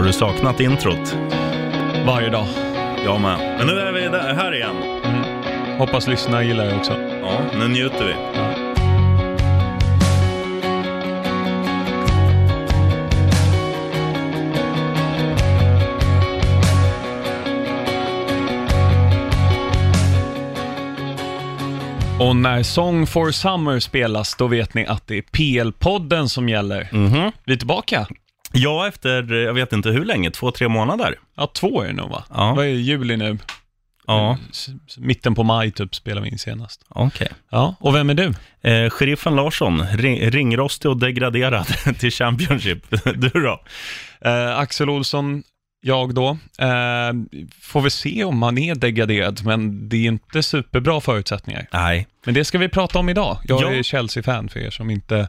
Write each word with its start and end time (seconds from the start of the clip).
Har 0.00 0.06
du 0.06 0.12
saknat 0.12 0.60
introt? 0.60 1.16
Varje 2.06 2.30
dag. 2.30 2.46
Jag 3.04 3.20
med. 3.20 3.38
Men 3.58 3.66
nu 3.66 3.72
är 3.72 3.92
vi 3.92 4.00
där, 4.00 4.34
här 4.34 4.54
igen. 4.54 4.76
Hoppas 5.78 6.08
lyssnarna 6.08 6.42
gillar 6.42 6.66
det 6.66 6.76
också. 6.76 6.92
Ja, 7.22 7.40
nu 7.58 7.68
njuter 7.68 8.04
vi. 8.04 8.14
Och 22.24 22.36
när 22.36 22.62
Song 22.62 23.06
for 23.06 23.30
Summer 23.30 23.80
spelas, 23.80 24.34
då 24.36 24.46
vet 24.46 24.74
ni 24.74 24.86
att 24.86 25.06
det 25.06 25.18
är 25.18 25.22
PL-podden 25.22 26.26
som 26.26 26.48
gäller. 26.48 26.88
Mhm. 26.92 27.32
Vi 27.44 27.52
är 27.52 27.56
tillbaka. 27.56 28.06
Ja, 28.52 28.88
efter, 28.88 29.32
jag 29.32 29.54
vet 29.54 29.72
inte 29.72 29.88
hur 29.90 30.04
länge, 30.04 30.30
två, 30.30 30.50
tre 30.50 30.68
månader. 30.68 31.14
Ja, 31.36 31.46
två 31.54 31.82
är 31.82 31.86
det 31.86 31.92
nog 31.92 32.10
va? 32.10 32.24
Ja. 32.30 32.54
Vad 32.56 32.64
är 32.64 32.68
juli 32.70 33.16
nu? 33.16 33.38
Ja, 34.06 34.38
Mitten 34.98 35.34
på 35.34 35.42
maj 35.42 35.70
typ 35.70 35.94
spelar 35.94 36.22
vi 36.22 36.28
in 36.28 36.38
senast. 36.38 36.84
okej. 36.88 37.28
Ja, 37.50 37.74
och 37.80 37.94
vem 37.94 38.10
är 38.10 38.14
du? 38.14 38.34
Eh, 38.70 38.90
sheriffen 38.90 39.36
Larsson, 39.36 39.86
ring, 39.86 40.30
ringrostig 40.30 40.90
och 40.90 40.96
degraderad 40.96 41.66
till 41.98 42.10
Championship. 42.10 42.86
Du 43.14 43.28
då? 43.28 43.60
Eh, 44.20 44.58
Axel 44.58 44.90
Olsson, 44.90 45.42
jag 45.82 46.14
då. 46.14 46.28
Eh, 46.58 47.12
får 47.60 47.80
vi 47.80 47.90
se 47.90 48.24
om 48.24 48.42
han 48.42 48.58
är 48.58 48.74
degraderad, 48.74 49.44
men 49.44 49.88
det 49.88 49.96
är 49.96 50.04
inte 50.08 50.42
superbra 50.42 51.00
förutsättningar. 51.00 51.66
Nej. 51.72 52.06
Men 52.24 52.34
det 52.34 52.44
ska 52.44 52.58
vi 52.58 52.68
prata 52.68 52.98
om 52.98 53.08
idag. 53.08 53.38
Jag 53.44 53.62
Ja. 53.62 53.70
är 53.72 53.82
Chelsea-fan 53.82 54.48
för 54.48 54.60
er 54.60 54.70
som 54.70 54.90
inte 54.90 55.28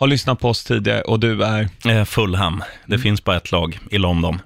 har 0.00 0.06
lyssnat 0.06 0.40
på 0.40 0.48
oss 0.48 0.64
tidigare 0.64 1.00
och 1.02 1.20
du 1.20 1.44
är 1.44 1.68
Eh, 1.88 2.04
Fulham. 2.04 2.62
Det 2.86 2.98
finns 2.98 3.24
bara 3.24 3.36
ett 3.36 3.52
lag 3.52 3.78
i 3.90 3.98
London. 3.98 4.40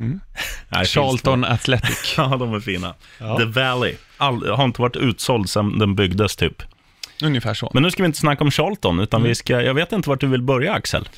Mm. 0.00 0.20
Charlton 0.86 1.44
Athletic. 1.44 2.14
Ja, 2.16 2.36
de 2.36 2.54
är 2.54 2.60
fina. 2.60 2.94
Ja. 3.18 3.38
The 3.38 3.44
Valley. 3.44 3.94
All, 4.16 4.48
har 4.50 4.64
inte 4.64 4.80
varit 4.82 4.96
utsåld 4.96 5.50
sedan 5.50 5.78
den 5.78 5.94
byggdes 5.94 6.36
typ. 6.36 6.62
Ungefär 7.22 7.54
så. 7.54 7.70
Men 7.74 7.82
nu 7.82 7.90
ska 7.90 8.02
vi 8.02 8.06
inte 8.06 8.18
snacka 8.18 8.44
om 8.44 8.50
Charlton, 8.50 9.00
utan 9.00 9.20
Mm. 9.20 9.28
vi 9.28 9.34
ska, 9.34 9.62
jag 9.62 9.74
vet 9.74 9.92
inte 9.92 10.08
vart 10.08 10.20
du 10.20 10.26
vill 10.26 10.42
börja 10.42 10.72
Axel. 10.72 11.08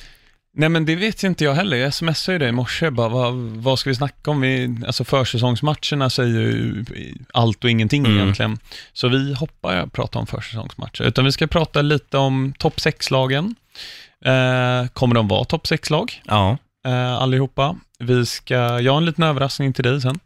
Nej 0.53 0.69
men 0.69 0.85
det 0.85 0.95
vet 0.95 1.23
inte 1.23 1.43
jag 1.43 1.53
heller. 1.53 1.77
Jag 1.77 1.93
smsade 1.93 2.33
ju 2.35 2.39
dig 2.39 2.49
i 2.49 2.51
morse, 2.51 2.89
bara, 2.91 3.09
vad, 3.09 3.33
vad 3.35 3.79
ska 3.79 3.89
vi 3.89 3.95
snacka 3.95 4.31
om? 4.31 4.41
Vi, 4.41 4.77
alltså 4.87 5.03
försäsongsmatcherna 5.03 6.09
säger 6.09 6.39
ju 6.39 6.85
allt 7.33 7.63
och 7.63 7.69
ingenting 7.69 8.05
Mm. 8.05 8.17
egentligen. 8.17 8.57
Så 8.93 9.07
vi 9.07 9.33
hoppar 9.33 9.75
att 9.75 9.93
prata 9.93 10.19
om 10.19 10.27
försäsongsmatcher, 10.27 11.03
utan 11.03 11.25
vi 11.25 11.31
ska 11.31 11.47
prata 11.47 11.81
lite 11.81 12.17
om 12.17 12.53
topp 12.57 12.77
6-lagen. 12.77 13.55
Eh, 14.25 14.87
kommer 14.93 15.15
de 15.15 15.27
vara 15.27 15.43
topp 15.43 15.65
6-lag, 15.67 16.21
Ja. 16.25 16.57
eh, 16.85 17.13
allihopa? 17.13 17.75
Vi 17.99 18.25
ska, 18.25 18.55
jag 18.79 18.91
har 18.91 18.97
en 18.97 19.05
liten 19.05 19.23
överraskning 19.23 19.73
till 19.73 19.83
dig 19.83 20.01
sen. 20.01 20.19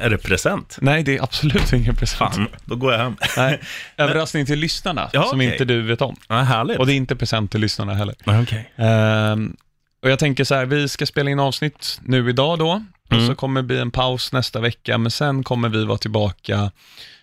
Är 0.00 0.10
det 0.10 0.18
present? 0.18 0.78
Nej, 0.80 1.02
det 1.02 1.16
är 1.16 1.22
absolut 1.22 1.72
ingen 1.72 1.94
present. 1.96 2.34
Fan, 2.34 2.46
då 2.64 2.76
går 2.76 2.92
jag 2.92 2.98
hem. 2.98 3.16
Nej, 3.36 3.60
överraskning 3.96 4.46
till 4.46 4.58
lyssnarna, 4.58 5.10
Ja, 5.12 5.22
som 5.22 5.38
okej. 5.38 5.52
inte 5.52 5.64
du 5.64 5.82
vet 5.82 6.02
om. 6.02 6.16
Ja, 6.28 6.34
härligt. 6.36 6.78
Och 6.78 6.86
det 6.86 6.92
är 6.92 6.96
inte 6.96 7.16
present 7.16 7.50
till 7.50 7.60
lyssnarna 7.60 7.94
heller. 7.94 8.14
Okej. 8.26 8.72
Ehm, 8.76 9.56
och 10.02 10.10
jag 10.10 10.18
tänker 10.18 10.44
så 10.44 10.54
här, 10.54 10.66
vi 10.66 10.88
ska 10.88 11.06
spela 11.06 11.30
in 11.30 11.40
avsnitt 11.40 12.00
nu 12.04 12.30
idag 12.30 12.58
då, 12.58 12.82
och 13.06 13.12
Mm. 13.12 13.26
så 13.26 13.34
kommer 13.34 13.62
det 13.62 13.66
bli 13.66 13.78
en 13.78 13.90
paus 13.90 14.32
nästa 14.32 14.60
vecka, 14.60 14.98
men 14.98 15.10
sen 15.10 15.44
kommer 15.44 15.68
vi 15.68 15.84
vara 15.84 15.98
tillbaka 15.98 16.70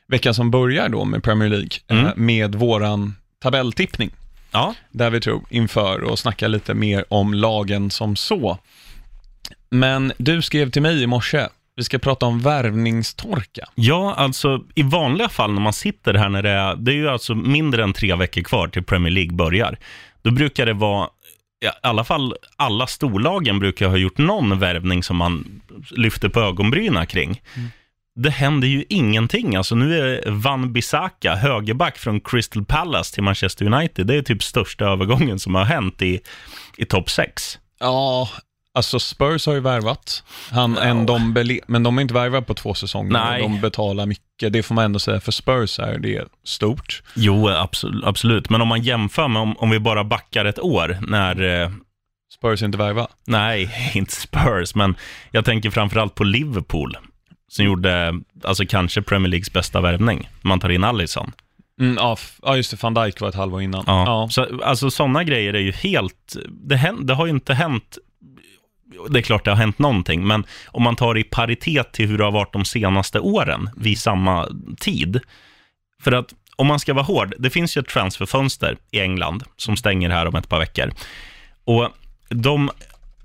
veckan 0.08 0.34
som 0.34 0.52
börjar 0.52 0.90
då 0.90 1.06
med 1.06 1.24
Premier 1.24 1.50
League, 1.50 1.70
Mm. 1.88 2.06
eh, 2.06 2.12
med 2.16 2.56
våran 2.56 3.16
tabelltippning, 3.42 4.12
Ja. 4.54 4.76
där 4.92 5.10
vi 5.10 5.22
tror 5.22 5.44
inför 5.50 6.04
och 6.04 6.20
snacka 6.20 6.48
lite 6.48 6.74
mer 6.74 7.06
om 7.10 7.34
lagen 7.34 7.92
som 7.92 8.16
så. 8.16 8.58
Men 9.70 10.14
du 10.18 10.42
skrev 10.42 10.72
till 10.72 10.82
mig 10.82 11.04
i 11.04 11.08
morse, 11.08 11.48
vi 11.76 11.84
ska 11.84 12.00
prata 12.00 12.26
om 12.26 12.40
värvningstorka. 12.40 13.70
Ja, 13.76 14.14
alltså 14.14 14.64
i 14.76 14.84
vanliga 14.84 15.30
fall 15.30 15.54
när 15.54 15.62
man 15.62 15.74
sitter 15.74 16.14
här 16.14 16.30
när 16.30 16.44
det 16.44 16.50
är, 16.50 16.76
det 16.76 16.92
är 16.92 16.96
ju 16.96 17.10
alltså 17.10 17.36
mindre 17.36 17.84
än 17.84 17.94
tre 17.94 18.16
veckor 18.16 18.42
kvar 18.42 18.68
till 18.68 18.84
Premier 18.84 19.12
League 19.12 19.34
börjar. 19.34 19.78
Då 20.22 20.32
brukar 20.32 20.66
det 20.66 20.74
vara, 20.74 21.10
i 21.66 21.70
alla 21.82 22.04
fall 22.04 22.36
alla 22.56 22.88
storlagen 22.88 23.60
brukar 23.60 23.88
ha 23.88 23.98
gjort 23.98 24.18
någon 24.18 24.60
värvning 24.60 25.04
som 25.04 25.18
man 25.18 25.62
lyfter 25.92 26.30
på 26.30 26.40
ögonbrynen 26.40 27.06
kring. 27.08 27.42
Det 28.16 28.30
händer 28.30 28.68
ju 28.68 28.86
ingenting. 28.90 29.56
Alltså 29.56 29.76
nu 29.76 30.00
är 30.00 30.32
Van 30.32 30.74
Bissaka, 30.74 31.36
högerback 31.36 31.98
från 31.98 32.22
Crystal 32.22 32.66
Palace 32.66 33.14
till 33.14 33.24
Manchester 33.24 33.66
United, 33.74 34.08
det 34.08 34.16
är 34.16 34.22
typ 34.22 34.44
största 34.44 34.86
övergången 34.86 35.40
som 35.40 35.56
har 35.56 35.64
hänt 35.64 36.02
i, 36.02 36.20
i 36.78 36.86
topp 36.86 37.10
6. 37.10 37.60
Ja, 37.80 38.30
alltså 38.74 39.00
Spurs 39.00 39.46
har 39.46 39.54
ju 39.54 39.60
värvat, 39.60 40.24
han, 40.52 40.74
Ja. 40.76 40.84
en 40.84 41.06
Dombele, 41.06 41.60
men 41.68 41.84
de 41.84 41.96
har 41.98 42.02
inte 42.02 42.14
värvat 42.14 42.48
på 42.48 42.54
två 42.54 42.74
säsonger. 42.74 43.12
Nej. 43.12 43.42
De 43.42 43.62
betalar 43.62 44.06
mycket, 44.06 44.54
det 44.54 44.64
får 44.64 44.76
man 44.76 44.86
ändå 44.86 45.00
säga, 45.00 45.20
för 45.20 45.32
Spurs 45.32 45.80
är 45.80 45.98
det 45.98 46.28
stort. 46.44 47.04
Jo, 47.16 47.50
absolut, 47.50 48.04
absolut. 48.06 48.50
men 48.50 48.62
om 48.62 48.68
man 48.68 48.82
jämför 48.82 49.28
med 49.28 49.42
om, 49.42 49.58
om 49.58 49.70
vi 49.70 49.80
bara 49.80 50.04
backar 50.04 50.46
ett 50.46 50.60
år 50.60 50.98
när 51.08 51.62
eh, 51.64 51.70
Spurs 52.38 52.64
inte 52.64 52.78
värva. 52.78 53.08
Nej, 53.28 53.92
inte 53.94 54.14
Spurs, 54.16 54.76
men 54.76 54.96
jag 55.32 55.46
tänker 55.46 55.70
framförallt 55.70 56.16
på 56.16 56.24
Liverpool, 56.24 56.98
som 57.54 57.66
gjorde, 57.66 58.14
alltså 58.44 58.66
kanske 58.66 59.02
Premier 59.02 59.30
Leagues 59.30 59.54
bästa 59.54 59.82
värvning. 59.82 60.30
Man 60.42 60.60
tar 60.60 60.70
in 60.70 60.84
Alisson. 60.84 61.32
Mm, 61.80 61.96
ja, 61.96 62.18
ja, 62.42 62.56
just 62.58 62.72
det, 62.72 62.84
van 62.84 62.94
Dijk 62.94 63.22
var 63.22 63.30
ett 63.30 63.36
halvår 63.36 63.62
innan. 63.62 63.84
Ja. 63.88 64.04
Ja. 64.06 64.28
Så, 64.30 64.64
alltså 64.64 64.92
sådana 64.92 65.24
grejer 65.24 65.54
är 65.54 65.60
ju 65.60 65.72
helt, 65.72 66.36
det, 66.50 66.76
hän, 66.76 67.06
det 67.06 67.14
har 67.14 67.26
ju 67.26 67.32
inte 67.32 67.54
hänt, 67.54 67.98
det 69.10 69.20
är 69.20 69.24
klart 69.24 69.46
det 69.46 69.52
har 69.52 69.58
hänt 69.58 69.80
någonting, 69.80 70.28
men 70.28 70.46
om 70.68 70.84
man 70.84 70.96
tar 70.96 71.18
i 71.18 71.24
paritet 71.24 71.92
till 71.92 72.08
hur 72.08 72.18
det 72.18 72.24
har 72.24 72.32
varit 72.32 72.54
de 72.54 72.66
senaste 72.66 73.20
åren 73.20 73.70
vid 73.76 74.00
samma 74.00 74.48
tid. 74.80 75.20
För 76.02 76.12
att 76.12 76.34
om 76.56 76.68
man 76.68 76.80
ska 76.80 76.94
vara 76.94 77.06
hård, 77.06 77.34
det 77.40 77.50
finns 77.50 77.78
ju 77.78 77.80
ett 77.80 77.88
transferfönster 77.88 78.78
i 78.92 79.00
England 79.00 79.44
som 79.58 79.78
stänger 79.78 80.10
här 80.10 80.28
om 80.28 80.36
ett 80.36 80.50
par 80.50 80.60
veckor. 80.60 80.92
Och 81.64 81.90
de 82.30 82.70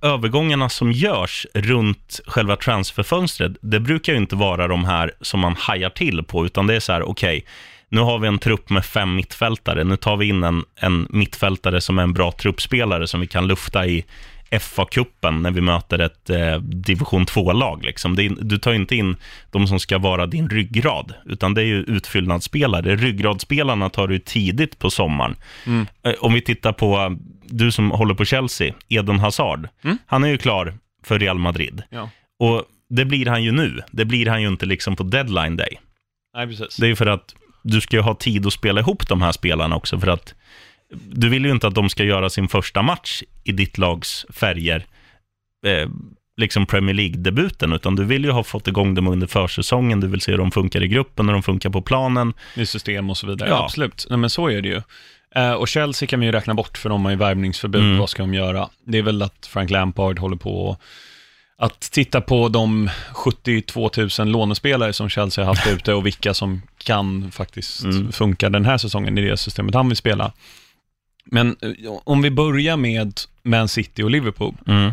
övergångarna 0.03 0.69
som 0.69 0.92
görs 0.92 1.47
runt 1.54 2.20
själva 2.26 2.56
transferfönstret, 2.56 3.53
det 3.60 3.81
brukar 3.81 4.12
ju 4.12 4.19
inte 4.19 4.36
vara 4.36 4.69
de 4.69 4.84
här 4.84 5.12
som 5.20 5.41
man 5.41 5.56
hajar 5.59 5.91
till 5.91 6.22
på, 6.22 6.47
utan 6.47 6.66
det 6.66 6.75
är 6.75 6.81
så 6.81 6.92
här, 6.92 7.03
okej, 7.03 7.44
nu 7.88 8.00
har 8.00 8.19
vi 8.19 8.28
en 8.28 8.38
trupp 8.38 8.70
med 8.70 8.84
fem 8.84 9.14
mittfältare, 9.14 9.84
nu 9.84 9.97
tar 9.97 10.16
vi 10.16 10.28
in 10.28 10.44
en, 10.44 10.64
en 10.76 11.06
mittfältare 11.10 11.81
som 11.81 11.98
är 11.98 12.03
en 12.03 12.12
bra 12.12 12.32
truppspelare 12.32 13.06
som 13.06 13.20
vi 13.20 13.26
kan 13.26 13.47
lufta 13.47 13.87
i 13.87 14.04
FA-cupen 14.50 15.42
när 15.42 15.50
vi 15.50 15.60
möter 15.60 15.98
ett 15.98 16.31
eh, 16.31 16.56
division 16.60 17.26
2-lag. 17.26 17.84
Liksom. 17.84 18.16
Det 18.16 18.22
är, 18.22 18.37
du 18.41 18.58
tar 18.58 18.70
ju 18.70 18.76
inte 18.76 18.97
in 18.97 19.16
de 19.50 19.66
som 19.66 19.81
ska 19.81 19.98
vara 19.98 20.26
din 20.26 20.48
ryggrad, 20.48 21.14
utan 21.26 21.54
det 21.54 21.62
är 21.62 21.66
ju 21.66 21.78
utfyllnadsspelare. 21.78 22.97
Ryggradsspelarna 22.97 23.91
tar 23.91 24.08
du 24.08 24.19
tidigt 24.19 24.78
på 24.78 24.91
sommaren. 24.91 25.37
Eh, 26.03 26.14
Om 26.20 26.34
vi 26.34 26.41
tittar 26.41 26.72
på, 26.72 27.16
du 27.48 27.72
som 27.72 27.91
håller 27.91 28.14
på 28.14 28.25
Chelsea, 28.25 28.75
Eden 28.88 29.19
Hazard, 29.19 29.69
Mm. 29.84 29.98
han 30.06 30.25
är 30.25 30.28
ju 30.28 30.38
klar 30.38 30.75
för 31.04 31.19
Real 31.19 31.38
Madrid. 31.38 31.82
ja. 31.91 32.10
Och 32.38 32.64
det 32.91 33.04
blir 33.04 33.26
han 33.26 33.42
ju 33.44 33.53
nu. 33.53 33.81
Det 33.91 34.04
blir 34.04 34.26
han 34.26 34.42
ju 34.42 34.48
inte 34.48 34.66
liksom 34.66 34.97
på 34.97 35.03
deadline 35.03 35.56
day. 35.56 35.81
Nej, 36.37 36.47
precis. 36.47 36.76
Det 36.76 36.87
är 36.87 36.88
ju 36.88 36.97
för 36.97 37.06
att 37.06 37.34
du 37.62 37.81
ska 37.81 37.97
ju 37.97 38.03
ha 38.03 38.14
tid 38.14 38.47
att 38.47 38.53
spela 38.53 38.81
ihop 38.81 39.08
de 39.08 39.22
här 39.22 39.32
spelarna 39.32 39.76
också, 39.76 39.98
för 40.00 40.06
att 40.06 40.34
du 41.10 41.28
vill 41.28 41.44
ju 41.44 41.50
inte 41.50 41.66
att 41.66 41.75
de 41.75 41.88
ska 41.88 42.04
göra 42.04 42.31
sin 42.31 42.48
första 42.48 42.82
match 42.82 43.22
i 43.44 43.53
ditt 43.53 43.78
lags 43.78 44.26
färger, 44.31 44.87
eh, 45.66 45.88
liksom 46.37 46.66
Premier 46.66 46.94
League-debuten, 46.94 47.72
utan 47.72 47.97
du 47.97 48.04
vill 48.04 48.25
ju 48.25 48.31
ha 48.31 48.44
fått 48.44 48.69
igång 48.69 48.94
dem 48.94 49.06
under 49.08 49.26
försäsongen, 49.26 50.00
du 50.00 50.06
vill 50.06 50.20
se 50.20 50.31
hur 50.32 50.38
de 50.38 50.50
funkar 50.50 50.82
i 50.82 50.88
gruppen, 50.88 51.26
hur 51.26 51.32
de 51.32 51.42
funkar 51.42 51.70
på 51.70 51.82
planen. 51.82 52.32
I 52.54 52.66
system 52.66 53.10
och 53.10 53.16
så 53.16 53.26
vidare. 53.26 53.48
Ja. 53.48 53.64
Absolut. 53.64 54.06
Nej, 54.10 54.19
men 54.19 54.31
så 54.31 54.48
är 54.48 54.62
det 54.62 54.69
ju. 54.69 54.82
Eh, 55.34 55.52
och 55.52 55.68
Chelsea 55.68 56.06
kan 56.06 56.20
vi 56.20 56.26
ju 56.26 56.32
räkna 56.32 56.54
bort, 56.54 56.78
för 56.78 56.88
de 56.88 57.04
har 57.04 57.10
ju 57.10 57.16
värvningsförbud. 57.16 57.82
Mm. 57.82 57.98
Vad 57.98 58.10
ska 58.10 58.22
de 58.22 58.34
göra? 58.34 58.69
Det 58.84 58.98
är 58.98 59.02
väl 59.02 59.22
att 59.22 59.46
Frank 59.46 59.70
Lampard 59.70 60.19
håller 60.19 60.36
på 60.36 60.76
att 61.60 61.80
titta 61.80 62.20
på 62.20 62.48
de 62.48 62.90
72 63.12 63.90
000 64.19 64.28
lånespelare 64.28 64.92
som 64.92 65.08
Chelsea 65.08 65.44
har 65.44 65.54
haft 65.54 65.66
ute 65.72 65.94
och 65.94 66.06
vilka 66.06 66.34
som 66.34 66.62
kan 66.78 67.30
faktiskt 67.30 67.84
Mm. 67.84 68.12
funka 68.12 68.48
den 68.50 68.64
här 68.64 68.78
säsongen 68.78 69.19
i 69.19 69.22
det 69.28 69.36
systemet 69.36 69.75
han 69.75 69.88
vill 69.88 69.96
spela. 69.96 70.32
Men 71.25 71.56
eh, 71.62 71.70
om 72.04 72.22
vi 72.22 72.31
börjar 72.31 72.76
med 72.76 73.12
Man 73.42 73.69
City 73.69 74.02
och 74.02 74.10
Liverpool. 74.10 74.54
Mm. 74.66 74.92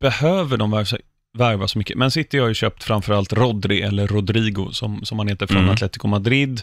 behöver 0.00 0.56
de 0.56 0.70
värva, 0.70 0.98
värva 1.38 1.68
så 1.68 1.78
mycket. 1.78 1.96
Men 1.98 2.10
City 2.10 2.38
har 2.38 2.48
ju 2.48 2.54
köpt 2.54 2.84
framförallt 2.84 3.32
Rodri, 3.32 3.82
eller 3.82 4.06
Rodrigo, 4.06 4.72
som, 4.72 5.04
som 5.04 5.18
han 5.18 5.28
heter, 5.28 5.46
från 5.46 5.58
Mm. 5.58 5.70
Atletico 5.70 6.08
Madrid. 6.08 6.62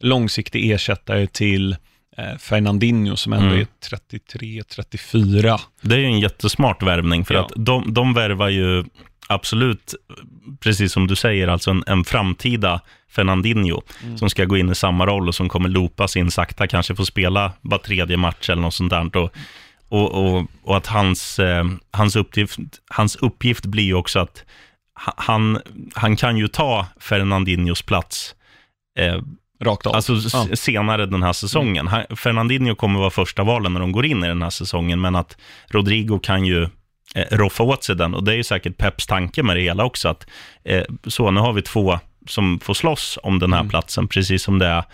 Långsiktig 0.00 0.70
ersättare 0.70 1.26
till 1.26 1.76
Fernandinho, 2.38 3.16
som 3.16 3.32
ändå 3.32 3.46
Mm. 3.46 3.60
är 3.60 3.66
33-34. 3.80 5.60
Det 5.80 5.94
är 5.94 5.98
ju 5.98 6.04
en 6.06 6.20
jättesmart 6.20 6.82
värvning, 6.82 7.24
för 7.24 7.34
Ja. 7.34 7.40
att 7.44 7.52
de, 7.56 7.94
de 7.94 8.14
värvar 8.14 8.48
ju 8.48 8.84
absolut, 9.28 9.94
precis 10.60 10.92
som 10.92 11.06
du 11.06 11.16
säger, 11.16 11.48
alltså 11.48 11.70
en, 11.70 11.84
en 11.86 12.04
framtida 12.04 12.80
Fernandinho, 13.10 13.82
Mm. 14.04 14.18
som 14.18 14.30
ska 14.30 14.44
gå 14.44 14.56
in 14.56 14.70
i 14.70 14.74
samma 14.74 15.06
roll 15.06 15.28
och 15.28 15.34
som 15.34 15.48
kommer 15.48 15.68
loopas 15.68 16.16
in 16.16 16.30
sakta, 16.30 16.66
kanske 16.66 16.94
få 16.94 17.04
spela 17.04 17.52
var 17.60 17.78
tredje 17.78 18.16
match 18.16 18.50
eller 18.50 18.62
något 18.62 18.74
sånt 18.74 18.90
där. 18.90 19.16
Och, 19.16 19.30
och, 19.88 20.14
och, 20.14 20.46
och 20.62 20.76
att 20.76 20.86
hans, 20.86 21.38
eh, 21.38 21.64
hans, 21.90 22.16
uppgift, 22.16 22.58
hans 22.90 23.16
uppgift 23.16 23.66
blir 23.66 23.84
ju 23.84 23.94
också 23.94 24.18
att 24.18 24.44
ha- 25.06 25.14
han, 25.16 25.58
han 25.94 26.16
kan 26.16 26.36
ju 26.36 26.48
ta 26.48 26.86
Fernandinhos 27.00 27.82
plats 27.82 28.34
eh, 28.98 29.16
Rakt 29.60 29.86
av. 29.86 29.94
Alltså 29.94 30.12
Ja. 30.32 30.42
Mm. 30.42 30.56
senare 30.56 31.06
den 31.06 31.22
här 31.22 31.32
säsongen. 31.32 31.86
Han, 31.86 32.04
Fernandinho 32.16 32.74
kommer 32.74 33.00
vara 33.00 33.10
första 33.10 33.42
valen 33.44 33.72
när 33.72 33.80
de 33.80 33.92
går 33.92 34.06
in 34.06 34.24
i 34.24 34.28
den 34.28 34.42
här 34.42 34.50
säsongen, 34.50 35.00
men 35.00 35.16
att 35.16 35.36
Rodrigo 35.70 36.18
kan 36.18 36.44
ju 36.44 36.62
eh, 37.14 37.24
roffa 37.30 37.62
åt 37.62 37.84
sig 37.84 37.96
den. 37.96 38.14
Och 38.14 38.24
det 38.24 38.32
är 38.32 38.36
ju 38.36 38.44
säkert 38.44 38.76
Peps 38.76 39.06
tanke 39.06 39.42
med 39.42 39.56
det 39.56 39.62
hela 39.62 39.84
också, 39.84 40.08
att 40.08 40.26
eh, 40.64 40.82
så, 41.06 41.30
nu 41.30 41.40
har 41.40 41.52
vi 41.52 41.62
två 41.62 41.98
som 42.26 42.60
får 42.60 42.74
slåss 42.74 43.18
om 43.22 43.38
den 43.38 43.52
här 43.52 43.60
Mm. 43.60 43.70
platsen, 43.70 44.08
precis 44.08 44.42
som 44.42 44.58
det 44.58 44.66
är 44.66 44.84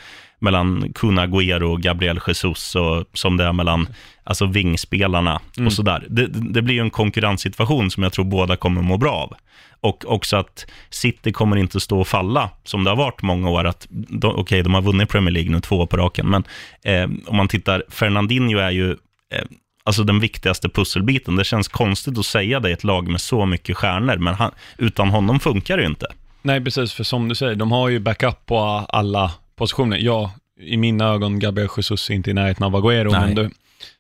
mellan 0.45 0.93
Kun 0.95 1.19
Agüero 1.19 1.63
och 1.63 1.81
Gabriel 1.83 2.21
Jesus 2.27 2.75
och 2.77 3.05
som 3.13 3.37
det 3.37 3.45
är 3.45 3.53
mellan 3.53 3.89
alltså 4.25 4.47
vingspelarna 4.47 5.41
Mm. 5.57 5.67
och 5.67 5.73
sådär. 5.73 6.07
Det, 6.09 6.27
det 6.27 6.63
blir 6.63 6.75
ju 6.75 6.81
en 6.81 6.91
konkurrenssituation 6.91 7.91
som 7.91 8.03
jag 8.03 8.13
tror 8.13 8.25
båda 8.25 8.57
kommer 8.57 8.83
må 8.83 8.97
bra 8.97 9.13
av. 9.13 9.35
Och 9.81 10.05
också 10.07 10.37
att 10.37 10.67
City 10.91 11.33
kommer 11.33 11.57
inte 11.57 11.81
stå 11.81 12.01
och 12.01 12.09
falla, 12.09 12.51
som 12.65 12.85
det 12.85 12.91
har 12.91 12.97
varit 12.97 13.23
många 13.23 13.51
år. 13.51 13.65
att 13.65 13.89
Okej, 14.23 14.63
de 14.63 14.75
har 14.75 14.83
vunnit 14.83 15.09
Premier 15.09 15.33
League 15.33 15.51
nu 15.53 15.61
två 15.61 15.87
på 15.87 15.97
raken, 15.97 16.29
men 16.31 16.45
eh, 16.85 17.11
om 17.27 17.37
man 17.37 17.49
tittar, 17.49 17.83
Fernandinho 17.89 18.59
är 18.59 18.71
ju 18.71 18.91
eh, 18.91 19.45
alltså 19.85 20.03
den 20.05 20.21
viktigaste 20.21 20.69
pusselbiten. 20.69 21.37
Det 21.37 21.45
känns 21.45 21.69
konstigt 21.69 22.19
att 22.19 22.27
säga 22.27 22.61
det 22.61 22.71
i 22.71 22.73
ett 22.73 22.85
lag 22.85 23.09
med 23.09 23.21
så 23.21 23.47
mycket 23.47 23.77
stjärnor, 23.77 24.17
men 24.17 24.35
han, 24.35 24.51
utan 24.79 25.09
honom 25.09 25.41
funkar 25.41 25.77
det 25.77 25.83
ju 25.83 25.89
inte. 25.89 26.07
Nej, 26.43 26.65
precis, 26.65 26.93
för 26.93 27.05
som 27.05 27.29
du 27.29 27.35
säger, 27.35 27.55
de 27.55 27.73
har 27.73 27.89
ju 27.89 27.99
backup 28.01 28.47
på 28.47 28.59
alla 28.89 29.31
positioner. 29.57 29.97
Ja, 29.97 30.33
i 30.61 30.77
mina 30.77 31.05
ögon, 31.05 31.39
Gabriel 31.39 31.69
Jesus 31.77 32.11
är 32.11 32.15
inte 32.15 32.31
i 32.31 32.35
närheten 32.35 32.65
av 32.65 32.77
Agüero, 32.77 33.11
Nej. 33.13 33.21
men 33.21 33.35
du, 33.35 33.51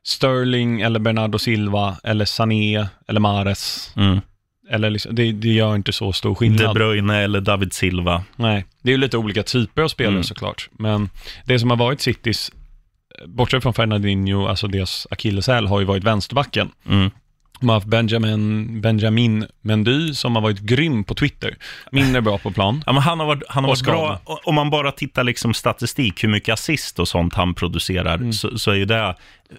Sterling 0.02 0.80
eller 0.80 1.00
Bernardo 1.00 1.38
Silva 1.38 1.96
eller 2.04 2.24
Sané 2.24 2.86
eller 3.08 3.20
Mares, 3.20 3.92
Mm. 3.96 4.20
eller 4.70 4.90
liksom, 4.90 5.14
det, 5.14 5.32
det 5.32 5.48
gör 5.48 5.74
inte 5.74 5.92
så 5.92 6.12
stor 6.12 6.30
De 6.30 6.36
skillnad. 6.36 6.74
Bruyne 6.74 7.16
eller 7.22 7.40
David 7.40 7.72
Silva. 7.72 8.24
Nej, 8.36 8.64
det 8.82 8.88
är 8.90 8.92
ju 8.92 8.98
lite 8.98 9.16
olika 9.18 9.42
typer 9.42 9.82
av 9.82 9.88
spelare 9.88 10.12
Mm. 10.14 10.24
såklart, 10.24 10.68
men 10.72 11.10
det 11.44 11.58
som 11.58 11.70
har 11.70 11.76
varit 11.76 12.00
Citys, 12.00 12.52
bortsett 13.26 13.62
från 13.62 13.74
Fernandinho, 13.74 14.46
alltså 14.46 14.66
deras 14.68 15.06
akilleshäl, 15.10 15.66
har 15.66 15.80
ju 15.80 15.86
varit 15.86 16.04
vänsterbacken. 16.04 16.70
Mm. 16.88 17.10
De 17.60 17.68
har 17.68 17.76
haft 17.76 17.86
Benjamin, 17.86 18.80
Benjamin 18.80 19.46
Mendy 19.62 20.14
som 20.14 20.34
har 20.34 20.42
varit 20.42 20.60
grym 20.60 21.04
på 21.04 21.14
Twitter. 21.14 21.56
Mindre 21.92 22.20
bra 22.22 22.38
på 22.38 22.50
plan. 22.50 22.82
Ja, 22.86 22.92
men 22.92 23.02
han 23.02 23.20
har 23.20 23.26
varit, 23.26 23.42
han 23.48 23.64
har 23.64 23.70
varit 23.70 23.82
bra. 23.84 24.20
Om 24.44 24.54
man 24.54 24.70
bara 24.70 24.92
tittar 24.92 25.24
liksom 25.24 25.54
statistik, 25.54 26.24
hur 26.24 26.28
mycket 26.28 26.52
assist 26.52 26.98
och 26.98 27.08
sånt 27.08 27.34
han 27.34 27.54
producerar, 27.54 28.14
Mm. 28.14 28.32
så, 28.32 28.58
så 28.58 28.70
är 28.70 28.74
ju 28.74 28.84
det 28.84 29.14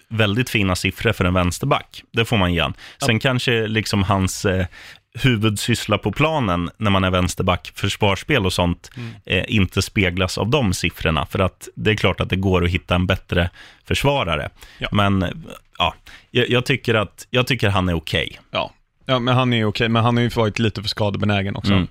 väldigt 0.10 0.50
fina 0.50 0.76
siffror 0.76 1.12
för 1.14 1.26
en 1.26 1.34
vänsterback. 1.34 2.04
Det 2.14 2.26
får 2.26 2.38
man 2.38 2.50
igen. 2.50 2.74
Sen 3.06 3.20
kanske 3.20 3.68
liksom 3.68 4.04
hans 4.04 4.46
eh, 4.46 4.66
huvudsyssla 5.16 5.98
på 5.98 6.12
planen 6.12 6.70
när 6.78 6.92
man 6.92 7.04
är 7.04 7.12
vänsterback, 7.12 7.72
försvarsspel 7.76 8.46
och 8.46 8.54
sånt, 8.54 8.90
Mm. 8.98 9.12
eh, 9.26 9.44
inte 9.48 9.82
speglas 9.82 10.38
av 10.38 10.50
de 10.50 10.74
siffrorna. 10.74 11.26
För 11.26 11.40
att 11.40 11.68
det 11.76 11.92
är 11.92 11.96
klart 11.96 12.20
att 12.22 12.30
det 12.30 12.36
går 12.36 12.64
att 12.66 12.70
hitta 12.70 12.96
en 12.96 13.06
bättre 13.08 13.50
försvarare. 13.84 14.50
Ja. 14.78 14.88
Men 14.92 15.24
eh, 15.24 15.30
ja, 15.78 15.94
jag, 16.32 16.50
jag, 16.50 16.66
tycker 16.66 16.94
att, 16.96 17.28
jag 17.30 17.48
tycker 17.48 17.70
han 17.70 17.90
är 17.90 17.94
okej. 17.94 18.40
Ja. 18.52 18.72
ja, 19.06 19.20
men 19.20 19.36
han 19.36 19.54
är 19.54 19.66
okej, 19.66 19.90
men 19.90 20.04
han 20.04 20.16
har 20.18 20.24
ju 20.24 20.30
varit 20.30 20.60
lite 20.60 20.82
för 20.82 20.90
skadebenägen 20.90 21.56
också. 21.56 21.74
Mm. 21.74 21.88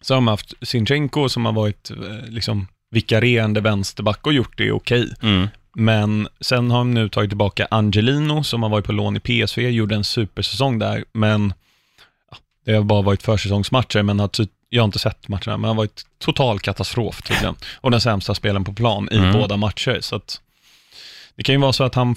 Så 0.00 0.14
har 0.14 0.20
man 0.20 0.32
haft 0.32 0.54
Sinchenko 0.62 1.28
som 1.28 1.44
har 1.44 1.52
varit 1.52 1.90
eh, 1.90 2.28
liksom 2.28 2.66
vikarierande 2.90 3.60
vänsterback 3.60 4.26
och 4.26 4.32
gjort 4.32 4.58
det 4.58 4.72
okej. 4.72 5.14
Mm. 5.22 5.48
Men 5.76 6.28
sen 6.40 6.70
har 6.70 6.78
de 6.78 6.94
nu 6.94 7.08
tagit 7.08 7.30
tillbaka 7.30 7.66
Angelino 7.70 8.44
som 8.44 8.62
har 8.62 8.70
varit 8.70 8.84
på 8.86 8.92
lån 8.92 9.16
i 9.16 9.20
PSV, 9.20 9.70
gjorde 9.70 9.94
en 9.94 10.04
supersäsong 10.04 10.78
där, 10.78 11.04
men 11.12 11.54
det 12.64 12.72
har 12.74 12.82
bara 12.82 13.02
varit 13.02 13.22
försäsongsmatcher, 13.22 14.02
men 14.02 14.20
har 14.20 14.28
ty- 14.28 14.46
jag 14.68 14.82
har 14.82 14.84
inte 14.84 14.98
sett 14.98 15.28
matcherna, 15.28 15.42
men 15.56 15.62
det 15.62 15.68
har 15.68 15.74
varit 15.74 16.02
total 16.18 16.60
katastrof 16.60 17.22
tydligen. 17.22 17.54
Och 17.74 17.90
den 17.90 18.00
sämsta 18.00 18.34
spelen 18.34 18.64
på 18.64 18.72
plan 18.72 19.08
i 19.12 19.16
Mm. 19.16 19.32
båda 19.32 19.56
matcher, 19.56 19.98
så 20.00 20.16
att 20.16 20.40
det 21.36 21.42
kan 21.42 21.54
ju 21.54 21.60
vara 21.60 21.72
så 21.72 21.84
att 21.84 21.94
han 21.94 22.16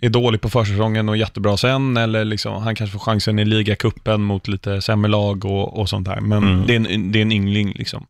är 0.00 0.08
dålig 0.08 0.40
på 0.40 0.50
försäsongen 0.50 1.08
och 1.08 1.16
jättebra 1.16 1.56
sen, 1.56 1.96
eller 1.96 2.24
liksom, 2.24 2.62
han 2.62 2.74
kanske 2.74 2.92
får 2.92 3.00
chansen 3.00 3.38
i 3.38 3.44
ligacupen 3.44 4.22
mot 4.22 4.48
lite 4.48 4.82
sämre 4.82 5.10
lag 5.10 5.44
och, 5.44 5.78
och 5.80 5.88
sånt 5.88 6.06
där. 6.08 6.20
Men 6.20 6.38
Mm. 6.44 6.66
det, 6.66 6.74
är 6.74 6.94
en, 6.94 7.12
det 7.12 7.18
är 7.18 7.22
en 7.22 7.32
yngling 7.32 7.72
liksom. 7.72 8.06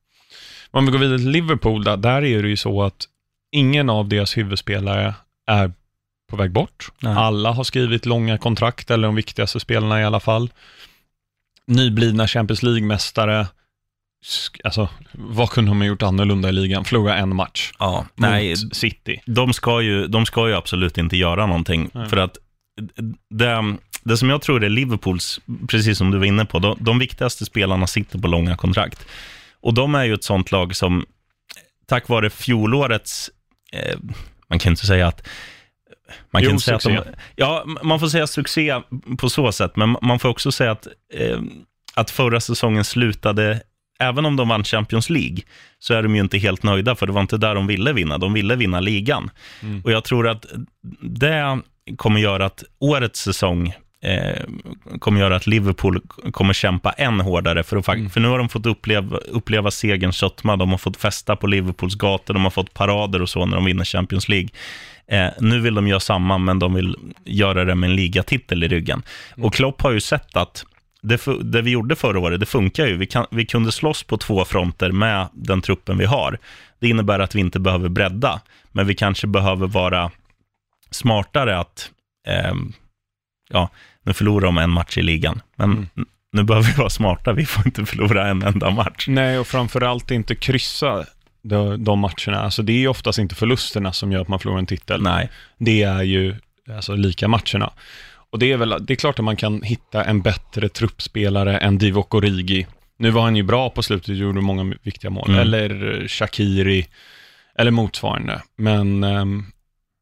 Om 0.70 0.86
vi 0.86 0.92
går 0.92 0.98
vidare 0.98 1.18
till 1.18 1.30
Liverpool, 1.30 1.84
där, 1.84 1.96
där 1.96 2.24
är 2.24 2.42
det 2.42 2.48
ju 2.48 2.56
så 2.56 2.82
att 2.82 3.04
ingen 3.52 3.90
av 3.90 4.08
deras 4.08 4.36
huvudspelare 4.36 5.14
är 5.46 5.72
på 6.30 6.36
väg 6.36 6.50
bort. 6.50 6.88
Nej. 7.00 7.12
Alla 7.16 7.52
har 7.52 7.64
skrivit 7.64 8.06
långa 8.06 8.38
kontrakt, 8.38 8.90
eller 8.90 9.08
de 9.08 9.14
viktigaste 9.14 9.60
spelarna 9.60 10.00
i 10.00 10.04
alla 10.04 10.20
fall. 10.20 10.50
Nyblivna 11.66 12.26
Champions 12.28 12.62
League-mästare. 12.62 13.46
Alltså, 14.64 14.88
vad 15.12 15.50
kunde 15.50 15.70
de 15.70 15.80
ha 15.80 15.86
gjort 15.86 16.02
annorlunda 16.02 16.48
i 16.48 16.52
ligan? 16.52 16.84
Förlora 16.84 17.16
en 17.16 17.36
match 17.36 17.72
Ja, 17.78 18.06
nej, 18.14 18.50
mot 18.50 18.76
City. 18.76 19.22
de 19.26 19.52
ska, 19.52 19.80
ju, 19.80 20.06
de 20.06 20.26
ska 20.26 20.48
ju 20.48 20.54
absolut 20.54 20.98
inte 20.98 21.16
göra 21.16 21.46
någonting. 21.46 21.90
Nej. 21.94 22.08
För 22.08 22.16
att 22.16 22.36
det, 23.30 23.76
det 24.02 24.16
som 24.16 24.30
jag 24.30 24.42
tror 24.42 24.64
är 24.64 24.68
Liverpools, 24.68 25.40
precis 25.68 25.98
som 25.98 26.10
du 26.10 26.18
var 26.18 26.26
inne 26.26 26.44
på, 26.44 26.58
de, 26.58 26.76
de 26.80 26.98
viktigaste 26.98 27.44
spelarna 27.44 27.86
sitter 27.86 28.18
på 28.18 28.28
långa 28.28 28.56
kontrakt. 28.56 29.06
Och 29.60 29.74
de 29.74 29.94
är 29.94 30.04
ju 30.04 30.14
ett 30.14 30.24
sånt 30.24 30.52
lag 30.52 30.76
som, 30.76 31.04
tack 31.86 32.08
vare 32.08 32.30
fjolårets, 32.30 33.30
eh, 33.72 33.98
man 34.48 34.58
kan 34.58 34.72
inte 34.72 34.86
säga 34.86 35.08
att 35.08 35.28
man 36.30 36.42
kan 36.42 36.52
Jo, 36.52 36.58
säga 36.60 36.76
att 36.76 36.82
de, 36.82 36.96
succé. 36.96 37.10
ja, 37.36 37.64
man 37.82 38.00
får 38.00 38.08
säga 38.08 38.26
succé 38.26 38.80
på 39.18 39.28
så 39.30 39.52
sätt, 39.52 39.76
men 39.76 39.96
man 40.02 40.18
får 40.18 40.28
också 40.28 40.52
säga 40.52 40.70
att, 40.70 40.86
eh, 41.14 41.40
att 41.94 42.10
förra 42.10 42.40
säsongen 42.40 42.84
slutade, 42.84 43.60
även 43.98 44.26
om 44.26 44.36
de 44.36 44.48
vann 44.48 44.64
Champions 44.64 45.10
League, 45.10 45.38
så 45.78 45.94
är 45.94 46.02
de 46.02 46.14
ju 46.16 46.20
inte 46.20 46.38
helt 46.38 46.62
nöjda, 46.62 46.94
för 46.94 47.06
det 47.06 47.12
var 47.12 47.20
inte 47.20 47.36
där 47.36 47.54
de 47.54 47.66
ville 47.66 47.92
vinna. 47.92 48.18
De 48.18 48.32
ville 48.32 48.56
vinna 48.56 48.80
ligan. 48.80 49.30
Mm. 49.62 49.80
Och 49.84 49.92
jag 49.92 50.04
tror 50.04 50.28
att 50.28 50.46
det 51.02 51.60
kommer 51.96 52.20
göra 52.20 52.46
att 52.46 52.64
årets 52.78 53.20
säsong 53.20 53.74
eh, 54.02 54.42
kommer 54.98 55.20
göra 55.20 55.36
att 55.36 55.46
Liverpool 55.46 56.00
kommer 56.32 56.52
kämpa 56.52 56.90
än 56.92 57.20
hårdare. 57.20 57.62
För, 57.62 57.76
att, 57.76 57.88
Mm. 57.88 58.10
för 58.10 58.20
nu 58.20 58.28
har 58.28 58.38
de 58.38 58.48
fått 58.48 58.66
uppleva, 58.66 59.16
uppleva 59.16 59.70
segerns 59.70 60.16
sötma, 60.16 60.56
de 60.56 60.70
har 60.70 60.78
fått 60.78 60.96
festa 60.96 61.36
på 61.36 61.46
Liverpools 61.46 61.94
gator, 61.94 62.34
de 62.34 62.42
har 62.44 62.50
fått 62.50 62.74
parader 62.74 63.22
och 63.22 63.28
så 63.28 63.46
när 63.46 63.56
de 63.56 63.64
vinner 63.64 63.84
Champions 63.84 64.28
League. 64.28 64.48
Eh, 65.08 65.28
nu 65.40 65.60
vill 65.60 65.74
de 65.74 65.88
göra 65.88 66.00
samma, 66.00 66.38
men 66.38 66.58
de 66.58 66.74
vill 66.74 66.96
göra 67.24 67.64
det 67.64 67.74
med 67.74 67.90
en 67.90 67.96
ligatitel 67.96 68.64
i 68.64 68.68
ryggen. 68.68 69.02
Och 69.36 69.54
Klopp 69.54 69.82
har 69.82 69.90
ju 69.90 70.00
sett 70.00 70.36
att 70.36 70.64
det, 71.02 71.20
det 71.42 71.62
vi 71.62 71.70
gjorde 71.70 71.96
förra 71.96 72.18
året, 72.20 72.40
det 72.40 72.46
funkar 72.46 72.86
ju. 72.86 72.96
Vi, 72.96 73.06
kan, 73.06 73.26
vi 73.30 73.46
kunde 73.46 73.72
slåss 73.72 74.02
på 74.02 74.16
två 74.16 74.44
fronter 74.44 74.92
med 74.92 75.28
den 75.32 75.62
truppen 75.62 75.98
vi 75.98 76.04
har. 76.04 76.38
Det 76.78 76.88
innebär 76.88 77.18
att 77.18 77.34
vi 77.34 77.40
inte 77.40 77.60
behöver 77.60 77.88
bredda, 77.88 78.40
men 78.72 78.86
vi 78.86 78.94
kanske 78.94 79.26
behöver 79.26 79.66
vara 79.66 80.10
smartare 80.90 81.58
att, 81.58 81.90
ehm, 82.28 82.72
ja, 83.50 83.68
nu 84.02 84.12
förlorar 84.12 84.46
de 84.46 84.58
en 84.58 84.70
match 84.70 84.98
i 84.98 85.02
ligan, 85.02 85.40
men 85.56 85.70
Mm. 85.72 85.86
nu 86.32 86.42
behöver 86.42 86.66
vi 86.68 86.72
vara 86.74 86.90
smarta, 86.90 87.32
vi 87.32 87.46
får 87.46 87.66
inte 87.66 87.86
förlora 87.86 88.28
en 88.28 88.42
enda 88.42 88.70
match. 88.70 89.04
Nej, 89.08 89.38
och 89.38 89.46
framförallt 89.46 90.10
inte 90.10 90.34
kryssa 90.34 91.04
de, 91.48 91.84
de 91.84 91.98
matcherna. 91.98 92.40
Alltså 92.40 92.62
det 92.62 92.84
är 92.84 92.88
oftast 92.88 93.18
inte 93.18 93.34
förlusterna 93.34 93.92
som 93.92 94.12
gör 94.12 94.20
att 94.20 94.28
man 94.28 94.38
förlorar 94.38 94.58
en 94.58 94.66
titel. 94.66 95.02
Nej, 95.02 95.30
Det 95.58 95.82
är 95.82 96.02
ju 96.02 96.34
alltså, 96.76 96.94
lika 96.94 97.28
matcherna. 97.28 97.72
Och 98.30 98.38
det 98.38 98.52
är 98.52 98.56
väl, 98.56 98.74
det 98.80 98.92
är 98.92 98.96
klart 98.96 99.18
att 99.18 99.24
man 99.24 99.36
kan 99.36 99.62
hitta 99.62 100.04
en 100.04 100.22
bättre 100.22 100.68
truppspelare 100.68 101.58
än 101.58 101.78
Divock 101.78 102.14
Origi. 102.14 102.66
Nu 102.98 103.10
var 103.10 103.22
han 103.22 103.36
ju 103.36 103.42
bra 103.42 103.70
på 103.70 103.82
slutet 103.82 104.16
gjorde 104.16 104.40
många 104.40 104.74
viktiga 104.82 105.10
mål. 105.10 105.28
Mm. 105.28 105.40
Eller 105.40 106.08
Shakiri, 106.08 106.86
eller 107.58 107.70
motsvarande. 107.70 108.42
Men 108.56 109.04
ehm, 109.04 109.44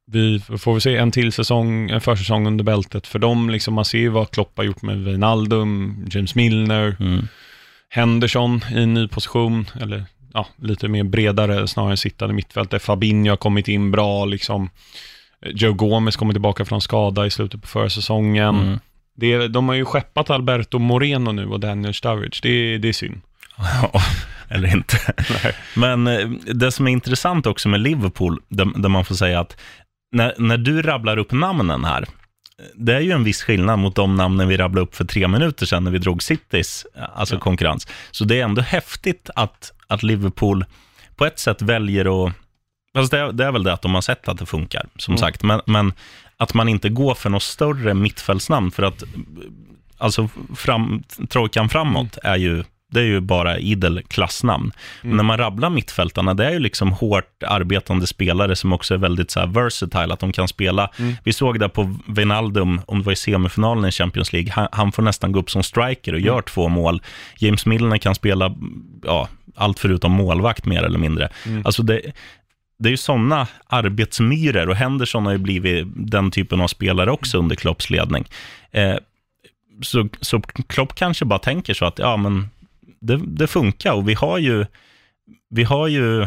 vi 0.07 0.41
får 0.59 0.73
väl 0.73 0.81
se 0.81 0.97
en 0.97 1.11
till 1.11 1.33
säsong, 1.33 1.91
en 1.91 2.01
försäsong 2.01 2.47
under 2.47 2.65
bältet 2.65 3.07
för 3.07 3.19
dem. 3.19 3.51
Liksom, 3.51 3.75
man 3.75 3.85
ser 3.85 3.99
ju 3.99 4.09
vad 4.09 4.31
Klopp 4.31 4.57
har 4.57 4.65
gjort 4.65 4.83
med 4.83 5.05
Wijnaldum, 5.05 6.07
James 6.11 6.35
Milner, 6.35 6.97
mm. 7.01 7.29
Henderson 7.89 8.61
i 8.75 8.83
en 8.83 8.95
ny 8.95 9.09
position, 9.09 9.67
eller 9.81 10.05
ja, 10.35 10.47
lite 10.57 10.89
mer 10.89 11.05
bredare 11.05 11.69
snarare 11.69 11.91
än 11.91 11.97
sittande 11.97 12.35
mittfält, 12.35 12.71
där 12.71 12.79
Fabinho 12.79 13.31
har 13.33 13.37
kommit 13.37 13.69
in 13.69 13.91
bra, 13.91 14.25
liksom. 14.25 14.71
Joe 15.47 15.73
Gomez 15.73 16.17
kommer 16.17 16.33
tillbaka 16.33 16.65
från 16.65 16.81
skada 16.81 17.27
i 17.27 17.31
slutet 17.31 17.63
på 17.63 17.69
förra 17.69 17.91
säsongen. 17.91 18.61
Mm. 18.61 18.79
Det, 19.17 19.49
de 19.49 19.69
har 19.69 19.75
ju 19.75 19.85
skeppat 19.85 20.31
Alberto 20.31 20.79
Moreno 20.79 21.33
nu 21.33 21.47
och 21.47 21.61
Daniel 21.61 21.95
Sturridge, 21.95 22.39
det, 22.43 22.49
är- 22.49 22.79
det 22.79 22.89
är 22.89 22.93
synd. 22.93 23.21
Eller 24.49 24.77
inte. 24.77 24.97
Men 25.77 26.07
eh, 26.07 26.29
det 26.55 26.73
som 26.73 26.87
är 26.89 26.93
intressant 26.93 27.47
också 27.47 27.69
med 27.69 27.81
Liverpool, 27.81 28.41
där, 28.49 28.67
där 28.83 28.89
man 28.89 29.05
får 29.05 29.15
säga 29.15 29.41
att 29.41 29.57
när, 30.13 30.35
när 30.39 30.57
du 30.59 30.83
rabblar 30.83 31.17
upp 31.17 31.33
namnen 31.33 31.85
här, 31.85 32.05
det 32.75 32.95
är 32.95 33.01
ju 33.01 33.11
en 33.11 33.25
viss 33.25 33.43
skillnad 33.43 33.79
mot 33.79 33.95
de 33.97 34.15
namnen 34.17 34.49
vi 34.49 34.57
rabblade 34.57 34.83
upp 34.87 34.95
för 34.95 35.05
tre 35.05 35.29
minuter 35.29 35.67
sedan 35.67 35.85
när 35.85 35.91
vi 35.91 35.99
drog 35.99 36.23
Citys 36.23 36.87
alltså 37.15 37.35
Ja. 37.35 37.41
konkurrens. 37.41 37.87
Så 38.11 38.25
det 38.25 38.41
är 38.41 38.45
ändå 38.45 38.63
häftigt 38.63 39.31
att, 39.35 39.73
att 39.87 40.03
Liverpool 40.03 40.65
på 41.17 41.27
ett 41.27 41.39
sätt 41.39 41.63
väljer 41.63 42.27
att 42.27 42.33
Fast 42.95 43.11
det, 43.11 43.33
det 43.33 43.45
är 43.45 43.53
väl 43.53 43.63
det 43.65 43.73
att 43.73 43.83
de 43.83 43.95
har 43.95 44.01
sett 44.03 44.29
att 44.29 44.39
det 44.39 44.47
funkar, 44.47 44.87
som 44.97 45.13
Mm. 45.13 45.19
sagt. 45.19 45.43
Men, 45.43 45.61
men 45.67 45.93
att 46.37 46.55
man 46.55 46.69
inte 46.69 46.89
går 46.89 47.15
för 47.15 47.31
något 47.31 47.43
större 47.43 47.95
mittfältsnamn, 47.95 48.71
för 48.71 48.83
att 48.83 49.03
alltså 49.99 50.29
fram, 50.57 51.03
trojkan 51.29 51.69
framåt 51.69 52.19
är 52.23 52.37
ju 52.37 52.65
det 52.93 53.01
är 53.01 53.05
ju 53.05 53.21
bara 53.21 53.59
idel 53.59 54.03
klassnamn. 54.09 54.73
Men 55.03 55.17
när 55.17 55.25
man 55.25 55.39
rabblar 55.39 55.71
mittfältarna, 55.71 56.35
det 56.35 56.47
är 56.47 56.51
ju 56.51 56.59
liksom 56.59 56.93
hårt 56.93 57.43
arbetande 57.47 58.07
spelare 58.07 58.57
som 58.57 58.73
också 58.73 58.95
är 58.95 58.99
väldigt 58.99 59.31
så 59.31 59.41
här 59.41 59.47
versatile, 59.47 60.15
att 60.15 60.21
de 60.21 60.33
kan 60.33 60.49
spela. 60.49 60.91
Vi 61.25 61.33
såg 61.33 61.61
det 61.61 61.69
på 61.69 61.97
Wijnaldum, 62.07 62.81
om 62.87 62.99
det 62.99 63.05
var 63.05 63.13
i 63.13 63.17
semifinalen 63.17 63.85
i 63.85 63.91
Champions 63.91 64.33
League, 64.33 64.53
han, 64.53 64.69
han 64.73 64.93
får 64.93 65.03
nästan 65.03 65.33
gå 65.33 65.41
upp 65.41 65.51
som 65.51 65.63
striker 65.63 66.13
och 66.13 66.21
gör 66.21 66.43
två 66.43 66.69
mål. 66.69 67.03
James 67.39 67.67
Milner 67.67 67.99
kan 67.99 68.15
spela, 68.15 68.55
ja, 69.05 69.29
allt 69.57 69.79
förutom 69.79 70.13
målvakt 70.13 70.67
mer 70.67 70.83
eller 70.83 70.99
mindre. 70.99 71.29
Alltså 71.65 71.83
det, 71.83 72.01
det 72.79 72.89
är 72.89 72.91
ju 72.91 72.97
sådana 72.97 73.47
arbetsmyror 73.67 74.69
och 74.69 74.77
Henderson 74.77 75.27
har 75.27 75.33
ju 75.33 75.39
blivit 75.39 75.87
den 75.97 76.31
typen 76.31 76.61
av 76.61 76.69
spelare 76.69 77.11
också 77.11 77.39
under 77.39 77.57
Klopps 77.57 77.91
ledning. 77.91 78.25
Eh, 78.71 78.97
så, 79.83 80.09
så 80.21 80.41
Klopp 80.41 80.95
kanske 80.95 81.25
bara 81.25 81.39
tänker 81.39 81.75
så 81.75 81.85
att 81.85 81.99
ja, 81.99 82.17
men 82.17 82.51
det, 83.07 83.21
det 83.27 83.47
funkar 83.47 83.93
och 83.93 84.09
vi 84.09 84.15
har 84.15 84.39
ju, 84.39 84.67
vi 85.51 85.63
har 85.65 85.89
ju 85.89 86.23
eh, 86.23 86.27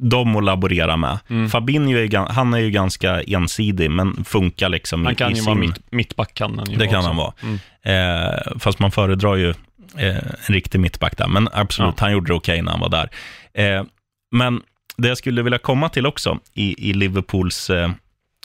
dem 0.00 0.36
att 0.36 0.44
laborera 0.44 0.96
med. 0.96 1.18
Mm. 1.28 1.48
Fabinho 1.48 1.98
är, 1.98 2.32
han 2.32 2.54
är 2.54 2.58
ju 2.58 2.70
ganska 2.70 3.22
ensidig, 3.22 3.90
men 3.90 4.24
funkar 4.24 4.68
liksom 4.68 5.04
Han 5.04 5.12
i, 5.12 5.16
kan 5.16 5.30
i 5.30 5.34
ju 5.34 5.36
sin... 5.36 5.44
vara 5.46 5.54
mitt, 5.58 5.92
mittback, 5.92 6.34
kan 6.34 6.58
han 6.58 6.70
ju 6.70 6.76
Det 6.76 6.86
kan 6.86 6.96
också. 6.96 7.08
han 7.08 7.16
vara. 7.16 7.32
Mm. 7.42 7.58
Eh, 7.82 8.58
fast 8.58 8.78
man 8.78 8.90
föredrar 8.90 9.36
ju 9.36 9.50
eh, 9.96 10.16
en 10.16 10.54
riktig 10.54 10.80
mittback 10.80 11.16
där. 11.16 11.28
Men 11.28 11.48
absolut, 11.52 11.94
Ja. 11.96 12.00
han 12.04 12.12
gjorde 12.12 12.26
det 12.32 12.34
okej 12.34 12.62
när 12.62 12.72
han 12.72 12.80
var 12.80 12.88
där. 12.88 13.10
Eh, 13.54 13.84
men 14.30 14.62
det 14.96 15.08
jag 15.08 15.18
skulle 15.18 15.42
vilja 15.42 15.58
komma 15.58 15.88
till 15.88 16.06
också 16.06 16.38
i, 16.54 16.90
i 16.90 16.92
Liverpools, 16.92 17.70
eh, 17.70 17.90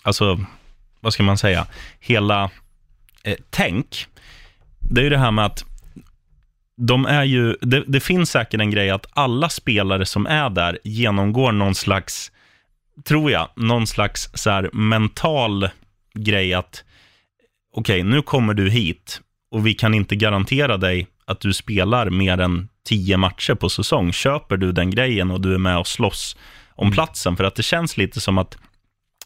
alltså, 0.04 0.40
vad 1.00 1.14
ska 1.14 1.24
man 1.24 1.38
säga, 1.38 1.66
hela 2.00 2.50
eh, 3.24 3.36
tänk, 3.50 4.06
det 4.80 5.02
är 5.02 5.04
ju 5.04 5.10
det 5.10 5.18
här 5.18 5.32
med 5.32 5.46
att 5.46 5.66
de 6.78 7.06
är 7.06 7.24
ju, 7.24 7.56
det, 7.62 7.84
det 7.88 8.00
finns 8.00 8.32
säkert 8.32 8.62
en 8.62 8.72
grej 8.72 8.90
att 8.90 9.06
alla 9.14 9.50
spelare 9.50 10.06
som 10.06 10.26
är 10.28 10.50
där 10.50 10.80
genomgår 10.84 11.52
någon 11.52 11.76
slags, 11.76 12.32
tror 13.04 13.32
jag, 13.32 13.50
någon 13.56 13.88
slags 13.88 14.30
så 14.34 14.50
här 14.50 14.70
mental 14.74 15.70
grej 16.14 16.54
att 16.54 16.84
okej, 17.76 18.04
nu 18.04 18.22
kommer 18.22 18.54
du 18.54 18.70
hit 18.70 19.22
och 19.52 19.68
vi 19.68 19.74
kan 19.74 19.94
inte 19.94 20.16
garantera 20.16 20.78
dig 20.78 21.08
att 21.26 21.40
du 21.40 21.54
spelar 21.54 22.10
mer 22.10 22.38
än 22.38 22.70
tio 22.86 23.18
matcher 23.18 23.56
på 23.56 23.70
säsong. 23.70 24.12
Köper 24.12 24.58
du 24.58 24.72
den 24.72 24.92
grejen 24.92 25.32
och 25.32 25.42
du 25.42 25.54
är 25.54 25.58
med 25.58 25.78
och 25.78 25.88
slåss 25.88 26.38
om 26.70 26.92
platsen? 26.92 27.38
För 27.38 27.44
att 27.44 27.56
det 27.56 27.64
känns 27.64 27.98
lite 27.98 28.22
som 28.22 28.38
att 28.38 28.58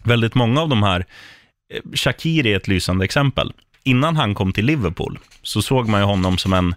väldigt 0.03 0.35
många 0.35 0.61
av 0.61 0.69
de 0.69 0.83
här, 0.83 1.05
eh, 1.73 1.81
Shakiri 1.93 2.53
är 2.53 2.57
ett 2.57 2.67
lysande 2.67 3.05
exempel. 3.05 3.53
Innan 3.83 4.15
han 4.15 4.35
kom 4.35 4.53
till 4.53 4.65
Liverpool 4.65 5.19
så 5.41 5.61
såg 5.61 5.87
man 5.87 6.01
ju 6.01 6.05
honom 6.05 6.37
som 6.37 6.53
en, 6.53 6.75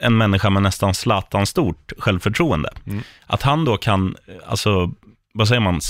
en 0.00 0.16
människa 0.16 0.50
med 0.50 0.62
nästan 0.62 0.94
Zlatan-stort 0.94 1.92
självförtroende. 1.98 2.70
Mm. 2.86 3.02
Att 3.26 3.42
han 3.42 3.64
då 3.64 3.76
kan, 3.76 4.16
alltså, 4.46 4.90
vad 5.34 5.48
säger 5.48 5.60
man, 5.60 5.80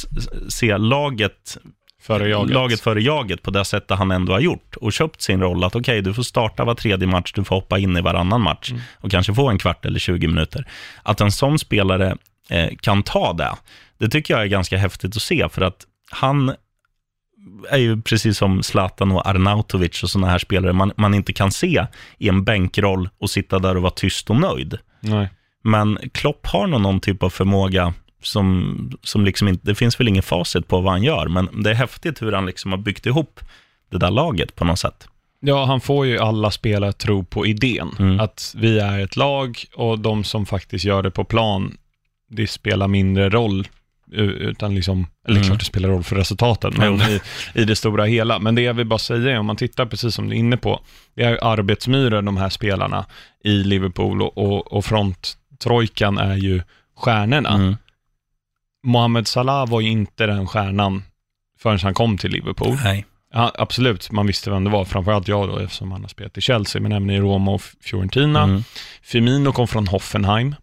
se 0.49 0.79
laget 0.79 1.59
Före 2.02 2.29
jaget. 2.29 2.55
laget 2.55 2.81
före 2.81 3.02
jaget 3.02 3.43
på 3.43 3.50
det 3.50 3.64
sättet 3.64 3.99
han 3.99 4.11
ändå 4.11 4.33
har 4.33 4.40
gjort 4.40 4.76
och 4.76 4.93
köpt 4.93 5.23
sin 5.23 5.40
roll 5.40 5.64
att 5.64 5.76
okej, 5.76 6.02
du 6.02 6.14
får 6.14 6.23
starta 6.23 6.64
var 6.64 6.75
tredje 6.75 7.07
match, 7.07 7.33
du 7.33 7.45
får 7.45 7.57
hoppa 7.57 7.79
in 7.79 7.97
i 7.97 8.00
varannan 8.00 8.40
match 8.40 8.73
och 9.00 9.11
kanske 9.11 9.35
få 9.35 9.49
en 9.49 9.59
kvart 9.59 9.85
eller 9.85 9.99
20 9.99 10.26
minuter. 10.26 10.67
Att 11.02 11.21
en 11.21 11.33
sån 11.33 11.59
spelare 11.59 12.17
eh, 12.50 12.69
kan 12.81 13.02
ta 13.02 13.33
det, 13.33 13.57
det 13.99 14.09
tycker 14.09 14.35
jag 14.35 14.43
är 14.43 14.47
ganska 14.47 14.76
häftigt 14.76 15.17
att 15.17 15.23
se 15.23 15.49
för 15.49 15.62
att 15.62 15.87
han 16.11 16.55
är 17.70 17.78
ju 17.78 18.02
precis 18.02 18.38
som 18.38 18.62
Zlatan 18.62 19.12
och 19.12 19.28
Arnautovic 19.28 20.02
och 20.02 20.11
sådana 20.11 20.28
här 20.28 20.38
spelare 20.38 20.73
man, 20.73 20.92
man 20.97 21.14
inte 21.14 21.32
kan 21.32 21.52
se 21.52 21.87
i 22.18 22.28
en 22.28 22.44
bänkroll 22.44 23.09
och 23.18 23.30
sitta 23.30 23.59
där 23.59 23.76
och 23.76 23.82
vara 23.82 23.92
tyst 23.92 24.30
och 24.30 24.40
nöjd. 24.40 24.78
Nej. 25.00 25.28
Men 25.62 25.99
Klopp 26.12 26.47
har 26.47 26.66
nog 26.66 26.80
någon 26.80 27.00
typ 27.00 27.23
av 27.23 27.30
förmåga 27.30 27.94
som, 28.23 28.99
som 29.02 29.25
liksom 29.25 29.49
inte, 29.49 29.66
det 29.66 29.75
finns 29.75 30.00
väl 30.00 30.09
ingen 30.09 30.23
facit 30.23 30.68
på 30.68 30.80
vad 30.80 30.92
han 30.92 31.02
gör, 31.02 31.28
men 31.28 31.62
det 31.62 31.70
är 31.70 31.75
häftigt 31.75 32.23
hur 32.23 32.32
han 32.32 32.47
liksom 32.47 32.70
har 32.70 32.78
byggt 32.78 33.06
ihop 33.06 33.40
det 33.90 33.99
där 33.99 34.11
laget 34.11 34.54
på 34.54 34.64
något 34.64 34.78
sätt. 34.78 35.09
Ja, 35.40 35.64
han 35.64 35.80
får 35.80 36.06
ju 36.06 36.18
alla 36.18 36.50
spelare 36.50 36.90
att 36.90 36.99
tro 36.99 37.25
på 37.25 37.47
idén. 37.47 37.90
Mm. 37.99 38.20
Att 38.20 38.54
vi 38.56 38.78
är 38.78 39.00
ett 39.00 39.16
lag 39.16 39.59
och 39.75 39.99
de 39.99 40.25
som 40.25 40.47
faktiskt 40.47 40.85
gör 40.85 41.02
det 41.02 41.11
på 41.11 41.25
plan, 41.25 41.76
det 42.30 42.47
spelar 42.47 42.88
mindre 42.88 43.30
roll. 43.30 43.68
Utan 44.12 44.75
liksom, 44.75 45.07
eller 45.26 45.37
Mm. 45.37 45.49
klart 45.49 45.59
det 45.59 45.64
spelar 45.64 45.88
roll 45.88 46.02
för 46.02 46.17
resultaten, 46.17 46.73
men 46.79 47.00
i, 47.00 47.21
i 47.55 47.64
det 47.64 47.76
stora 47.76 48.05
hela. 48.05 48.38
Men 48.38 48.55
det 48.55 48.62
jag 48.62 48.75
vill 48.75 48.87
bara 48.87 48.99
säga, 48.99 49.31
är, 49.33 49.38
om 49.38 49.47
man 49.47 49.57
tittar 49.57 49.87
precis 49.87 50.14
som 50.14 50.29
du 50.29 50.35
är 50.37 50.38
inne 50.38 50.57
på, 50.57 50.81
det 51.14 51.23
är 51.23 51.45
arbetsmyror 51.45 52.23
de 52.23 52.37
här 52.37 52.49
spelarna 52.49 53.07
i 53.45 53.52
Liverpool 53.52 54.23
och, 54.23 54.38
och, 54.38 54.73
och 54.73 54.85
fronttrojkan 54.85 56.19
är 56.19 56.37
ju 56.37 56.62
stjärnorna. 56.97 57.49
Mm. 57.55 57.76
Mohamed 58.85 59.29
Salah 59.29 59.69
var 59.69 59.81
ju 59.81 59.88
inte 59.90 60.26
den 60.26 60.47
stjärnan 60.47 61.02
förrän 61.59 61.79
han 61.83 61.95
kom 61.95 62.19
till 62.19 62.31
Liverpool. 62.31 62.76
Nej. 62.85 63.07
Ja, 63.33 63.52
absolut, 63.59 64.11
man 64.12 64.26
visste 64.26 64.50
vem 64.50 64.64
det 64.64 64.71
var, 64.71 64.85
framförallt 64.85 65.29
jag 65.29 65.49
då, 65.49 65.59
eftersom 65.59 65.93
han 65.93 66.00
har 66.00 66.09
spelat 66.09 66.38
i 66.38 66.40
Chelsea, 66.40 66.83
men 66.83 66.93
även 66.93 67.11
i 67.11 67.21
Roma 67.21 67.50
och 67.50 67.62
Fiorentina. 67.81 68.43
Mm. 68.43 68.62
Firmino 69.02 69.52
kom 69.52 69.69
från 69.69 69.87
Hoffenheim 69.88 70.55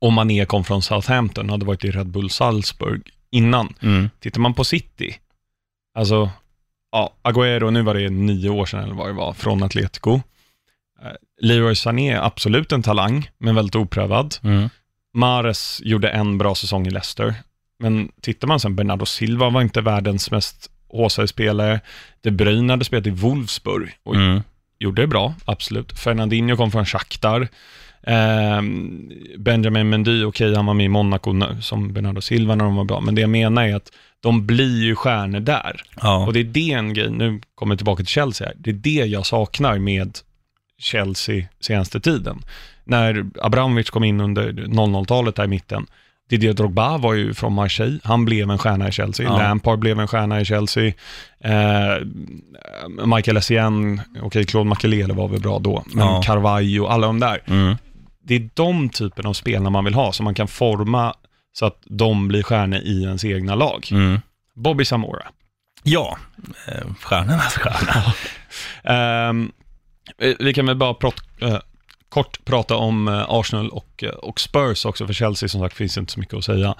och 0.00 0.12
Mané 0.12 0.44
kom 0.44 0.64
från 0.64 0.82
Southampton, 0.82 1.50
hade 1.50 1.66
varit 1.66 1.84
i 1.84 1.90
Red 1.90 2.06
Bull 2.06 2.30
Salzburg 2.30 3.02
innan. 3.30 3.74
Mm. 3.82 4.10
Tittar 4.20 4.40
man 4.40 4.54
på 4.54 4.64
City, 4.64 5.14
alltså, 5.94 6.30
ja, 6.92 7.12
Agüero, 7.22 7.70
nu 7.70 7.82
var 7.82 7.94
det 7.94 8.10
nio 8.10 8.48
år 8.48 8.66
sedan 8.66 8.84
eller 8.84 8.94
vad 8.94 9.08
det 9.08 9.12
var, 9.12 9.32
från 9.32 9.62
Atletico. 9.62 10.14
Eh, 11.02 11.10
Leroy 11.40 11.74
Sané 11.74 12.10
är 12.12 12.22
absolut 12.26 12.72
en 12.72 12.82
talang, 12.82 13.30
men 13.38 13.54
väldigt 13.54 13.74
oprövad. 13.74 14.36
Mm. 14.42 14.68
Mares 15.14 15.80
gjorde 15.84 16.08
en 16.10 16.38
bra 16.38 16.54
säsong 16.54 16.86
i 16.86 16.90
Leicester, 16.90 17.34
men 17.78 18.12
tittar 18.20 18.48
man 18.48 18.60
sen, 18.60 18.76
Bernardo 18.76 19.06
Silva 19.06 19.50
var 19.50 19.62
inte 19.62 19.80
världens 19.80 20.30
mest 20.30 20.70
håsade-spelare. 20.88 21.80
De 22.20 22.30
Bruyne 22.30 22.72
hade 22.72 22.84
spelat 22.84 23.06
i 23.06 23.10
Wolfsburg 23.10 23.92
och 24.02 24.14
Mm. 24.16 24.42
gjorde 24.78 25.02
det 25.02 25.06
bra, 25.06 25.34
absolut. 25.44 25.98
Fernandinho 25.98 26.56
kom 26.56 26.70
från 26.72 26.86
Shakhtar. 26.86 27.48
Ehm, 28.06 29.10
Benjamin 29.38 29.88
Mendy, 29.88 30.24
okej, 30.24 30.54
han 30.54 30.66
var 30.66 30.74
med 30.74 30.86
i 30.86 30.88
Monaco 30.88 31.32
nu, 31.32 31.56
som 31.60 31.92
Bernardo 31.92 32.20
Silva 32.20 32.54
när 32.54 32.64
de 32.64 32.76
var 32.76 32.84
bra, 32.84 33.00
men 33.00 33.14
det 33.14 33.20
jag 33.20 33.30
menar 33.30 33.64
är 33.64 33.74
att 33.74 33.92
de 34.20 34.46
blir 34.46 34.82
ju 34.82 34.96
stjärnor 34.96 35.40
där. 35.40 35.82
Ja. 36.02 36.26
Och 36.26 36.32
det 36.32 36.40
är 36.40 36.44
det 36.44 36.72
en 36.72 36.94
grej, 36.94 37.10
nu 37.10 37.40
kommer 37.54 37.72
jag 37.74 37.78
tillbaka 37.78 37.96
till 37.96 38.06
Chelsea 38.06 38.46
här, 38.46 38.56
det 38.58 38.70
är 38.70 38.74
det 38.74 38.90
jag 39.06 39.26
saknar 39.26 39.78
med 39.78 40.18
Chelsea 40.78 41.44
senaste 41.60 42.00
tiden. 42.00 42.42
När 42.84 43.26
Abramovic 43.42 43.90
kom 43.90 44.04
in 44.04 44.20
under 44.20 44.52
00-talet 44.52 45.36
där 45.36 45.44
i 45.44 45.48
mitten, 45.48 45.86
Didier 46.30 46.52
Drogba 46.52 46.98
var 46.98 47.14
ju 47.14 47.34
från 47.34 47.52
Marseille, 47.52 47.98
han 48.04 48.24
blev 48.24 48.50
en 48.50 48.58
stjärna 48.58 48.88
i 48.88 48.92
Chelsea. 48.92 49.26
Ja. 49.26 49.38
Lampard 49.38 49.78
blev 49.78 50.00
en 50.00 50.08
stjärna 50.08 50.40
i 50.40 50.44
Chelsea. 50.44 50.92
Eh, 51.40 52.06
Michael 53.16 53.36
Essien, 53.36 54.00
okej, 54.22 54.44
Claude 54.44 54.68
Makelele 54.68 55.12
var 55.14 55.28
väl 55.28 55.40
bra 55.40 55.58
då, 55.58 55.84
men 55.86 56.06
Ja. 56.06 56.22
Carvalho, 56.22 56.86
alla 56.86 57.06
de 57.06 57.20
där. 57.20 57.40
Mm. 57.46 57.76
Det 58.24 58.34
är 58.34 58.50
de 58.54 58.88
typen 58.90 59.26
av 59.26 59.32
spelare 59.32 59.70
man 59.70 59.84
vill 59.84 59.94
ha, 59.94 60.12
som 60.12 60.24
man 60.24 60.34
kan 60.34 60.48
forma 60.48 61.14
så 61.52 61.66
att 61.66 61.78
de 61.84 62.28
blir 62.28 62.42
stjärnor 62.42 62.78
i 62.78 63.02
ens 63.02 63.24
egna 63.24 63.54
lag. 63.54 63.88
Mm. 63.90 64.20
Bobby 64.54 64.84
Samora. 64.84 65.26
Ja, 65.82 66.18
eh, 66.68 66.94
stjärnornas 67.00 67.54
stjärna. 67.54 68.14
Eh, 68.84 69.32
vi 70.38 70.54
kan 70.54 70.66
väl 70.66 70.76
bara 70.76 70.94
prot, 70.94 71.14
eh, 71.42 71.58
kort 72.08 72.44
prata 72.44 72.76
om 72.76 73.08
eh, 73.08 73.24
Arsenal 73.28 73.68
och, 73.70 74.04
eh, 74.04 74.10
och 74.10 74.40
Spurs 74.40 74.84
också, 74.84 75.06
för 75.06 75.12
Chelsea 75.14 75.48
som 75.48 75.60
sagt 75.60 75.76
finns 75.76 75.98
inte 75.98 76.12
så 76.12 76.20
mycket 76.20 76.34
att 76.34 76.44
säga. 76.44 76.74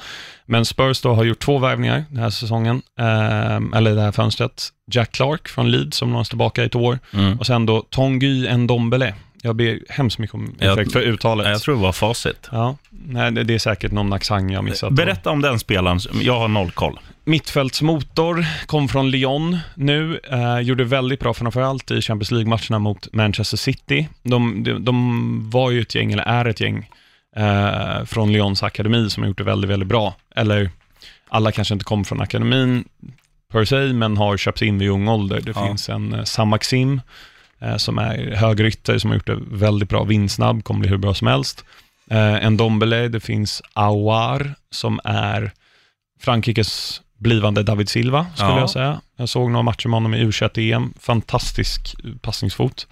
Men 0.46 0.64
Spurs 0.64 1.00
då 1.00 1.14
har 1.14 1.24
gjort 1.24 1.38
två 1.38 1.58
värvningar 1.58 2.04
den 2.08 2.18
här 2.22 2.30
säsongen, 2.30 2.82
ehm, 2.98 3.74
eller 3.74 3.94
det 3.94 4.00
här 4.02 4.12
fönstret. 4.12 4.68
Jack 4.92 5.12
Clark 5.12 5.48
från 5.48 5.70
Leeds 5.70 5.96
som 5.96 6.12
lånas 6.12 6.28
tillbaka 6.28 6.62
i 6.62 6.66
ett 6.66 6.74
år 6.74 6.98
Mm. 7.12 7.38
och 7.38 7.46
sen 7.46 7.66
då 7.66 7.80
Tongy 7.90 8.56
Ndombele. 8.56 9.14
Jag 9.42 9.56
ber 9.56 9.78
hemskt 9.88 10.18
mycket 10.18 10.34
om 10.34 10.54
ursäkt 10.60 10.92
för 10.92 11.00
uttalet. 11.00 11.46
Jag 11.48 11.60
tror 11.62 11.74
det 11.76 11.80
var 11.82 11.92
facit. 11.92 12.48
Ja, 12.52 12.76
nej, 12.90 13.32
det, 13.32 13.44
det 13.44 13.54
är 13.54 13.58
säkert 13.58 13.92
någon 13.92 14.12
accent 14.12 14.52
jag 14.52 14.64
missat. 14.64 14.92
Berätta 14.92 15.30
om 15.30 15.42
den 15.42 15.58
spelaren, 15.58 16.00
jag 16.22 16.38
har 16.38 16.48
noll 16.48 16.70
koll. 16.70 16.98
Mittfältsmotor, 17.24 18.46
kom 18.66 18.88
från 18.88 19.10
Lyon 19.10 19.58
nu, 19.74 20.20
eh, 20.30 20.58
gjorde 20.60 20.84
väldigt 20.84 21.20
bra 21.20 21.34
framförallt 21.34 21.90
i 21.90 22.02
Champions 22.02 22.30
League-matcherna 22.30 22.78
mot 22.78 23.12
Manchester 23.12 23.56
City. 23.56 24.08
De, 24.22 24.62
de, 24.64 24.84
de 24.84 25.50
var 25.50 25.70
ju 25.70 25.80
ett 25.80 25.94
gäng, 25.94 26.12
eller 26.12 26.22
är 26.24 26.44
ett 26.44 26.60
gäng, 26.60 26.90
eh, 27.36 28.04
från 28.04 28.32
Lyons 28.32 28.62
akademi 28.62 29.10
som 29.10 29.22
har 29.22 29.28
gjort 29.28 29.38
det 29.38 29.44
väldigt, 29.44 29.70
väldigt 29.70 29.88
bra. 29.88 30.14
Eller 30.36 30.70
alla 31.28 31.52
kanske 31.52 31.74
inte 31.74 31.84
kom 31.84 32.04
från 32.04 32.20
akademin 32.20 32.84
per 33.52 33.64
se, 33.64 33.76
men 33.92 34.16
har 34.16 34.36
köpt 34.36 34.62
in 34.62 34.78
vid 34.78 34.90
ung 34.90 35.08
ålder. 35.08 35.40
Det 35.40 35.52
Ja. 35.56 35.66
finns 35.66 35.88
en 35.88 36.14
eh, 36.14 36.24
Sam 36.24 36.48
Maxim, 36.48 37.00
som 37.76 37.98
är 37.98 38.34
högerytter, 38.36 38.98
som 38.98 39.10
har 39.10 39.14
gjort 39.16 39.26
det 39.26 39.38
väldigt 39.50 39.88
bra, 39.88 40.04
vindsnabb, 40.04 40.64
kommer 40.64 40.80
bli 40.80 40.88
hur 40.88 40.96
bra 40.96 41.14
som 41.14 41.26
helst. 41.26 41.64
Eh, 42.10 42.44
en 42.44 42.56
Dombele, 42.56 43.08
det 43.08 43.20
finns 43.20 43.62
Awar, 43.72 44.54
som 44.70 45.00
är 45.04 45.52
Frankrikes 46.20 47.02
blivande 47.18 47.62
David 47.62 47.88
Silva, 47.88 48.26
skulle 48.34 48.50
Ja. 48.50 48.60
jag 48.60 48.70
säga. 48.70 49.00
Jag 49.16 49.28
såg 49.28 49.50
några 49.50 49.62
matcher 49.62 49.88
med 49.88 49.96
honom 49.96 50.14
i 50.14 50.24
U21-EM. 50.24 50.94
Fantastisk 51.00 51.94
passningsfot. 52.20 52.86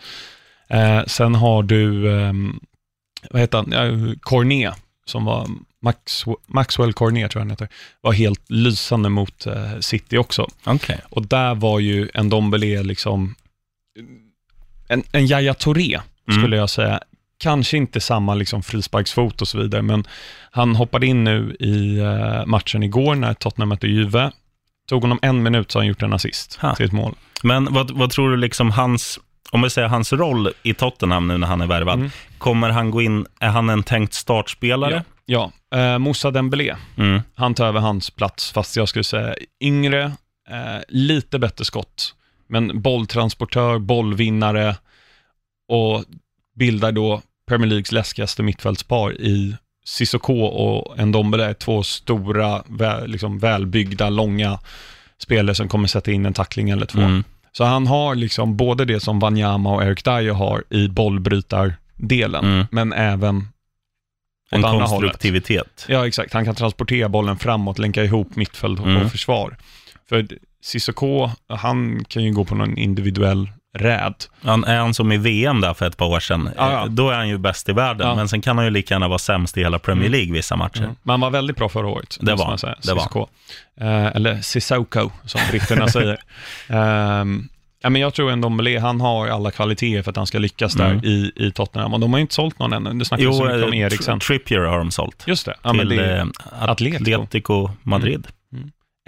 Eh, 0.68 1.04
sen 1.06 1.34
har 1.34 1.62
du, 1.62 2.12
ehm, 2.20 2.60
vad 3.30 3.40
heter 3.40 3.58
han, 3.58 3.72
ja, 3.72 4.14
Cornet, 4.20 4.74
som 5.04 5.24
var 5.24 5.46
Max, 5.82 6.24
Maxwell 6.46 6.92
Cornet, 6.92 7.30
tror 7.30 7.40
jag 7.40 7.44
han 7.44 7.50
heter, 7.50 7.68
var 8.00 8.12
helt 8.12 8.50
lysande 8.50 9.08
mot 9.08 9.46
eh, 9.46 9.78
City 9.80 10.18
också. 10.18 10.46
Okej. 10.64 11.00
Och 11.10 11.26
där 11.26 11.54
var 11.54 11.78
ju 11.78 12.08
en 12.14 12.28
Dombele 12.28 12.82
liksom, 12.82 13.34
en, 14.88 15.02
en 15.12 15.26
Yahya 15.26 15.54
Touré, 15.54 16.00
Mm. 16.28 16.40
skulle 16.40 16.56
jag 16.56 16.70
säga. 16.70 17.00
Kanske 17.40 17.76
inte 17.76 18.00
samma 18.00 18.34
liksom 18.34 18.62
frisparksfot 18.62 19.40
och 19.42 19.48
så 19.48 19.58
vidare, 19.58 19.82
men 19.82 20.04
han 20.50 20.76
hoppade 20.76 21.06
in 21.06 21.24
nu 21.24 21.56
i 21.60 21.98
eh, 21.98 22.46
matchen 22.46 22.82
igår 22.82 23.14
när 23.14 23.34
Tottenham 23.34 23.68
mötte 23.68 23.86
Juve. 23.88 24.30
Tog 24.88 25.02
honom 25.02 25.18
en 25.22 25.42
minut 25.42 25.70
så 25.70 25.78
har 25.78 25.80
han 25.82 25.88
gjort 25.88 26.02
en 26.02 26.12
assist 26.12 26.58
Ha. 26.60 26.74
till 26.74 26.86
ett 26.86 26.92
mål. 26.92 27.14
Men 27.42 27.68
vad, 27.74 27.90
vad 27.90 28.10
tror 28.10 28.30
du 28.30 28.36
liksom 28.36 28.70
hans, 28.70 29.18
om 29.50 29.62
vi 29.62 29.70
säger 29.70 29.88
hans 29.88 30.12
roll 30.12 30.52
i 30.62 30.74
Tottenham 30.74 31.28
nu 31.28 31.38
när 31.38 31.46
han 31.46 31.60
är 31.60 31.66
värvad, 31.66 31.94
Mm. 31.98 32.10
kommer 32.38 32.70
han 32.70 32.90
gå 32.90 33.02
in, 33.02 33.26
är 33.40 33.48
han 33.48 33.70
en 33.70 33.82
tänkt 33.82 34.14
startspelare? 34.14 35.04
Ja, 35.26 35.52
eh, 35.74 35.98
Moussa 35.98 36.30
Dembélé, 36.30 36.76
Mm. 36.96 37.20
han 37.34 37.54
tar 37.54 37.66
över 37.66 37.80
hans 37.80 38.10
plats, 38.10 38.52
fast 38.52 38.76
jag 38.76 38.88
skulle 38.88 39.04
säga 39.04 39.34
yngre, 39.60 40.02
eh, 40.50 40.80
lite 40.88 41.38
bättre 41.38 41.64
skott, 41.64 42.14
men 42.48 42.82
bolltransportör, 42.82 43.78
bollvinnare 43.78 44.76
och 45.68 46.04
bildar 46.54 46.92
då 46.92 47.22
Premier 47.48 47.68
Leagues 47.68 47.92
läskigaste 47.92 48.42
mittfältspar 48.42 49.12
i 49.20 49.56
Sissoko 49.84 50.40
och 50.40 51.06
Ndombele, 51.08 51.54
två 51.54 51.82
stora, 51.82 52.62
väl, 52.66 53.10
liksom 53.10 53.38
välbyggda, 53.38 54.10
långa 54.10 54.58
spelare 55.18 55.54
som 55.54 55.68
kommer 55.68 55.88
sätta 55.88 56.10
in 56.10 56.26
en 56.26 56.34
tackling 56.34 56.70
eller 56.70 56.86
två. 56.86 57.00
Mm. 57.00 57.24
Så 57.52 57.64
han 57.64 57.86
har 57.86 58.14
liksom 58.14 58.56
både 58.56 58.84
det 58.84 59.00
som 59.00 59.18
Wanyama 59.18 59.74
och 59.74 59.82
Eric 59.82 60.02
Dyer 60.04 60.32
har 60.32 60.64
i 60.70 60.88
bollbrytardelen, 60.88 62.44
Mm. 62.44 62.66
men 62.70 62.92
även 62.92 63.48
En 64.50 64.64
åt 64.64 64.70
andra 64.70 64.70
hållet. 64.70 64.88
konstruktivitet. 64.90 65.86
Ja, 65.88 66.06
exakt. 66.06 66.32
Han 66.32 66.44
kan 66.44 66.54
transportera 66.54 67.08
bollen 67.08 67.38
framåt, 67.38 67.78
länka 67.78 68.04
ihop 68.04 68.36
mittfält 68.36 68.80
och 68.80 68.86
Mm. 68.86 69.10
försvar. 69.10 69.56
För 70.08 70.26
Cissoko, 70.62 71.30
han 71.48 72.04
kan 72.08 72.24
ju 72.24 72.32
gå 72.32 72.44
på 72.44 72.54
någon 72.54 72.78
individuell 72.78 73.48
räd. 73.78 74.14
Han, 74.42 74.64
är 74.64 74.78
han 74.78 74.94
som 74.94 75.12
i 75.12 75.16
VM 75.18 75.60
där 75.60 75.74
för 75.74 75.86
ett 75.86 75.96
par 75.96 76.06
år 76.06 76.20
sedan, 76.20 76.50
Ja, 76.56 76.72
ja. 76.72 76.78
eh, 76.84 76.90
då 76.90 77.10
är 77.10 77.16
han 77.16 77.28
ju 77.28 77.38
bäst 77.38 77.68
i 77.68 77.72
världen. 77.72 78.08
Ja. 78.08 78.14
Men 78.14 78.28
sen 78.28 78.40
kan 78.40 78.56
han 78.56 78.64
ju 78.66 78.70
lika 78.70 78.94
gärna 78.94 79.08
vara 79.08 79.18
sämst 79.18 79.56
i 79.58 79.60
hela 79.60 79.78
Premier 79.78 80.06
Mm. 80.06 80.12
League 80.18 80.32
vissa 80.32 80.56
matcher. 80.56 80.80
Men 81.02 81.10
han 81.10 81.20
var 81.20 81.30
väldigt 81.30 81.56
bra 81.56 81.68
förra 81.68 81.86
året. 81.88 82.18
Det 82.20 82.34
var 82.34 82.46
man 82.46 82.58
säga. 82.58 82.74
det 82.82 82.94
var 82.94 83.00
Cissoko. 83.02 83.26
Eh, 83.80 84.06
eller 84.06 84.40
Sissoko, 84.40 85.10
som 85.24 85.40
britterna 85.50 85.88
säger. 85.88 86.18
Ja, 87.82 87.90
men 87.90 88.00
jag 88.02 88.14
tror 88.14 88.30
ändå 88.30 88.46
Dombele, 88.48 88.78
han 88.80 89.00
har 89.00 89.28
alla 89.28 89.50
kvaliteter 89.50 90.02
för 90.02 90.10
att 90.10 90.16
han 90.16 90.26
ska 90.26 90.38
lyckas 90.38 90.74
där 90.74 90.90
Mm. 90.90 91.04
i, 91.04 91.32
i 91.36 91.50
Tottenham. 91.52 91.94
Och 91.94 92.00
de 92.00 92.12
har 92.12 92.18
ju 92.18 92.22
inte 92.22 92.34
sålt 92.34 92.58
någon 92.58 92.72
ännu. 92.72 92.92
Det 92.98 93.04
snackas 93.04 93.36
så 93.36 93.44
mycket 93.44 93.64
om 93.64 93.72
eh, 93.72 93.78
Eriksen. 93.78 94.18
Tri- 94.18 94.26
Trippier 94.26 94.58
har 94.60 94.78
de 94.78 94.90
sålt. 94.90 95.24
Just 95.26 95.46
det. 95.46 95.54
Ja, 95.62 95.72
till 95.72 95.88
det 95.88 96.16
eh, 96.18 96.24
Atletico. 96.60 97.14
Atletico 97.22 97.70
Madrid. 97.82 98.26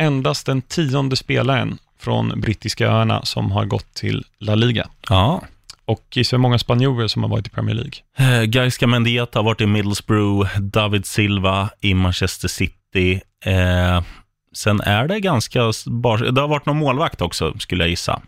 Endast 0.00 0.46
den 0.46 0.62
tionde 0.62 1.16
spelaren 1.16 1.78
från 1.98 2.40
brittiska 2.40 2.88
öarna 2.88 3.24
som 3.24 3.52
har 3.52 3.64
gått 3.64 3.94
till 3.94 4.24
La 4.38 4.54
Liga. 4.54 4.88
Ja. 5.08 5.42
Och 5.84 6.06
gissa 6.10 6.36
hur 6.36 6.40
många 6.40 6.58
spanjorer 6.58 7.08
som 7.08 7.22
har 7.22 7.30
varit 7.30 7.46
i 7.46 7.50
Premier 7.50 7.74
League? 7.74 7.92
Eh, 8.18 8.44
Gaiska 8.44 8.86
Mendieta 8.86 9.38
har 9.38 9.44
varit 9.44 9.60
i 9.60 9.66
Middlesbrough, 9.66 10.58
David 10.60 11.06
Silva 11.06 11.70
i 11.80 11.94
Manchester 11.94 12.48
City. 12.48 13.20
Eh, 13.44 14.02
sen 14.54 14.80
är 14.80 15.08
det 15.08 15.20
ganska, 15.20 15.72
bar... 15.86 16.18
det 16.18 16.40
har 16.40 16.48
varit 16.48 16.66
någon 16.66 16.76
målvakt 16.76 17.20
också, 17.20 17.58
skulle 17.58 17.84
jag 17.84 17.90
gissa. 17.90 18.20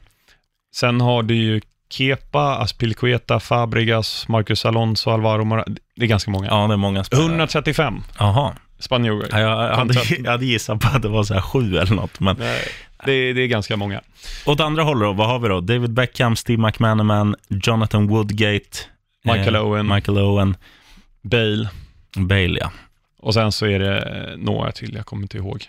Sen 0.74 1.00
har 1.00 1.22
du 1.22 1.34
ju 1.34 1.60
Kepa, 1.90 2.56
Aspilicueta, 2.56 3.40
Fabregas, 3.40 4.28
Marcus 4.28 4.64
Alonso, 4.64 5.10
Alvaro 5.10 5.44
Mora. 5.44 5.64
Det 5.96 6.04
är 6.04 6.08
ganska 6.08 6.30
många. 6.30 6.46
Ja, 6.46 6.66
det 6.66 6.72
är 6.72 6.76
många 6.76 7.04
spelare. 7.04 7.26
135 7.26 8.02
Jaha. 8.18 8.52
Spanjorer. 8.82 9.28
Ja, 9.30 9.38
jag, 9.40 9.76
hade, 9.76 9.94
jag 10.24 10.30
hade 10.30 10.46
gissat 10.46 10.80
på 10.80 10.88
att 10.96 11.02
det 11.02 11.08
var 11.08 11.24
så 11.24 11.34
här 11.34 11.40
sju 11.40 11.76
eller 11.78 11.94
något. 11.94 12.20
Men 12.20 12.36
Nej, 12.38 12.62
Det, 13.04 13.32
det 13.32 13.40
är 13.40 13.46
ganska 13.46 13.76
många. 13.76 14.00
åt 14.46 14.60
andra 14.60 14.82
hållet 14.82 15.02
då, 15.08 15.12
vad 15.12 15.26
har 15.28 15.38
vi 15.38 15.48
då? 15.48 15.60
David 15.60 15.90
Beckham, 15.92 16.36
Steve 16.36 16.62
McManaman, 16.62 17.36
Jonathan 17.48 18.06
Woodgate, 18.06 18.78
Michael 19.24 19.54
eh, 19.54 19.66
Owen. 19.66 19.86
Michael 19.88 20.18
Owen, 20.18 20.56
Bale. 21.22 21.68
Bale, 22.16 22.58
ja. 22.60 22.72
Och 23.18 23.34
sen 23.34 23.52
så 23.52 23.66
är 23.66 23.78
det 23.78 23.98
eh, 23.98 24.36
några 24.38 24.72
till, 24.72 24.94
jag 24.94 25.06
kommer 25.06 25.22
inte 25.22 25.36
ihåg. 25.38 25.64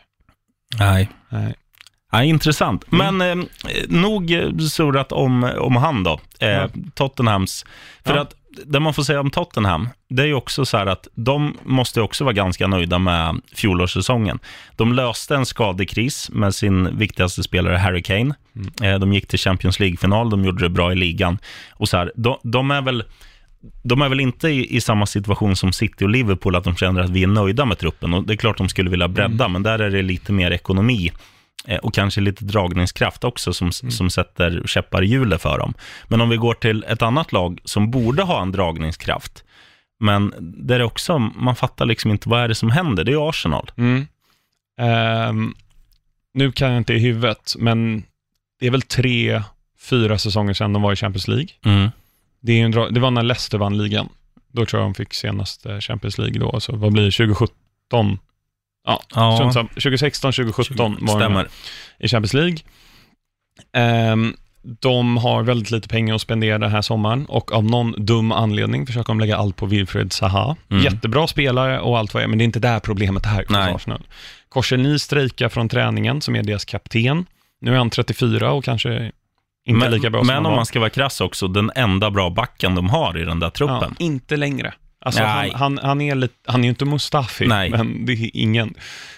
Nej. 0.79 1.09
Nej. 1.29 1.53
Ja, 2.11 2.23
intressant. 2.23 2.85
Mm. 2.91 3.17
Men 3.17 3.39
eh, 3.39 3.45
nog 3.87 4.29
surrat 4.71 5.11
om, 5.11 5.43
om 5.43 5.75
han 5.75 6.03
då, 6.03 6.19
eh, 6.39 6.49
Ja. 6.49 6.69
Tottenhams. 6.93 7.65
För 8.05 8.15
Ja. 8.15 8.21
att 8.21 8.35
det 8.65 8.79
man 8.79 8.93
får 8.93 9.03
säga 9.03 9.19
om 9.19 9.29
Tottenham, 9.29 9.89
det 10.09 10.23
är 10.23 10.27
ju 10.27 10.33
också 10.33 10.65
så 10.65 10.77
här 10.77 10.85
att 10.85 11.07
de 11.15 11.57
måste 11.63 12.01
också 12.01 12.23
vara 12.23 12.33
ganska 12.33 12.67
nöjda 12.67 12.99
med 12.99 13.41
fjolårssäsongen. 13.55 14.39
De 14.75 14.93
löste 14.93 15.35
en 15.35 15.45
skadekris 15.45 16.29
med 16.29 16.55
sin 16.55 16.97
viktigaste 16.97 17.43
spelare 17.43 17.77
Harry 17.77 18.03
Kane. 18.03 18.35
Mm. 18.55 18.93
Eh, 18.93 18.99
de 18.99 19.13
gick 19.13 19.27
till 19.27 19.39
Champions 19.39 19.79
League-final, 19.79 20.29
de 20.29 20.45
gjorde 20.45 20.63
det 20.63 20.69
bra 20.69 20.91
i 20.91 20.95
ligan. 20.95 21.37
Och 21.71 21.89
så 21.89 21.97
här, 21.97 22.11
de, 22.15 22.37
de 22.43 22.71
är 22.71 22.81
väl 22.81 23.03
de 23.83 24.01
är 24.01 24.09
väl 24.09 24.19
inte 24.19 24.49
i, 24.49 24.75
i 24.75 24.81
samma 24.81 25.05
situation 25.05 25.55
som 25.55 25.73
City 25.73 26.05
och 26.05 26.09
Liverpool, 26.09 26.55
att 26.55 26.63
de 26.63 26.75
känner 26.75 27.01
att 27.01 27.09
vi 27.09 27.23
är 27.23 27.27
nöjda 27.27 27.65
med 27.65 27.77
truppen. 27.77 28.13
Och 28.13 28.23
det 28.23 28.33
är 28.33 28.37
klart 28.37 28.57
de 28.57 28.69
skulle 28.69 28.89
vilja 28.89 29.07
bredda, 29.07 29.47
men 29.47 29.63
där 29.63 29.79
är 29.79 29.89
det 29.89 30.01
lite 30.01 30.31
mer 30.31 30.51
ekonomi 30.51 31.11
och 31.81 31.93
kanske 31.93 32.21
lite 32.21 32.45
dragningskraft 32.45 33.23
också 33.23 33.53
som, 33.53 33.71
som 33.71 34.09
sätter 34.09 34.63
käppar 34.65 35.03
i 35.03 35.05
hjulet 35.05 35.41
för 35.41 35.57
dem. 35.57 35.73
Men 36.07 36.21
om 36.21 36.29
vi 36.29 36.37
går 36.37 36.53
till 36.53 36.85
ett 36.87 37.01
annat 37.01 37.31
lag 37.31 37.59
som 37.63 37.91
borde 37.91 38.23
ha 38.23 38.41
en 38.41 38.51
dragningskraft, 38.51 39.43
men 39.99 40.33
där 40.39 40.79
det 40.79 40.85
också, 40.85 41.19
man 41.19 41.55
fattar 41.55 41.85
liksom 41.85 42.11
inte 42.11 42.29
vad 42.29 42.41
är 42.41 42.47
det 42.47 42.55
som 42.55 42.71
händer, 42.71 43.03
det 43.03 43.11
är 43.11 43.13
ju 43.13 43.29
Arsenal. 43.29 43.71
Mm. 43.77 44.07
Ehm, 44.77 45.55
nu 46.33 46.51
kan 46.51 46.69
jag 46.69 46.77
inte 46.77 46.93
i 46.93 46.99
huvudet, 46.99 47.53
men 47.57 48.03
det 48.59 48.67
är 48.67 48.71
väl 48.71 48.81
tre, 48.81 49.41
fyra 49.79 50.17
säsonger 50.17 50.53
sedan 50.53 50.73
de 50.73 50.81
var 50.81 50.93
i 50.93 50.95
Champions 50.95 51.27
League. 51.27 51.47
Mm. 51.65 51.89
Det, 52.41 52.61
är 52.61 52.65
en 52.65 52.93
det 52.93 52.99
var 52.99 53.11
när 53.11 53.23
Leicester 53.23 53.57
vann 53.57 53.77
ligan. 53.77 54.09
Då 54.51 54.65
tror 54.65 54.81
jag 54.81 54.89
de 54.89 54.93
fick 54.93 55.13
senast 55.13 55.65
eh, 55.65 55.79
Champions 55.79 56.17
League 56.17 56.39
då. 56.39 56.59
Så 56.59 56.75
vad 56.75 56.93
blir 56.93 57.03
det? 57.03 57.11
2017? 57.11 58.19
Ja, 58.87 59.01
Ja, 59.15 59.35
strunt 59.35 59.53
samma. 59.53 59.69
2016, 59.69 60.31
2017 60.33 60.77
var 60.77 60.99
de 60.99 61.07
stämmer. 61.19 61.47
i 61.99 62.07
Champions 62.07 62.33
League. 62.33 62.57
Ehm, 63.73 64.35
de 64.81 65.17
har 65.17 65.43
väldigt 65.43 65.71
lite 65.71 65.87
pengar 65.87 66.15
att 66.15 66.21
spendera 66.21 66.57
den 66.57 66.71
här 66.71 66.81
sommaren 66.81 67.25
och 67.25 67.51
av 67.53 67.63
någon 67.63 68.05
dum 68.05 68.31
anledning 68.31 68.85
försöker 68.87 69.07
de 69.07 69.19
lägga 69.19 69.37
allt 69.37 69.55
på 69.55 69.65
Wilfred 69.65 70.13
Zaha. 70.13 70.55
Mm. 70.71 70.83
Jättebra 70.83 71.27
spelare 71.27 71.79
och 71.79 71.97
allt 71.97 72.13
vad 72.13 72.21
det 72.23 72.25
är, 72.25 72.27
men 72.27 72.37
det 72.37 72.43
är 72.43 72.45
inte 72.45 72.59
där 72.59 72.79
problemet 72.79 73.25
är 73.25 73.45
för. 73.47 73.75
Arsenal. 73.75 74.01
Korselny 74.49 74.99
strejkar 74.99 75.49
från 75.49 75.69
träningen, 75.69 76.21
som 76.21 76.35
är 76.35 76.43
deras 76.43 76.65
kapten. 76.65 77.25
Nu 77.61 77.73
är 77.73 77.77
han 77.77 77.89
34 77.89 78.51
och 78.51 78.63
kanske 78.63 79.11
inte 79.65 79.79
Men, 79.79 79.91
lika 79.91 80.09
bra 80.09 80.19
som 80.21 80.27
men 80.27 80.35
han 80.35 80.45
om 80.45 80.51
var. 80.51 80.55
man 80.57 80.65
ska 80.65 80.79
vara 80.79 80.89
krass 80.89 81.21
också, 81.21 81.47
den 81.47 81.71
enda 81.75 82.11
bra 82.11 82.29
backen 82.29 82.75
de 82.75 82.89
har 82.89 83.17
i 83.17 83.25
den 83.25 83.39
där 83.39 83.47
Ja, 83.47 83.51
truppen. 83.51 83.95
inte 83.99 84.37
längre. 84.37 84.73
Alltså 85.05 85.23
han, 85.23 85.51
han, 85.55 85.77
han, 85.83 86.01
är 86.01 86.15
lite, 86.15 86.33
han 86.45 86.59
är 86.59 86.63
ju 86.63 86.69
inte 86.69 86.85
Mustafi, 86.85 87.47
Nej. 87.47 87.69
men 87.69 88.05
det 88.05 88.13
är 88.13 88.29
ingen. 88.33 88.73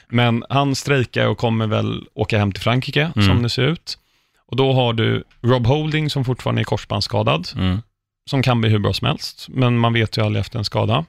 Men 0.07 0.43
han 0.49 0.75
strejkar 0.75 1.27
och 1.27 1.37
kommer 1.37 1.67
väl 1.67 2.05
åka 2.13 2.37
hem 2.39 2.51
till 2.51 2.63
Frankrike, 2.63 3.11
Mm. 3.15 3.27
som 3.27 3.43
det 3.43 3.49
ser 3.49 3.61
ut. 3.63 3.97
Och 4.47 4.55
då 4.55 4.73
har 4.73 4.93
du 4.93 5.23
Rob 5.41 5.67
Holding 5.67 6.09
som 6.09 6.25
fortfarande 6.25 6.61
är 6.61 6.63
korsbandsskadad, 6.63 7.47
Mm. 7.55 7.81
som 8.29 8.43
kan 8.43 8.61
bli 8.61 8.69
hur 8.69 8.79
bra 8.79 8.93
som 8.93 9.07
helst, 9.07 9.45
men 9.49 9.77
man 9.77 9.93
vet 9.93 10.17
ju 10.17 10.25
aldrig 10.25 10.41
efter 10.41 10.59
en 10.59 10.65
skada. 10.65 11.05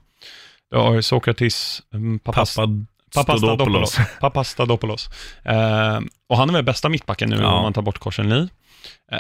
Du 0.71 0.77
har 0.77 1.01
Sokratis 1.01 1.83
mm, 1.95 2.19
Papas, 2.19 2.57
Papadopoulos. 2.57 2.87
Papastadopoulos. 3.15 3.99
Papastadopoulos. 4.21 5.09
Eh, 5.45 6.01
och 6.29 6.37
han 6.37 6.49
är 6.49 6.53
väl 6.53 6.65
bästa 6.65 6.89
mittbacken 6.89 7.31
nu 7.31 7.37
Ja. 7.37 7.53
om 7.53 7.63
man 7.63 7.73
tar 7.73 7.83
bort 7.83 7.99
Korsenli. 7.99 8.49
Eh, 9.13 9.19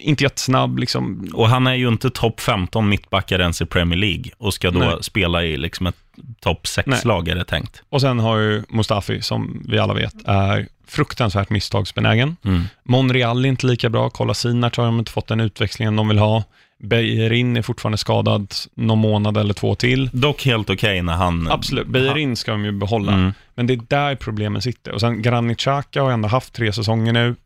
inte 0.00 0.24
jättesnabb, 0.24 0.78
liksom. 0.78 1.30
Och 1.34 1.48
han 1.48 1.66
är 1.66 1.74
ju 1.74 1.88
inte 1.88 2.10
topp 2.10 2.40
15 2.40 2.88
mittbackar 2.88 3.38
ens 3.40 3.62
i 3.62 3.66
Premier 3.66 3.98
League 3.98 4.24
och 4.38 4.54
ska 4.54 4.70
då 4.70 4.78
Nej. 4.78 4.96
spela 5.00 5.44
i 5.44 5.56
liksom 5.56 5.86
ett 5.86 5.96
topp 6.40 6.66
Nej. 6.76 6.84
6-lag 6.98 7.28
är 7.28 7.34
det 7.34 7.44
tänkt. 7.44 7.82
Och 7.88 8.00
sen 8.00 8.18
har 8.18 8.36
ju 8.36 8.64
Mustafi, 8.68 9.22
som 9.22 9.62
vi 9.68 9.78
alla 9.78 9.94
vet, 9.94 10.14
är 10.24 10.68
fruktansvärt 10.86 11.50
misstagsbenägen. 11.50 12.36
Mm. 12.44 12.64
Monreal 12.84 13.44
är 13.44 13.48
inte 13.48 13.66
lika 13.66 13.90
bra, 13.90 14.10
Kolasinac 14.10 14.76
har 14.76 14.84
de 14.84 14.98
inte 14.98 15.12
fått 15.12 15.26
den 15.26 15.40
utväxlingen 15.40 15.96
de 15.96 16.08
vill 16.08 16.18
ha. 16.18 16.44
Beijerin 16.80 17.56
är 17.56 17.62
fortfarande 17.62 17.98
skadad 17.98 18.54
någon 18.74 18.98
månad 18.98 19.36
eller 19.36 19.54
två 19.54 19.74
till. 19.74 20.10
Dock 20.12 20.44
helt 20.44 20.70
okej 20.70 21.02
när 21.02 21.14
han... 21.14 21.48
Absolut, 21.50 21.86
Beijerin 21.86 22.36
ska 22.36 22.52
de 22.52 22.64
ju 22.64 22.72
behålla. 22.72 23.12
Mm. 23.12 23.32
Men 23.54 23.66
det 23.66 23.74
är 23.74 23.80
där 23.88 24.14
problemen 24.16 24.62
sitter. 24.62 24.92
Och 24.92 25.00
sen 25.00 25.22
Granit 25.22 25.58
Xhaka 25.58 26.02
har 26.02 26.10
ändå 26.12 26.28
haft 26.28 26.52
tre 26.54 26.72
säsonger 26.72 27.12
nu. 27.12 27.36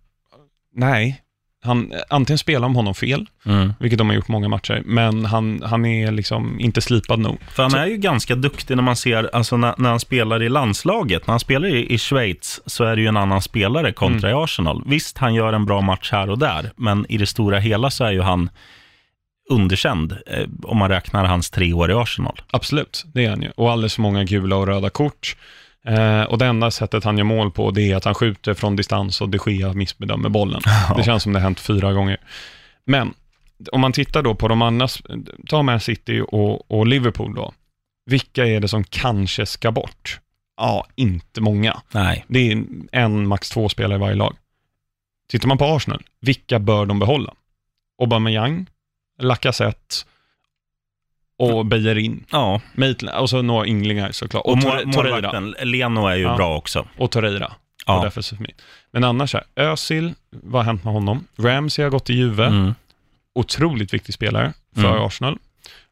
Nej, 0.76 1.20
han, 1.64 1.92
antingen 2.08 2.38
spelar 2.38 2.60
de 2.60 2.76
honom 2.76 2.94
fel, 2.94 3.26
Mm. 3.46 3.72
vilket 3.80 3.98
de 3.98 4.08
har 4.08 4.16
gjort 4.16 4.28
många 4.28 4.48
matcher, 4.48 4.82
men 4.86 5.24
han, 5.24 5.62
han 5.64 5.84
är 5.86 6.12
liksom 6.12 6.60
inte 6.60 6.80
slipad 6.80 7.18
nog. 7.18 7.38
För 7.54 7.62
han 7.62 7.74
är 7.74 7.86
ju 7.86 7.96
ganska 7.96 8.34
duktig 8.34 8.76
när 8.76 8.82
man 8.82 8.96
ser, 8.96 9.30
alltså 9.36 9.56
när, 9.56 9.74
när 9.78 9.90
han 9.90 10.00
spelar 10.00 10.42
i 10.42 10.48
landslaget. 10.48 11.26
När 11.26 11.32
han 11.32 11.40
spelar 11.40 11.68
i, 11.68 11.94
i 11.94 11.98
Schweiz 11.98 12.60
så 12.66 12.84
är 12.84 12.96
det 12.96 13.02
ju 13.02 13.08
en 13.08 13.16
annan 13.16 13.42
spelare 13.42 13.92
kontra 13.92 14.28
Mm. 14.30 14.40
i 14.40 14.44
Arsenal. 14.44 14.82
Visst, 14.86 15.18
han 15.18 15.34
gör 15.34 15.52
en 15.52 15.66
bra 15.66 15.80
match 15.80 16.08
här 16.12 16.30
och 16.30 16.38
där, 16.38 16.70
men 16.76 17.06
i 17.08 17.18
det 17.18 17.26
stora 17.26 17.58
hela 17.58 17.90
så 17.90 18.04
är 18.04 18.12
ju 18.12 18.20
han 18.20 18.50
underkänd, 19.50 20.18
eh, 20.26 20.48
om 20.62 20.78
man 20.78 20.88
räknar 20.88 21.24
hans 21.24 21.50
tre 21.50 21.72
år 21.72 21.90
i 21.90 21.94
Arsenal. 21.94 22.40
Absolut, 22.50 23.04
det 23.14 23.24
är 23.24 23.30
han 23.30 23.42
ju. 23.42 23.50
Och 23.50 23.72
alldeles 23.72 23.94
för 23.94 24.02
många 24.02 24.24
gula 24.24 24.56
och 24.56 24.66
röda 24.66 24.90
kort. 24.90 25.36
Eh, 25.84 26.22
och 26.22 26.38
det 26.38 26.46
enda 26.46 26.70
sättet 26.70 27.04
han 27.04 27.18
gör 27.18 27.24
mål 27.24 27.50
på, 27.50 27.70
det 27.70 27.82
är 27.82 27.96
att 27.96 28.04
han 28.04 28.14
skjuter 28.14 28.54
från 28.54 28.76
distans 28.76 29.20
och 29.20 29.28
de 29.28 29.38
Gea 29.46 29.72
missbedömer 29.72 30.28
bollen. 30.28 30.60
Det 30.96 31.02
känns 31.02 31.22
som 31.22 31.32
det 31.32 31.38
har 31.38 31.44
hänt 31.44 31.60
fyra 31.60 31.92
gånger. 31.92 32.20
Men, 32.84 33.14
om 33.72 33.80
man 33.80 33.92
tittar 33.92 34.22
då 34.22 34.34
på 34.34 34.48
de 34.48 34.62
andra, 34.62 34.88
ta 35.46 35.62
Man 35.62 35.80
City 35.80 36.24
och, 36.28 36.70
och 36.70 36.86
Liverpool 36.86 37.34
då. 37.34 37.52
Vilka 38.06 38.46
är 38.46 38.60
det 38.60 38.68
som 38.68 38.84
kanske 38.84 39.46
ska 39.46 39.72
bort? 39.72 40.20
Ja, 40.56 40.86
inte 40.94 41.40
många. 41.40 41.80
Nej. 41.92 42.24
Det 42.28 42.52
är 42.52 42.64
en, 42.92 43.26
max 43.26 43.50
två 43.50 43.68
spelare 43.68 43.96
i 43.96 44.00
varje 44.00 44.14
lag. 44.14 44.36
Tittar 45.28 45.48
man 45.48 45.58
på 45.58 45.64
Arsenal, 45.64 46.02
vilka 46.20 46.58
bör 46.58 46.86
de 46.86 46.98
behålla? 46.98 47.34
Aubameyang, 48.02 48.66
Lacazette 49.18 49.94
och 51.38 51.66
Bellerin. 51.66 52.24
Ja, 52.30 52.60
Maitland, 52.74 53.18
och 53.18 53.30
så 53.30 53.42
några 53.42 53.66
ynglingar 53.66 54.12
såklart. 54.12 54.44
och 54.44 54.52
Och, 54.52 54.58
Tor- 54.60 54.92
Torreira. 54.92 55.40
Leno 55.64 56.06
är 56.06 56.16
ju 56.16 56.22
Ja. 56.22 56.36
bra 56.36 56.56
också. 56.56 56.86
Och 56.98 57.10
Torreira. 57.10 57.52
Ja. 57.86 57.98
Och 57.98 58.04
defensive 58.04 58.42
mid. 58.42 58.54
Men 58.90 59.04
annars 59.04 59.34
här, 59.34 59.44
Özil, 59.56 60.14
vad 60.30 60.60
har 60.60 60.64
hänt 60.66 60.84
med 60.84 60.92
honom? 60.92 61.26
Ramsey 61.38 61.82
har 61.82 61.90
gått 61.90 62.04
till 62.04 62.16
Juve. 62.16 62.46
Mm. 62.46 62.74
Otroligt 63.34 63.94
viktig 63.94 64.14
spelare 64.14 64.52
för 64.74 64.88
Mm. 64.90 65.02
Arsenal. 65.02 65.38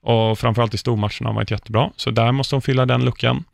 Och 0.02 0.38
framförallt 0.38 0.74
i 0.74 0.78
stormatcherna 0.78 1.18
har 1.20 1.26
han 1.26 1.34
varit 1.34 1.50
jättebra. 1.50 1.90
Så 1.96 2.10
där 2.10 2.32
måste 2.32 2.54
de 2.54 2.62
fylla 2.62 2.86
den 2.86 3.04
luckan. 3.04 3.44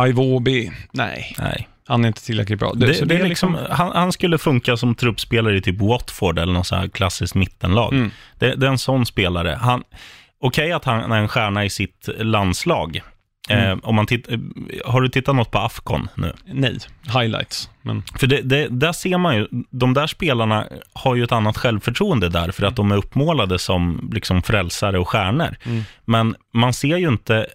Iwobi, 0.00 0.72
nej, 0.92 1.34
Nej. 1.38 1.68
han 1.86 2.04
är 2.04 2.08
inte 2.08 2.24
tillräckligt 2.24 2.58
bra. 2.58 2.72
Det, 2.74 2.94
så 2.94 3.04
det 3.04 3.16
är 3.16 3.28
liksom, 3.28 3.58
han, 3.70 3.92
han 3.94 4.12
skulle 4.12 4.38
funka 4.38 4.76
som 4.76 4.94
truppspelare 4.94 5.56
i 5.56 5.62
typ 5.62 5.80
Watford 5.80 6.38
eller 6.38 6.52
något 6.52 6.66
så 6.66 6.76
här 6.76 6.88
klassiskt 6.88 7.34
mittenlag. 7.34 7.92
Mm. 7.92 8.10
Det, 8.38 8.54
det 8.54 8.66
är 8.66 8.70
en 8.70 8.78
sån 8.78 9.06
spelare. 9.06 9.58
Han, 9.60 9.82
Okej 10.40 10.72
att 10.72 10.84
han 10.84 11.12
är 11.12 11.18
en 11.18 11.28
stjärna 11.28 11.64
i 11.64 11.70
sitt 11.70 12.08
landslag. 12.18 13.00
Mm. 13.48 13.70
Eh, 13.70 13.78
om 13.82 13.94
man 13.94 14.06
titt, 14.06 14.28
eh, 14.28 14.38
har 14.84 15.00
du 15.00 15.08
tittat 15.08 15.36
något 15.36 15.50
på 15.50 15.58
Afcon 15.58 16.08
nu? 16.14 16.32
Nej, 16.46 16.78
highlights. 17.04 17.70
Men, 17.82 18.02
För 18.18 18.26
det, 18.26 18.42
det, 18.42 18.68
där 18.70 18.92
ser 18.92 19.18
man 19.18 19.36
ju, 19.36 19.48
de 19.70 19.94
där 19.94 20.06
spelarna 20.06 20.66
har 20.92 21.14
ju 21.14 21.24
ett 21.24 21.32
annat 21.32 21.56
självförtroende 21.56 22.28
där, 22.28 22.50
för 22.50 22.66
att 22.66 22.76
de 22.76 22.92
är 22.92 22.96
uppmålade 22.96 23.58
som 23.58 24.10
liksom 24.12 24.42
frälsare 24.42 24.98
och 24.98 25.08
stjärnor. 25.08 25.56
Mm. 25.62 25.82
Men 26.04 26.34
man 26.54 26.72
ser 26.72 26.96
ju 26.96 27.08
inte 27.08 27.46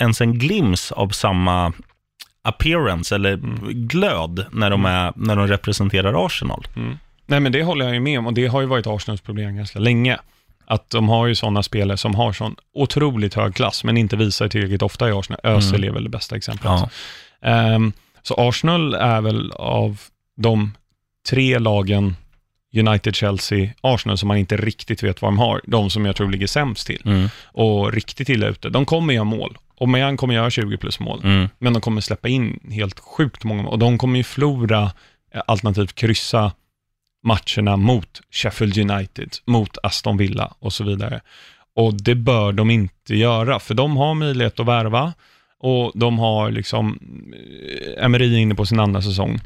ens 0.00 0.20
en 0.20 0.38
glims 0.38 0.92
av 0.92 1.08
samma 1.08 1.72
appearance 2.42 3.14
eller 3.14 3.32
Mm. 3.32 3.58
glöd 3.88 4.46
när 4.52 4.70
de, 4.70 4.84
är, 4.84 5.12
när 5.16 5.36
de 5.36 5.46
representerar 5.48 6.26
Arsenal. 6.26 6.66
mm. 6.76 6.98
Nej, 7.26 7.40
men 7.40 7.52
det 7.52 7.62
håller 7.62 7.84
jag 7.84 7.94
ju 7.94 8.00
med 8.00 8.18
om 8.18 8.26
och 8.26 8.34
det 8.34 8.46
har 8.46 8.60
ju 8.60 8.66
varit 8.66 8.86
Arsenals 8.86 9.20
problem 9.20 9.56
ganska 9.56 9.78
länge. 9.78 10.18
Att 10.66 10.90
de 10.90 11.08
har 11.08 11.26
ju 11.26 11.34
sådana 11.34 11.62
spelare 11.62 11.96
som 11.96 12.14
har 12.14 12.32
sån 12.32 12.56
otroligt 12.74 13.34
hög 13.34 13.54
klass, 13.54 13.84
men 13.84 13.96
inte 13.96 14.16
visar 14.16 14.48
tillräckligt 14.48 14.82
ofta 14.82 15.08
i 15.08 15.12
Arsenal. 15.12 15.40
Özil 15.42 15.74
Mm. 15.74 15.88
är 15.88 15.92
väl 15.94 16.04
det 16.04 16.10
bästa 16.10 16.36
exemplet. 16.36 16.72
Ja. 16.72 16.88
Ehm, 17.42 17.92
så 18.22 18.34
Arsenal 18.38 18.94
är 18.94 19.20
väl 19.20 19.52
av 19.52 20.00
de 20.36 20.72
tre 21.30 21.58
lagen, 21.58 22.16
United, 22.74 23.14
Chelsea, 23.14 23.68
Arsenal, 23.80 24.18
som 24.18 24.28
man 24.28 24.36
inte 24.36 24.56
riktigt 24.56 25.02
vet 25.02 25.22
vad 25.22 25.28
de 25.28 25.38
har, 25.38 25.60
de 25.64 25.90
som 25.90 26.06
jag 26.06 26.16
tror 26.16 26.30
ligger 26.30 26.46
sämst 26.46 26.86
till 26.86 27.02
Mm, 27.04 27.28
och 27.44 27.92
riktigt 27.92 28.28
illa 28.28 28.46
ute. 28.46 28.68
De 28.68 28.86
kommer 28.86 29.14
göra 29.14 29.24
mål. 29.24 29.58
Och 29.76 29.88
Mayan 29.88 30.16
kommer 30.16 30.34
göra 30.34 30.50
20 30.50 30.76
plus 30.76 31.00
mål, 31.00 31.20
mm, 31.24 31.48
men 31.58 31.72
de 31.72 31.82
kommer 31.82 32.00
släppa 32.00 32.28
in 32.28 32.60
helt 32.70 33.00
sjukt 33.00 33.44
många 33.44 33.62
mål. 33.62 33.72
Och 33.72 33.78
de 33.78 33.98
kommer 33.98 34.16
ju 34.16 34.24
förlora, 34.24 34.82
eh, 35.34 35.42
alternativt 35.46 35.94
kryssa, 35.94 36.52
matcherna 37.22 37.76
mot 37.76 38.20
Sheffield 38.30 38.78
United, 38.78 39.30
mot 39.44 39.78
Aston 39.82 40.16
Villa 40.16 40.54
och 40.58 40.72
så 40.72 40.84
vidare. 40.84 41.20
Och 41.76 41.94
det 41.94 42.14
bör 42.14 42.52
de 42.52 42.70
inte 42.70 43.14
göra, 43.16 43.60
för 43.60 43.74
de 43.74 43.96
har 43.96 44.14
möjlighet 44.14 44.60
att 44.60 44.66
värva 44.66 45.12
och 45.58 45.92
de 45.94 46.18
har 46.18 46.50
liksom, 46.50 46.98
eh, 47.96 48.04
Emery 48.04 48.36
inne 48.36 48.54
på 48.54 48.66
sin 48.66 48.80
andra 48.80 49.02
säsong. 49.02 49.40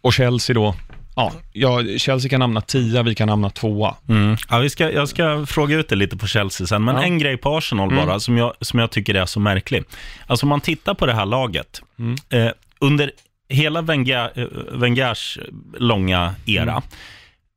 Och 0.00 0.12
Chelsea 0.12 0.54
då, 0.54 0.74
ja, 1.16 1.32
ja 1.52 1.82
Chelsea 1.98 2.28
kan 2.30 2.40
hamna 2.40 2.60
tia, 2.60 3.02
vi 3.02 3.14
kan 3.14 3.28
hamna 3.28 3.50
tvåa. 3.50 3.94
mm. 4.08 4.36
Ja, 4.50 4.58
vi 4.58 4.70
ska, 4.70 4.90
jag 4.92 5.08
ska 5.08 5.46
fråga 5.46 5.76
ut 5.76 5.88
det 5.88 5.96
lite 5.96 6.16
på 6.16 6.26
Chelsea 6.26 6.66
sen, 6.66 6.84
men 6.84 6.96
Ja. 6.96 7.02
en 7.02 7.18
grej 7.18 7.36
på 7.36 7.56
Arsenal 7.56 7.90
Mm. 7.92 8.06
bara, 8.06 8.20
som 8.20 8.38
jag, 8.38 8.52
som 8.60 8.78
jag 8.78 8.90
tycker 8.90 9.14
är 9.14 9.26
så 9.26 9.40
märklig. 9.40 9.84
Alltså 10.26 10.46
om 10.46 10.50
man 10.50 10.60
tittar 10.60 10.94
på 10.94 11.06
det 11.06 11.12
här 11.14 11.26
laget, 11.26 11.82
Mm. 11.98 12.16
eh, 12.30 12.52
under 12.78 13.10
hela 13.48 13.78
eh, 13.78 14.46
Wengers 14.72 15.38
långa 15.78 16.34
era, 16.46 16.82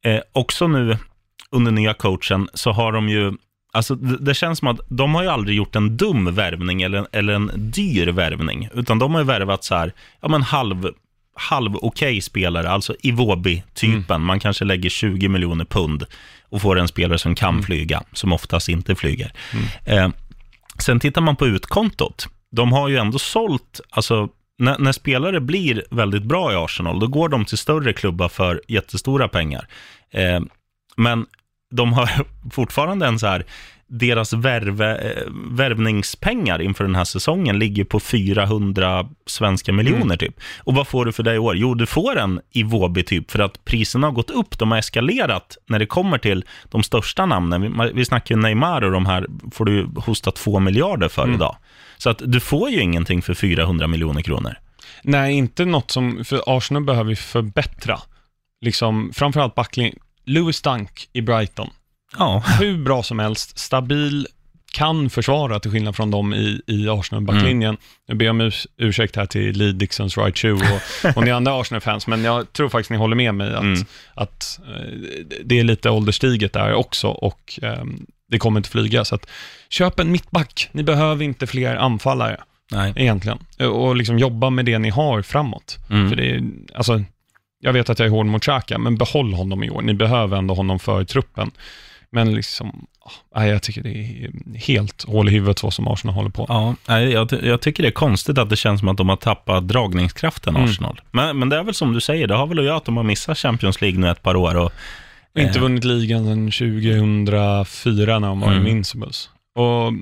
Mm. 0.06 0.18
eh, 0.18 0.22
också 0.32 0.68
nu 0.68 0.98
under 1.52 1.72
nya 1.72 1.94
coachen, 1.94 2.50
så 2.54 2.72
har 2.72 2.92
de 2.92 3.10
ju, 3.10 3.34
alltså 3.74 3.96
det, 3.96 4.18
det 4.18 4.34
känns 4.34 4.60
som 4.60 4.68
att 4.68 4.80
de 4.90 5.16
har 5.16 5.24
ju 5.24 5.30
aldrig 5.30 5.58
gjort 5.58 5.76
en 5.76 5.98
dum 5.98 6.36
värvning 6.36 6.82
eller, 6.82 6.98
en- 6.98 7.08
eller 7.12 7.34
en 7.34 7.52
dyr 7.56 8.08
värvning, 8.08 8.70
utan 8.74 9.00
de 9.00 9.12
har 9.14 9.22
ju 9.22 9.26
värvat 9.28 9.64
så 9.64 9.76
här, 9.76 9.94
ja 10.22 10.28
men 10.28 10.42
halv, 10.42 10.88
halv 11.38 11.76
okej 11.76 12.22
spelare, 12.22 12.70
alltså 12.70 12.96
Iwobi-typen. 13.04 14.22
Man 14.22 14.40
kanske 14.40 14.66
lägger 14.66 14.90
20 14.90 15.28
miljoner 15.28 15.66
pund 15.66 16.04
och 16.50 16.62
får 16.62 16.80
en 16.80 16.88
spelare 16.88 17.20
som 17.20 17.36
kan 17.36 17.64
flyga, 17.64 18.04
som 18.14 18.34
oftast 18.34 18.70
inte 18.70 18.96
flyger. 18.96 19.32
Eh, 19.86 20.10
sen 20.80 21.00
tittar 21.00 21.22
man 21.22 21.36
på 21.36 21.48
utkontot. 21.48 22.28
De 22.52 22.72
har 22.72 22.90
ju 22.90 22.98
ändå 22.98 23.20
sålt, 23.20 23.82
alltså 23.90 24.30
när, 24.58 24.78
när 24.78 24.92
spelare 24.92 25.40
blir 25.40 25.84
väldigt 25.90 26.24
bra 26.24 26.54
i 26.54 26.56
Arsenal, 26.56 27.00
då 27.00 27.08
går 27.08 27.30
de 27.30 27.46
till 27.46 27.58
större 27.58 27.94
klubbar 27.94 28.30
för 28.30 28.62
jättestora 28.68 29.28
pengar. 29.28 29.68
Eh, 30.12 30.40
men 30.98 31.26
de 31.72 31.94
har 31.94 32.10
fortfarande 32.52 33.08
en 33.08 33.20
så 33.20 33.28
här, 33.28 33.46
deras 33.90 34.34
värve, 34.34 34.96
eh, 34.98 35.24
värvningspengar 35.52 36.62
inför 36.62 36.84
den 36.84 36.96
här 36.96 37.04
säsongen 37.04 37.60
ligger 37.60 37.84
på 37.84 38.00
400 38.00 39.10
svenska 39.26 39.74
miljoner 39.74 40.18
typ. 40.18 40.40
Och 40.60 40.76
vad 40.76 40.88
får 40.88 41.06
du 41.06 41.12
för 41.12 41.24
det 41.24 41.34
i 41.36 41.38
år? 41.38 41.56
Jo, 41.58 41.74
du 41.74 41.86
får 41.86 42.18
en 42.20 42.42
i 42.52 42.64
Våby 42.64 43.04
typ, 43.04 43.32
för 43.32 43.40
att 43.40 43.66
priserna 43.66 44.08
har 44.08 44.12
gått 44.12 44.30
upp, 44.30 44.60
de 44.60 44.72
har 44.72 44.78
eskalerat 44.78 45.58
när 45.70 45.80
det 45.80 45.86
kommer 45.86 46.18
till 46.18 46.46
de 46.70 46.84
största 46.84 47.26
namnen. 47.26 47.62
Vi, 47.62 47.92
vi 47.94 48.06
snackar 48.06 48.36
ju 48.36 48.42
Neymar 48.42 48.82
och 48.82 48.92
de 48.92 49.06
här 49.06 49.28
får 49.52 49.66
du 49.66 49.90
hosta 49.96 50.32
2 50.32 50.60
miljarder 50.60 51.08
för 51.08 51.24
Mm. 51.24 51.36
idag. 51.36 51.56
Så 51.98 52.10
att 52.10 52.22
du 52.26 52.40
får 52.40 52.70
ju 52.70 52.82
ingenting 52.82 53.22
för 53.22 53.34
400 53.34 53.88
miljoner 53.88 54.22
kronor. 54.22 54.54
Nej, 55.04 55.34
inte 55.34 55.66
något 55.66 55.92
som, 55.92 56.26
för 56.26 56.42
Arsenal 56.58 56.84
behöver 56.84 57.10
ju 57.10 57.16
förbättra. 57.16 58.00
Liksom, 58.62 59.12
framförallt 59.14 59.56
backlinjen. 59.56 59.96
Lewis 60.26 60.62
Dunk 60.62 61.10
i 61.14 61.22
Brighton. 61.22 61.70
Ja, 62.18 62.44
Hur 62.60 62.78
bra 62.78 63.04
som 63.04 63.20
helst, 63.20 63.58
stabil, 63.60 64.28
kan 64.72 65.10
försvara 65.10 65.60
till 65.60 65.72
skillnad 65.72 65.96
från 65.96 66.12
dem 66.12 66.34
i, 66.34 66.62
i 66.68 66.90
Arsenal-backlinjen. 66.90 67.78
Nu 68.08 68.16
ber 68.16 68.26
jag 68.26 68.32
om 68.34 68.42
urs- 68.42 68.68
ursäkt 68.78 69.16
här 69.16 69.26
till 69.26 69.58
Lee 69.58 69.72
Dixons 69.72 70.18
Right 70.18 70.38
Shoe 70.38 70.54
och, 70.54 71.16
och 71.18 71.24
ni 71.24 71.32
andra 71.32 71.62
Arsenal-fans, 71.62 72.08
men 72.08 72.24
jag 72.24 72.54
tror 72.54 72.70
faktiskt 72.70 72.90
ni 72.90 72.98
håller 72.98 73.16
med 73.16 73.36
mig 73.36 73.54
att, 73.56 73.62
Mm. 73.62 73.86
att 74.14 74.60
eh, 74.68 74.98
det 75.46 75.60
är 75.60 75.64
lite 75.64 75.90
ålderstiget 75.90 76.54
där 76.54 76.74
också 76.74 77.08
och 77.08 77.60
ehm, 77.62 78.06
det 78.30 78.40
kommer 78.40 78.60
inte 78.60 78.70
flyga. 78.70 79.06
Så 79.06 79.16
att, 79.16 79.30
köp 79.70 80.00
en 80.00 80.12
mittback, 80.12 80.70
ni 80.72 80.84
behöver 80.84 81.24
inte 81.26 81.48
fler 81.48 81.76
anfallare 81.76 82.38
nej. 82.72 82.94
egentligen. 82.96 83.38
Och 83.72 83.96
liksom 83.96 84.20
jobba 84.20 84.50
med 84.50 84.66
det 84.66 84.80
ni 84.80 84.90
har 84.90 85.22
framåt. 85.22 85.78
Mm. 85.90 86.10
För 86.10 86.16
det 86.16 86.32
är, 86.32 86.42
alltså, 86.76 87.04
jag 87.60 87.74
vet 87.74 87.90
att 87.90 88.00
jag 88.00 88.06
är 88.06 88.10
hård 88.12 88.26
mot 88.26 88.42
Xhaka, 88.44 88.78
men 88.78 88.98
behåll 88.98 89.34
honom 89.34 89.64
i 89.64 89.70
år. 89.70 89.82
Ni 89.82 89.94
behöver 89.94 90.38
ändå 90.38 90.54
honom 90.54 90.80
för 90.80 91.04
truppen. 91.04 91.52
Men 92.10 92.34
liksom, 92.36 92.88
ah, 93.00 93.12
nej, 93.36 93.50
jag 93.50 93.64
tycker 93.64 93.84
det 93.84 93.90
är 93.90 94.32
helt 94.58 95.04
hål 95.04 95.30
i 95.30 95.32
huvudet 95.32 95.60
så 95.60 95.72
som 95.72 95.88
Arsenal 95.88 96.16
håller 96.16 96.30
på. 96.30 96.46
Ja, 96.50 96.76
nej, 96.88 97.10
jag, 97.12 97.30
jag 97.44 97.62
tycker 97.62 97.84
det 97.84 97.90
är 97.90 97.92
konstigt 97.92 98.38
att 98.38 98.50
det 98.50 98.56
känns 98.56 98.80
som 98.80 98.90
att 98.90 98.98
de 98.98 99.10
har 99.10 99.16
tappat 99.16 99.68
dragningskraften, 99.68 100.56
Mm. 100.56 100.70
Arsenal. 100.70 101.02
Men, 101.12 101.40
men 101.40 101.50
det 101.50 101.58
är 101.58 101.64
väl 101.64 101.74
som 101.74 101.94
du 101.94 102.02
säger, 102.02 102.28
det 102.28 102.36
har 102.36 102.48
väl 102.48 102.60
att 102.60 102.66
göra 102.66 102.78
att 102.78 102.86
de 102.86 102.98
har 102.98 103.04
missat 103.04 103.38
Champions 103.38 103.82
League 103.82 104.00
nu 104.00 104.10
ett 104.10 104.22
par 104.24 104.36
år. 104.36 104.56
Och, 104.56 104.72
Inte 105.40 105.60
Eh. 105.60 105.62
vunnit 105.62 105.84
ligan 105.84 106.26
sedan 106.26 106.52
2004 106.52 108.20
när 108.20 108.28
de 108.28 108.40
var 108.40 108.48
Mm. 108.48 108.60
Invincibles. 108.68 109.30
Och 109.56 109.94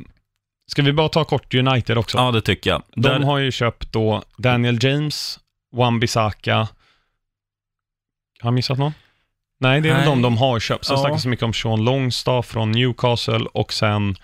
ska 0.72 0.82
vi 0.82 0.94
bara 0.94 1.10
ta 1.10 1.24
kort 1.24 1.54
United 1.54 1.98
också? 1.98 2.18
ja, 2.18 2.32
det 2.32 2.42
tycker 2.42 2.70
jag. 2.70 2.84
De 2.96 3.02
Där, 3.02 3.20
har 3.20 3.38
ju 3.38 3.52
köpt 3.52 3.92
då 3.94 4.24
Daniel 4.38 4.84
James, 4.84 5.40
Wan-Bissaka. 5.76 6.56
Har 6.56 6.68
jag 8.48 8.54
missat 8.54 8.78
någon? 8.78 8.94
Nej, 9.60 9.82
det 9.82 9.90
är 9.90 9.94
väl 9.96 10.06
de 10.06 10.22
de 10.22 10.38
har 10.38 10.60
köpt. 10.60 10.86
Så 10.86 10.94
Ja. 10.94 10.98
snackas 10.98 11.22
så 11.24 11.30
mycket 11.30 11.44
om 11.46 11.54
Sean 11.54 11.84
Longstaff 11.84 12.46
från 12.48 12.72
Newcastle 12.72 13.46
och 13.54 13.74
sen 13.74 14.16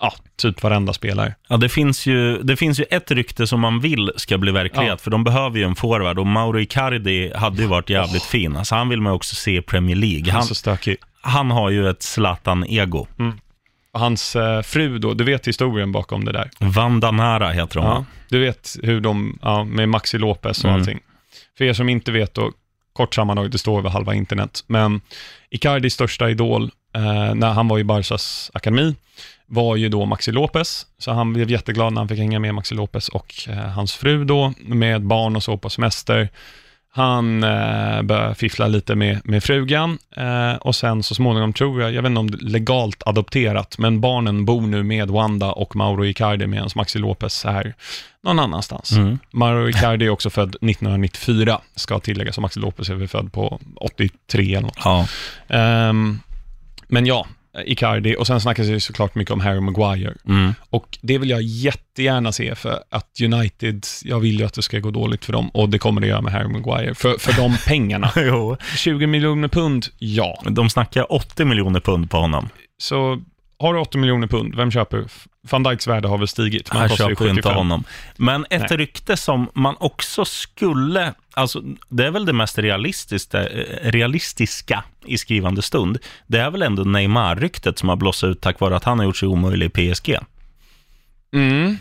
ja, 0.00 0.12
typ 0.36 0.62
varenda 0.62 0.92
spelare. 0.92 1.34
Ja, 1.48 1.56
det 1.56 1.68
finns, 1.68 2.06
ju, 2.06 2.42
det 2.42 2.56
finns 2.56 2.80
ju 2.80 2.84
ett 2.90 3.10
rykte 3.10 3.46
som 3.46 3.60
man 3.60 3.80
vill 3.80 4.12
ska 4.16 4.38
bli 4.38 4.52
verklighet, 4.52 4.90
Ja. 4.90 4.96
för 4.96 5.10
de 5.10 5.24
behöver 5.24 5.58
ju 5.58 5.64
en 5.64 5.74
forward 5.76 6.18
och 6.18 6.26
Mauro 6.26 6.60
Icardi 6.60 7.32
hade 7.34 7.62
ju 7.62 7.68
varit 7.68 7.90
jävligt 7.90 8.22
fin. 8.22 8.56
Alltså, 8.56 8.74
han 8.74 8.88
vill 8.88 9.00
man 9.00 9.12
också 9.12 9.34
se 9.34 9.56
i 9.56 9.62
Premier 9.62 9.96
League. 9.96 10.32
Han 10.32 10.42
Han, 10.66 10.96
han 11.20 11.50
har 11.50 11.70
ju 11.70 11.88
ett 11.90 12.02
Zlatan-ego. 12.02 13.06
Och 13.92 14.00
hans 14.00 14.36
eh, 14.36 14.62
fru 14.62 14.98
då, 14.98 15.14
du 15.14 15.24
vet 15.24 15.48
historien 15.48 15.92
bakom 15.92 16.24
det 16.24 16.32
där. 16.32 16.50
Vandanara 16.60 17.50
heter 17.50 17.80
hon, 17.80 17.88
Ja, 17.90 18.04
du 18.28 18.38
vet 18.38 18.76
hur 18.82 19.00
de, 19.00 19.38
ja, 19.42 19.64
med 19.64 19.88
Maxi 19.88 20.18
Lopez 20.18 20.58
och 20.64 20.70
Mm. 20.70 20.80
allting. 20.80 20.98
För 21.58 21.64
er 21.64 21.72
som 21.72 21.88
inte 21.88 22.12
vet 22.12 22.34
då, 22.34 22.52
kort 22.98 23.14
sammanhang, 23.14 23.50
det 23.50 23.58
står 23.58 23.78
över 23.78 23.90
halva 23.90 24.14
internet, 24.14 24.64
men 24.66 25.00
Icardis 25.50 25.94
största 25.94 26.30
idol 26.30 26.70
eh, 26.94 27.34
när 27.34 27.52
han 27.52 27.68
var 27.68 27.78
i 27.78 27.84
Barsas 27.84 28.50
akademi 28.54 28.94
var 29.46 29.76
ju 29.76 29.88
då 29.88 30.06
Maxi 30.06 30.32
Lopez, 30.32 30.86
så 30.98 31.12
han 31.12 31.32
blev 31.32 31.50
jätteglad 31.50 31.92
när 31.92 32.00
han 32.00 32.08
fick 32.08 32.18
hänga 32.18 32.38
med 32.38 32.54
Maxi 32.54 32.74
Lopez 32.74 33.08
och 33.08 33.34
eh, 33.48 33.56
hans 33.56 33.94
fru 33.94 34.24
då, 34.24 34.52
med 34.58 35.02
barn 35.02 35.36
och 35.36 35.42
så 35.42 35.56
på 35.56 35.70
semester. 35.70 36.28
Han 36.90 37.44
eh, 37.44 38.02
började 38.02 38.34
fiffla 38.34 38.66
lite 38.66 38.94
med, 38.94 39.20
med 39.24 39.44
frugan 39.44 39.98
eh, 40.16 40.54
och 40.54 40.76
sen 40.76 41.02
så 41.02 41.14
småningom 41.14 41.52
tror 41.52 41.82
jag, 41.82 41.92
jag 41.92 42.02
vet 42.02 42.10
inte 42.10 42.20
om 42.20 42.30
det 42.30 42.36
är 42.36 42.48
legalt 42.48 43.02
adopterat, 43.06 43.78
men 43.78 44.00
barnen 44.00 44.44
bor 44.44 44.60
nu 44.60 44.82
med 44.82 45.10
Wanda 45.10 45.52
och 45.52 45.76
Mauro 45.76 46.04
Icardi 46.04 46.46
medan 46.46 46.70
Maxi 46.74 46.98
Lopez 46.98 47.44
är 47.44 47.74
någon 48.22 48.38
annanstans. 48.38 48.92
Mm. 48.92 49.18
Mauro 49.30 49.68
Icardi 49.68 50.06
är 50.06 50.10
också 50.10 50.30
född 50.30 50.48
1994, 50.48 51.60
ska 51.74 51.98
tilläggas, 51.98 52.36
och 52.36 52.42
Maxi 52.42 52.60
Lopez 52.60 52.90
är 52.90 52.94
väl 52.94 53.08
född 53.08 53.32
på 53.32 53.60
83 53.76 54.54
eller 54.54 54.60
något. 54.60 54.78
Ja. 54.84 55.06
Ehm, 55.48 56.20
men 56.88 57.06
ja, 57.06 57.26
Icardi, 57.64 58.16
och 58.18 58.26
sen 58.26 58.40
snackas 58.40 58.66
det 58.66 58.80
såklart 58.80 59.14
mycket 59.14 59.32
om 59.32 59.40
Harry 59.40 59.60
Maguire. 59.60 60.14
Mm. 60.28 60.54
Och 60.70 60.98
det 61.00 61.18
vill 61.18 61.30
jag 61.30 61.42
jättegärna 61.42 62.32
se, 62.32 62.54
för 62.54 62.82
att 62.90 63.20
United, 63.22 63.86
jag 64.04 64.20
vill 64.20 64.38
ju 64.38 64.46
att 64.46 64.54
det 64.54 64.62
ska 64.62 64.78
gå 64.78 64.90
dåligt 64.90 65.24
för 65.24 65.32
dem, 65.32 65.48
och 65.48 65.68
det 65.68 65.78
kommer 65.78 66.00
det 66.00 66.06
göra 66.06 66.20
med 66.20 66.32
Harry 66.32 66.48
Maguire. 66.48 66.94
För, 66.94 67.18
för 67.18 67.32
de 67.32 67.56
pengarna. 67.66 68.12
jo. 68.16 68.56
20 68.76 69.06
miljoner 69.06 69.48
pund, 69.48 69.86
ja. 69.98 70.42
De 70.50 70.70
snackar 70.70 71.12
80 71.12 71.44
miljoner 71.44 71.80
pund 71.80 72.10
på 72.10 72.16
honom. 72.16 72.48
Så 72.78 73.22
har 73.60 73.74
du 73.74 73.80
80 73.80 73.98
miljoner 73.98 74.26
pund, 74.26 74.54
vem 74.54 74.70
köper? 74.70 75.04
Van 75.50 75.62
Dijks 75.62 75.86
värde 75.86 76.08
har 76.08 76.18
väl 76.18 76.28
stigit. 76.28 76.68
men 76.68 76.76
han 76.76 76.80
Han 76.80 76.88
kostar 76.88 77.08
ju 77.08 77.14
köper 77.14 77.24
ju 77.24 77.30
inte 77.30 77.42
75. 77.42 77.56
honom. 77.56 77.84
Men 78.16 78.46
ett 78.50 78.70
Nej. 78.70 78.78
rykte 78.78 79.16
som 79.16 79.50
man 79.54 79.74
också 79.80 80.24
skulle, 80.24 81.14
alltså 81.34 81.62
det 81.88 82.06
är 82.06 82.10
väl 82.10 82.26
det 82.26 82.32
mest 82.32 82.58
realistiska, 82.58 83.48
eh, 83.48 83.90
realistiska 83.90 84.84
i 85.06 85.18
skrivande 85.18 85.62
stund. 85.62 85.98
Det 86.26 86.38
är 86.38 86.50
väl 86.50 86.62
ändå 86.62 86.82
Neymar-ryktet 86.84 87.78
som 87.78 87.88
har 87.88 87.96
blossat 87.96 88.28
ut 88.30 88.40
tack 88.40 88.60
vare 88.60 88.76
att 88.76 88.84
han 88.84 88.98
har 88.98 89.06
gjort 89.06 89.16
sig 89.16 89.28
omöjlig 89.28 89.66
i 89.66 89.92
PSG. 89.94 90.16
Mm, 91.34 91.76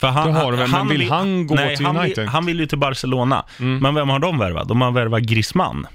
För 0.00 0.08
han, 0.08 0.26
det 0.26 0.32
har 0.40 0.52
väl, 0.52 0.70
men 0.70 0.88
vill 0.88 1.10
han 1.10 1.46
gå 1.46 1.54
nej, 1.54 1.76
till 1.76 1.86
han 1.86 1.96
United? 1.96 2.18
Vill, 2.24 2.28
han 2.28 2.46
vill 2.46 2.60
ju 2.60 2.66
till 2.66 2.78
Barcelona. 2.78 3.44
mm. 3.58 3.78
Men 3.78 3.94
vem 3.94 4.08
har 4.08 4.18
de 4.18 4.38
värvat? 4.38 4.68
De 4.68 4.80
har 4.80 4.90
värvat 4.90 5.22
Griezmann. 5.22 5.86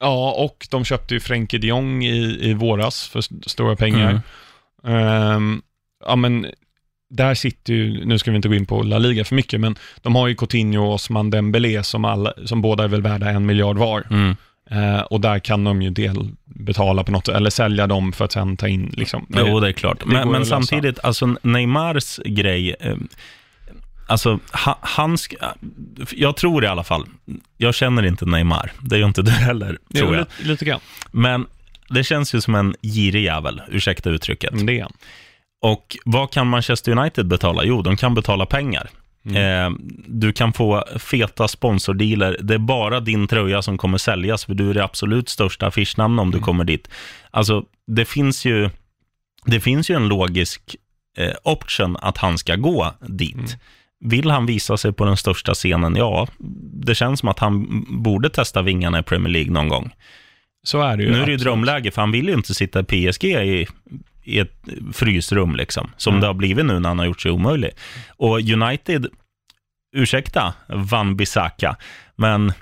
Ja, 0.00 0.32
och 0.32 0.66
de 0.70 0.84
köpte 0.84 1.14
ju 1.14 1.20
Frenkie 1.20 1.60
de 1.60 1.66
Jong 1.66 2.04
i, 2.04 2.38
i 2.50 2.54
våras 2.54 3.08
för 3.08 3.18
st- 3.18 3.34
stora 3.46 3.76
pengar. 3.76 4.20
Ehm, 4.86 5.62
ja, 6.06 6.16
men 6.16 6.46
där 7.10 7.34
sitter 7.34 7.72
ju, 7.72 8.04
nu 8.04 8.18
ska 8.18 8.30
vi 8.30 8.36
inte 8.36 8.48
gå 8.48 8.54
in 8.54 8.66
på 8.66 8.82
La 8.82 8.98
Liga 8.98 9.24
för 9.24 9.34
mycket, 9.34 9.60
men 9.60 9.76
de 10.02 10.14
har 10.14 10.28
ju 10.28 10.34
Coutinho 10.34 10.84
och 10.86 10.94
Osman 10.94 11.30
Dembélé 11.30 11.82
som, 11.82 12.04
alla, 12.04 12.32
som 12.44 12.62
båda 12.62 12.84
är 12.84 12.88
väl 12.88 13.02
värda 13.02 13.30
en 13.30 13.46
miljard 13.46 13.76
var. 13.76 14.06
Mm. 14.10 14.36
Eh, 14.70 15.00
och 15.00 15.20
där 15.20 15.38
kan 15.38 15.64
de 15.64 15.82
ju 15.82 15.90
delbetala 15.90 17.04
på 17.04 17.12
något 17.12 17.26
sätt, 17.26 17.34
eller 17.36 17.50
sälja 17.50 17.86
dem 17.86 18.12
för 18.12 18.24
att 18.24 18.32
sen 18.32 18.56
ta 18.56 18.68
in 18.68 18.94
liksom. 18.96 19.26
Jo, 19.28 19.60
det 19.60 19.68
är 19.68 19.72
klart. 19.72 20.00
det 20.00 20.06
Men, 20.06 20.28
men 20.28 20.46
samtidigt, 20.46 20.98
alltså 21.02 21.34
Neymars 21.42 22.20
grej, 22.24 22.74
eh, 22.80 22.96
alltså 24.10 24.38
ha, 24.52 24.78
han, 24.82 25.16
sk- 25.16 25.54
jag 26.16 26.36
tror 26.36 26.64
i 26.64 26.66
alla 26.66 26.84
fall, 26.84 27.06
jag 27.56 27.74
känner 27.74 28.06
inte 28.06 28.26
Neymar, 28.26 28.72
det 28.80 28.98
gör 28.98 29.06
inte 29.08 29.22
du 29.22 29.30
heller, 29.30 29.78
Jo, 29.88 30.00
tror 30.00 30.14
jag. 30.16 30.20
lite, 30.38 30.48
lite 30.48 30.64
grann. 30.64 30.80
Men 31.12 31.46
det 31.88 32.04
känns 32.04 32.34
ju 32.34 32.40
som 32.40 32.54
en 32.54 32.74
girig 32.82 33.24
jävel, 33.24 33.62
ursäkta 33.68 34.10
uttrycket. 34.10 34.52
Men 34.52 34.66
det 34.66 34.78
är 34.78 34.82
han. 34.82 34.92
Och 35.62 35.96
vad 36.04 36.32
kan 36.32 36.46
Manchester 36.48 36.92
United 36.98 37.26
betala? 37.26 37.64
Jo, 37.64 37.82
de 37.82 37.96
kan 37.96 38.14
betala 38.14 38.46
pengar. 38.46 38.90
Mm. 39.24 39.36
Eh, 39.72 39.78
du 40.06 40.32
kan 40.32 40.52
få 40.52 40.84
feta 40.98 41.48
sponsordealer. 41.48 42.36
Det 42.42 42.54
är 42.54 42.58
bara 42.58 43.00
din 43.00 43.28
tröja 43.28 43.62
som 43.62 43.78
kommer 43.78 43.98
säljas, 43.98 44.44
för 44.44 44.54
du 44.54 44.70
är 44.70 44.74
det 44.74 44.84
absolut 44.84 45.28
största 45.28 45.66
affischnamn 45.66 46.18
om 46.18 46.30
du 46.30 46.36
Mm. 46.36 46.44
kommer 46.44 46.64
dit. 46.64 46.88
Alltså, 47.30 47.64
det 47.86 48.04
finns 48.04 48.44
ju, 48.44 48.70
det 49.44 49.60
finns 49.60 49.90
ju 49.90 49.94
en 49.96 50.08
logisk 50.08 50.76
eh, 51.18 51.32
option 51.42 51.96
att 52.00 52.18
han 52.18 52.38
ska 52.38 52.56
gå 52.56 52.94
dit. 53.00 53.34
Mm. 53.34 53.48
Vill 54.04 54.30
han 54.30 54.46
visa 54.46 54.76
sig 54.76 54.92
på 54.92 55.04
den 55.04 55.16
största 55.16 55.54
scenen? 55.54 55.96
Ja, 55.96 56.28
det 56.84 56.94
känns 56.94 57.20
som 57.20 57.28
att 57.28 57.38
han 57.38 57.84
borde 58.02 58.30
testa 58.30 58.62
vingarna 58.62 58.98
i 58.98 59.02
Premier 59.02 59.32
League 59.32 59.52
någon 59.52 59.68
gång. 59.68 59.90
Så 60.62 60.80
är 60.82 60.96
det 60.96 61.02
ju. 61.02 61.10
Nu 61.12 61.22
är 61.22 61.26
det 61.26 61.32
ju 61.32 61.36
drömläge, 61.38 61.90
för 61.90 62.02
han 62.02 62.12
vill 62.12 62.28
ju 62.28 62.34
inte 62.34 62.54
sitta 62.54 62.80
i 62.80 62.84
PSG 62.84 63.24
i, 63.24 63.66
i 64.24 64.38
ett 64.38 64.64
frysrum, 64.92 65.56
liksom, 65.56 65.90
som 65.96 66.12
Mm. 66.12 66.20
det 66.20 66.26
har 66.26 66.34
blivit 66.34 66.66
nu 66.66 66.78
när 66.78 66.88
han 66.88 66.98
har 66.98 67.06
gjort 67.06 67.20
sig 67.20 67.30
omöjlig. 67.30 67.70
Och 68.16 68.40
United, 68.40 69.06
ursäkta 69.96 70.54
Van 70.68 71.16
Bissaka, 71.16 71.76
men 72.16 72.52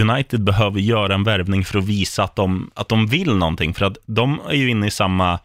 United 0.00 0.44
behöver 0.44 0.80
göra 0.80 1.14
en 1.14 1.24
värvning 1.24 1.64
för 1.64 1.78
att 1.78 1.84
visa 1.84 2.24
att 2.24 2.36
de, 2.36 2.70
att 2.74 2.88
de 2.88 3.06
vill 3.06 3.34
någonting, 3.36 3.74
för 3.74 3.84
att 3.86 3.96
de 4.06 4.40
är 4.48 4.54
ju 4.54 4.70
inne 4.70 4.86
i 4.86 4.90
samma 4.90 5.38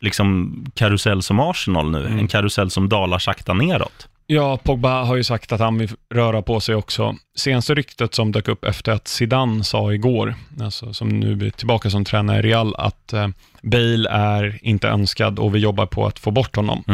liksom, 0.00 0.56
karusell 0.74 1.22
som 1.22 1.40
Arsenal 1.40 1.90
nu, 1.90 2.06
Mm. 2.06 2.18
en 2.18 2.28
karusell 2.28 2.70
som 2.70 2.88
dalar 2.88 3.18
sakta 3.18 3.54
neråt. 3.54 4.08
Ja, 4.26 4.56
Pogba 4.56 5.04
har 5.04 5.16
ju 5.16 5.24
sagt 5.24 5.52
att 5.52 5.60
han 5.60 5.78
vill 5.78 5.90
röra 6.14 6.42
på 6.42 6.60
sig 6.60 6.74
också. 6.74 7.16
Senaste 7.36 7.74
ryktet 7.74 8.14
som 8.14 8.32
dök 8.32 8.48
upp 8.48 8.64
efter 8.64 8.92
att 8.92 9.08
Zidane 9.08 9.64
sa 9.64 9.92
igår, 9.92 10.34
alltså 10.60 10.92
som 10.94 11.08
nu 11.08 11.46
är 11.46 11.50
tillbaka 11.50 11.90
som 11.90 12.04
tränare 12.04 12.38
i 12.38 12.42
Real, 12.42 12.74
att 12.78 13.12
eh, 13.12 13.28
Bale 13.62 14.08
är 14.10 14.58
inte 14.62 14.88
önskad 14.88 15.38
och 15.38 15.54
vi 15.54 15.58
jobbar 15.58 15.86
på 15.86 16.06
att 16.06 16.18
få 16.18 16.30
bort 16.30 16.56
honom. 16.56 16.84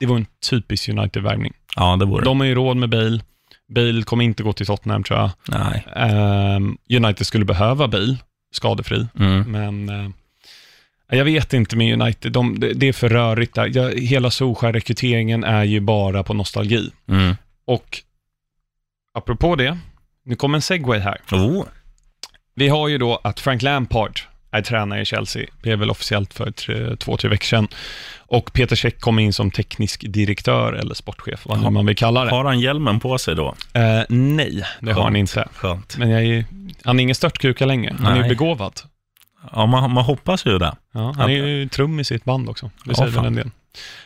Det 0.00 0.06
var 0.06 0.16
en 0.16 0.26
typisk 0.50 0.88
United-värvning. 0.88 1.52
Ja, 1.76 1.96
det 1.96 2.04
vore 2.04 2.24
De 2.24 2.40
har 2.40 2.46
ju 2.46 2.54
råd 2.54 2.76
med 2.76 2.88
Bale. 2.88 3.20
Bale 3.74 4.02
kommer 4.02 4.24
inte 4.24 4.42
gå 4.42 4.52
till 4.52 4.66
Tottenham 4.66 5.02
tror 5.02 5.18
jag. 5.18 5.30
Nej. 5.48 5.86
Ehm, 5.96 6.78
United 6.96 7.26
skulle 7.26 7.44
behöva 7.44 7.88
Bale, 7.88 8.16
skadefri, 8.52 9.06
Mm. 9.18 9.52
men 9.52 9.88
eh, 9.88 10.10
jag 11.08 11.24
vet 11.24 11.52
inte 11.52 11.76
med 11.76 12.00
United. 12.00 12.32
De, 12.32 12.60
det, 12.74 12.88
är 12.88 12.92
för 12.92 13.08
rörigt 13.08 13.54
där. 13.54 13.70
Ja, 13.74 13.88
hela 13.88 14.30
Solskjaer-rekryteringen 14.30 15.44
är 15.44 15.64
ju 15.64 15.80
bara 15.80 16.22
på 16.22 16.34
nostalgi. 16.34 16.90
Mm. 17.08 17.36
Och 17.64 18.02
apropå 19.14 19.56
det, 19.56 19.78
nu 20.24 20.36
kommer 20.36 20.58
en 20.58 20.62
segway 20.62 20.98
här. 20.98 21.20
Oh. 21.32 21.64
Vi 22.54 22.68
har 22.68 22.88
ju 22.88 22.98
då 22.98 23.20
att 23.24 23.40
Frank 23.40 23.62
Lampard 23.62 24.20
är 24.50 24.62
tränare 24.62 25.00
i 25.00 25.04
Chelsea, 25.04 25.46
blev 25.62 25.78
väl 25.78 25.90
officiellt 25.90 26.34
för 26.34 26.50
tre, 26.50 26.96
två, 26.96 27.16
tre 27.16 27.30
veckor 27.30 27.44
sedan. 27.44 27.68
Och 28.18 28.52
Peter 28.52 28.76
Cech 28.76 28.98
kommer 28.98 29.22
in 29.22 29.32
som 29.32 29.50
teknisk 29.50 30.04
direktör 30.08 30.72
eller 30.72 30.94
sportchef, 30.94 31.46
vad 31.46 31.62
nu 31.62 31.70
man 31.70 31.86
vill 31.86 31.96
kalla 31.96 32.24
det. 32.24 32.30
Har 32.30 32.44
han 32.44 32.60
hjälmen 32.60 33.00
på 33.00 33.18
sig 33.18 33.34
då? 33.34 33.54
Eh, 33.72 34.02
nej, 34.08 34.64
det 34.80 34.92
har 34.92 35.02
han 35.02 35.12
Skönt. 35.12 35.36
inte. 35.36 35.48
Skönt. 35.54 35.96
Men 35.96 36.10
jag 36.10 36.24
är, 36.24 36.44
han 36.82 36.98
är 36.98 37.02
ingen 37.02 37.14
störtkuka 37.14 37.66
längre. 37.66 37.96
Han 37.98 38.12
är 38.12 38.16
ju 38.16 38.20
Nej. 38.20 38.28
begåvad. 38.28 38.80
Ja, 39.52 39.66
man, 39.66 39.90
man 39.90 40.04
hoppas 40.04 40.46
ju 40.46 40.58
det. 40.58 40.76
Ja, 40.92 41.12
han 41.16 41.30
är 41.30 41.34
ju 41.46 41.68
trum 41.68 42.00
i 42.00 42.04
sitt 42.04 42.24
band 42.24 42.48
också. 42.48 42.66
Det 42.84 42.90
Ja, 42.90 42.94
säger 42.94 43.10
väl 43.10 43.14
fan. 43.14 43.26
en 43.26 43.34
del. 43.34 43.50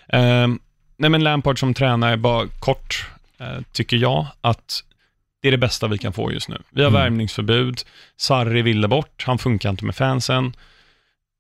Ehm, 0.09 0.59
nej, 0.96 1.11
men 1.11 1.24
Lampard 1.24 1.59
som 1.61 1.74
tränare, 1.74 2.16
bara 2.16 2.46
kort, 2.59 3.07
eh, 3.40 3.46
tycker 3.72 3.96
jag 3.96 4.26
att 4.40 4.85
det 5.42 5.48
är 5.48 5.53
det 5.53 5.59
bästa 5.59 5.88
vi 5.88 5.98
kan 5.98 6.12
få 6.12 6.33
just 6.33 6.48
nu. 6.48 6.59
Vi 6.70 6.83
har 6.83 6.90
Mm. 6.90 7.03
värvningsförbud, 7.03 7.81
Sarri 8.16 8.62
ville 8.62 8.88
bort, 8.88 9.24
han 9.26 9.38
funkar 9.38 9.70
inte 9.70 9.85
med 9.85 9.94
fansen. 9.96 10.53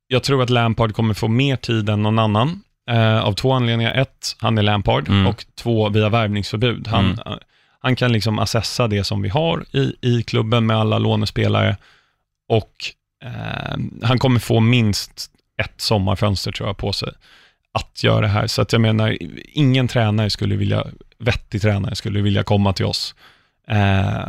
Jag 0.06 0.22
tror 0.22 0.42
att 0.42 0.50
Lampard 0.50 0.94
kommer 0.94 1.14
få 1.14 1.28
mer 1.28 1.56
tid 1.56 1.88
än 1.88 2.02
någon 2.02 2.18
annan, 2.18 2.62
eh, 2.90 3.20
av 3.20 3.32
två 3.32 3.52
anledningar. 3.52 3.94
Ett, 3.94 4.36
han 4.38 4.58
är 4.58 4.62
Lampard, 4.62 5.08
Mm. 5.08 5.26
och 5.26 5.44
två, 5.54 5.88
vi 5.88 6.02
har 6.02 6.10
värvningsförbud. 6.10 6.88
Han, 6.88 7.04
Mm. 7.04 7.18
eh, 7.26 7.38
han 7.80 7.96
kan 7.96 8.12
liksom 8.12 8.38
assessa 8.38 8.88
det 8.88 9.04
som 9.04 9.22
vi 9.22 9.28
har 9.28 9.64
i, 9.72 9.94
i 10.00 10.22
klubben 10.22 10.66
med 10.66 10.76
alla 10.76 10.98
lånespelare 10.98 11.76
och 12.48 12.72
eh, 13.24 13.76
han 14.02 14.18
kommer 14.18 14.40
få 14.40 14.60
minst 14.60 15.30
ett 15.62 15.74
sommarfönster 15.76 16.52
tror 16.52 16.68
jag 16.68 16.76
på 16.76 16.92
sig 16.92 17.08
att 17.72 18.04
göra 18.04 18.20
det 18.20 18.28
här. 18.28 18.46
Så 18.46 18.62
att 18.62 18.72
jag 18.72 18.80
menar, 18.80 19.18
ingen 19.52 19.88
tränare 19.88 20.30
skulle 20.30 20.56
vilja, 20.56 20.86
vettig 21.18 21.62
tränare 21.62 21.94
skulle 21.94 22.20
vilja 22.20 22.42
komma 22.42 22.72
till 22.72 22.84
oss 22.84 23.14
eh, 23.68 24.28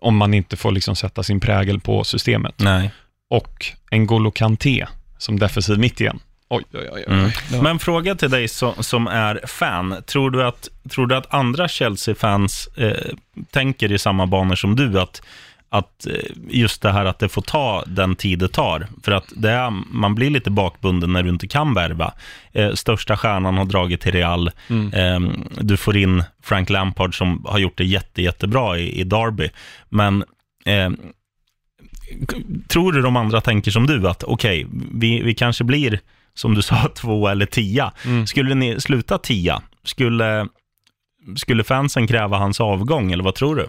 om 0.00 0.16
man 0.16 0.34
inte 0.34 0.56
får 0.56 0.72
liksom 0.72 0.96
sätta 0.96 1.22
sin 1.22 1.40
prägel 1.40 1.80
på 1.80 2.04
systemet. 2.04 2.54
Nej. 2.56 2.90
Och 3.30 3.66
N'Golo 3.90 4.30
Kanté 4.30 4.86
som 5.18 5.38
defensiv 5.38 5.78
mitt 5.78 6.00
igen. 6.00 6.20
Oj, 6.48 6.64
oj, 6.72 6.88
oj. 6.92 7.04
Mm. 7.08 7.30
Men 7.62 7.78
fråga 7.78 8.14
till 8.14 8.30
dig 8.30 8.48
som, 8.48 8.74
som 8.82 9.06
är 9.06 9.40
fan. 9.46 10.02
Tror 10.06 10.30
du 10.30 10.44
att, 10.44 10.68
tror 10.90 11.06
du 11.06 11.16
att 11.16 11.34
andra 11.34 11.68
Chelsea-fans 11.68 12.68
eh, 12.76 13.12
tänker 13.50 13.92
i 13.92 13.98
samma 13.98 14.26
banor 14.26 14.54
som 14.54 14.76
du? 14.76 15.00
Att 15.00 15.22
att 15.74 16.06
eh, 16.06 16.14
just 16.48 16.82
det 16.82 16.92
här 16.92 17.04
att 17.04 17.18
det 17.18 17.28
får 17.28 17.42
ta 17.42 17.84
den 17.86 18.16
tid 18.16 18.38
det 18.38 18.48
tar. 18.48 18.86
För 19.02 19.12
att 19.12 19.32
det 19.36 19.50
är, 19.50 19.70
man 19.70 20.14
blir 20.14 20.30
lite 20.30 20.50
bakbunden 20.50 21.12
när 21.12 21.22
du 21.22 21.30
inte 21.30 21.48
kan 21.48 21.74
värva. 21.74 22.12
Eh, 22.52 22.72
största 22.72 23.16
stjärnan 23.16 23.58
har 23.58 23.64
dragit 23.64 24.00
till 24.00 24.12
Real. 24.12 24.50
Mm. 24.68 24.92
Eh, 24.92 25.32
du 25.60 25.76
får 25.76 25.96
in 25.96 26.24
Frank 26.42 26.70
Lampard 26.70 27.18
som 27.18 27.44
har 27.48 27.58
gjort 27.58 27.78
det 27.78 27.84
jätte, 27.84 28.22
jättebra 28.22 28.78
i, 28.78 29.00
i 29.00 29.04
Derby. 29.04 29.50
Men 29.88 30.24
eh, 30.64 30.90
tror 32.68 32.92
du 32.92 33.02
de 33.02 33.16
andra 33.16 33.40
tänker 33.40 33.70
som 33.70 33.86
du, 33.86 34.08
att 34.08 34.24
okej, 34.24 34.64
okay, 34.64 34.80
vi, 34.92 35.22
vi 35.22 35.34
kanske 35.34 35.64
blir, 35.64 36.00
som 36.34 36.54
du 36.54 36.62
sa, 36.70 36.88
två 36.94 37.28
eller 37.28 37.46
tia. 37.46 37.92
Mm. 38.04 38.26
Skulle 38.26 38.54
ni 38.54 38.80
sluta 38.80 39.18
tia, 39.18 39.62
skulle, 39.84 40.48
skulle 41.36 41.64
fansen 41.64 42.06
kräva 42.06 42.38
hans 42.38 42.60
avgång, 42.60 43.12
eller 43.12 43.24
vad 43.24 43.34
tror 43.34 43.56
du? 43.56 43.68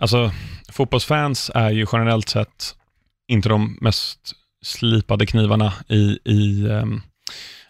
Alltså, 0.00 0.30
fotbollsfans 0.72 1.50
är 1.54 1.70
ju 1.70 1.86
generellt 1.92 2.28
sett 2.28 2.74
inte 3.28 3.48
de 3.48 3.78
mest 3.80 4.18
slipade 4.62 5.26
knivarna 5.26 5.72
i, 5.88 6.18
i 6.24 6.66
um, 6.68 7.02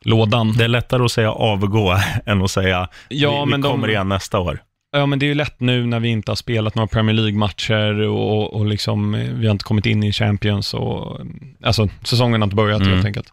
lådan. 0.00 0.52
Det 0.56 0.64
är 0.64 0.68
lättare 0.68 1.04
att 1.04 1.12
säga 1.12 1.32
avgå 1.32 1.96
än 2.26 2.42
att 2.42 2.50
säga 2.50 2.88
ja, 3.08 3.44
vi, 3.44 3.56
vi 3.56 3.62
kommer 3.62 3.86
de, 3.86 3.92
igen 3.92 4.08
nästa 4.08 4.38
år. 4.38 4.62
Ja, 4.92 5.06
men 5.06 5.18
det 5.18 5.26
är 5.26 5.28
ju 5.28 5.34
lätt 5.34 5.60
nu 5.60 5.86
när 5.86 6.00
vi 6.00 6.08
inte 6.08 6.30
har 6.30 6.36
spelat 6.36 6.74
några 6.74 6.86
Premier 6.86 7.16
League-matcher 7.16 8.00
och, 8.00 8.54
och 8.54 8.66
liksom, 8.66 9.12
vi 9.12 9.46
har 9.46 9.52
inte 9.52 9.64
kommit 9.64 9.86
in 9.86 10.02
i 10.02 10.12
Champions 10.12 10.74
och 10.74 11.20
alltså 11.62 11.88
säsongen 12.02 12.40
har 12.40 12.46
inte 12.46 12.56
börjat 12.56 12.80
Mm. 12.80 12.92
helt 12.92 13.06
enkelt. 13.06 13.32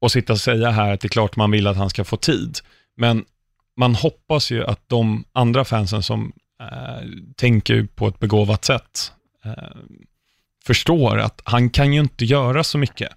Och 0.00 0.12
sitta 0.12 0.32
och 0.32 0.40
säga 0.40 0.70
här 0.70 0.92
att 0.92 1.00
det 1.00 1.06
är 1.06 1.08
klart 1.08 1.36
man 1.36 1.50
vill 1.50 1.66
att 1.66 1.76
han 1.76 1.90
ska 1.90 2.04
få 2.04 2.16
tid, 2.16 2.58
men 2.96 3.24
man 3.76 3.94
hoppas 3.94 4.50
ju 4.50 4.64
att 4.64 4.88
de 4.88 5.24
andra 5.32 5.64
fansen 5.64 6.02
som 6.02 6.32
eh, 6.60 7.08
tänker 7.36 7.86
på 7.94 8.08
ett 8.08 8.18
begåvat 8.18 8.64
sätt 8.64 9.12
eh, 9.44 9.52
förstår 10.66 11.18
att 11.18 11.42
han 11.44 11.70
kan 11.70 11.92
ju 11.92 12.00
inte 12.00 12.24
göra 12.24 12.64
så 12.64 12.78
mycket. 12.78 13.08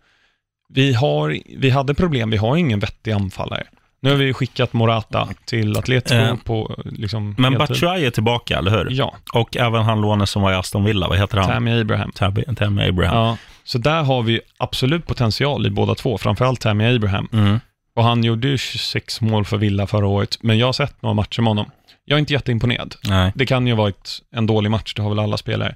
Vi, 0.69 0.93
har, 0.93 1.38
vi 1.58 1.69
hade 1.69 1.93
problem, 1.93 2.30
vi 2.30 2.38
har 2.38 2.58
ingen 2.58 2.80
vettig 2.80 3.12
anfallare. 3.12 3.63
Nu 4.00 4.10
har 4.10 4.17
vi 4.17 4.34
skickat 4.34 4.73
Morata 4.73 5.30
till 5.45 5.78
Atletico 5.78 6.15
Eh, 6.15 6.36
på 6.36 6.84
liksom 6.86 7.36
Men. 7.38 7.58
Batshuayi 7.58 8.06
är 8.06 8.12
tillbaka, 8.12 8.58
eller 8.58 8.71
hur? 8.71 8.88
Ja, 8.91 9.15
Och 9.34 9.58
även 9.58 9.84
han 9.84 10.02
låne 10.02 10.28
som 10.28 10.41
var 10.41 10.52
i 10.52 10.56
Aston 10.56 10.84
Villa, 10.84 11.08
vad 11.08 11.17
heter 11.17 11.38
han? 11.38 11.47
Tammy 11.50 11.82
Abraham. 11.82 12.12
Tammy, 12.12 12.43
Tammy 12.56 12.89
Abraham. 12.89 13.17
Ja, 13.17 13.38
så 13.63 13.78
där 13.78 14.04
har 14.04 14.21
vi 14.21 14.41
absolut 14.58 15.08
potential 15.08 15.65
i 15.65 15.69
båda 15.69 15.95
två, 15.95 16.17
framförallt 16.17 16.62
Tammy 16.62 16.95
Abraham. 16.95 17.30
Mm. 17.34 17.60
Och 17.95 18.04
han 18.04 18.23
gjorde 18.23 18.47
ju 18.47 18.58
26 18.58 19.21
mål 19.21 19.45
för 19.45 19.58
Villa 19.58 19.88
förra 19.88 20.08
året, 20.08 20.38
men 20.41 20.58
jag 20.58 20.65
har 20.65 20.73
sett 20.73 21.02
några 21.02 21.13
matcher 21.13 21.41
med 21.41 21.50
honom. 21.50 21.71
Jag 22.10 22.17
är 22.17 22.20
inte 22.20 22.34
jätteimponerad. 22.34 22.96
Nej. 23.04 23.32
Det 23.36 23.46
kan 23.46 23.67
ju 23.67 23.74
ha 23.74 23.84
varit 23.84 24.22
en 24.32 24.48
dålig 24.48 24.72
match, 24.72 24.93
det 24.93 25.02
har 25.02 25.10
väl 25.10 25.20
alla 25.20 25.38
spelare. 25.38 25.76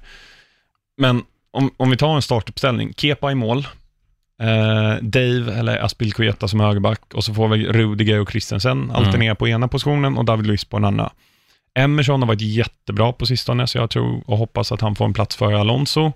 Men 0.96 1.22
om, 1.50 1.70
om 1.76 1.90
vi 1.90 1.96
tar 1.96 2.14
en 2.16 2.22
startuppställning, 2.22 2.94
Kepa 2.96 3.32
i 3.32 3.34
mål, 3.34 3.58
eh, 4.42 4.94
Dave 5.02 5.54
eller 5.58 5.84
Aspilkueta 5.84 6.48
som 6.48 6.60
högerback 6.60 7.14
och 7.14 7.24
så 7.24 7.34
får 7.34 7.48
vi 7.48 7.66
Rudiger 7.66 8.20
och 8.20 8.30
Christensen 8.30 8.90
alternera 8.90 9.34
på 9.34 9.48
ena 9.48 9.68
positionen 9.68 10.18
och 10.18 10.24
David 10.24 10.46
Luiz 10.46 10.64
på 10.64 10.76
den 10.76 10.84
andra. 10.84 11.12
Emerson 11.74 12.22
har 12.22 12.26
varit 12.28 12.40
jättebra 12.40 13.12
på 13.12 13.26
sistone, 13.26 13.66
så 13.66 13.78
jag 13.78 13.90
tror 13.90 14.22
och 14.26 14.38
hoppas 14.38 14.72
att 14.72 14.80
han 14.80 14.94
får 14.94 15.04
en 15.04 15.12
plats 15.14 15.36
före 15.36 15.60
Alonso. 15.60 16.12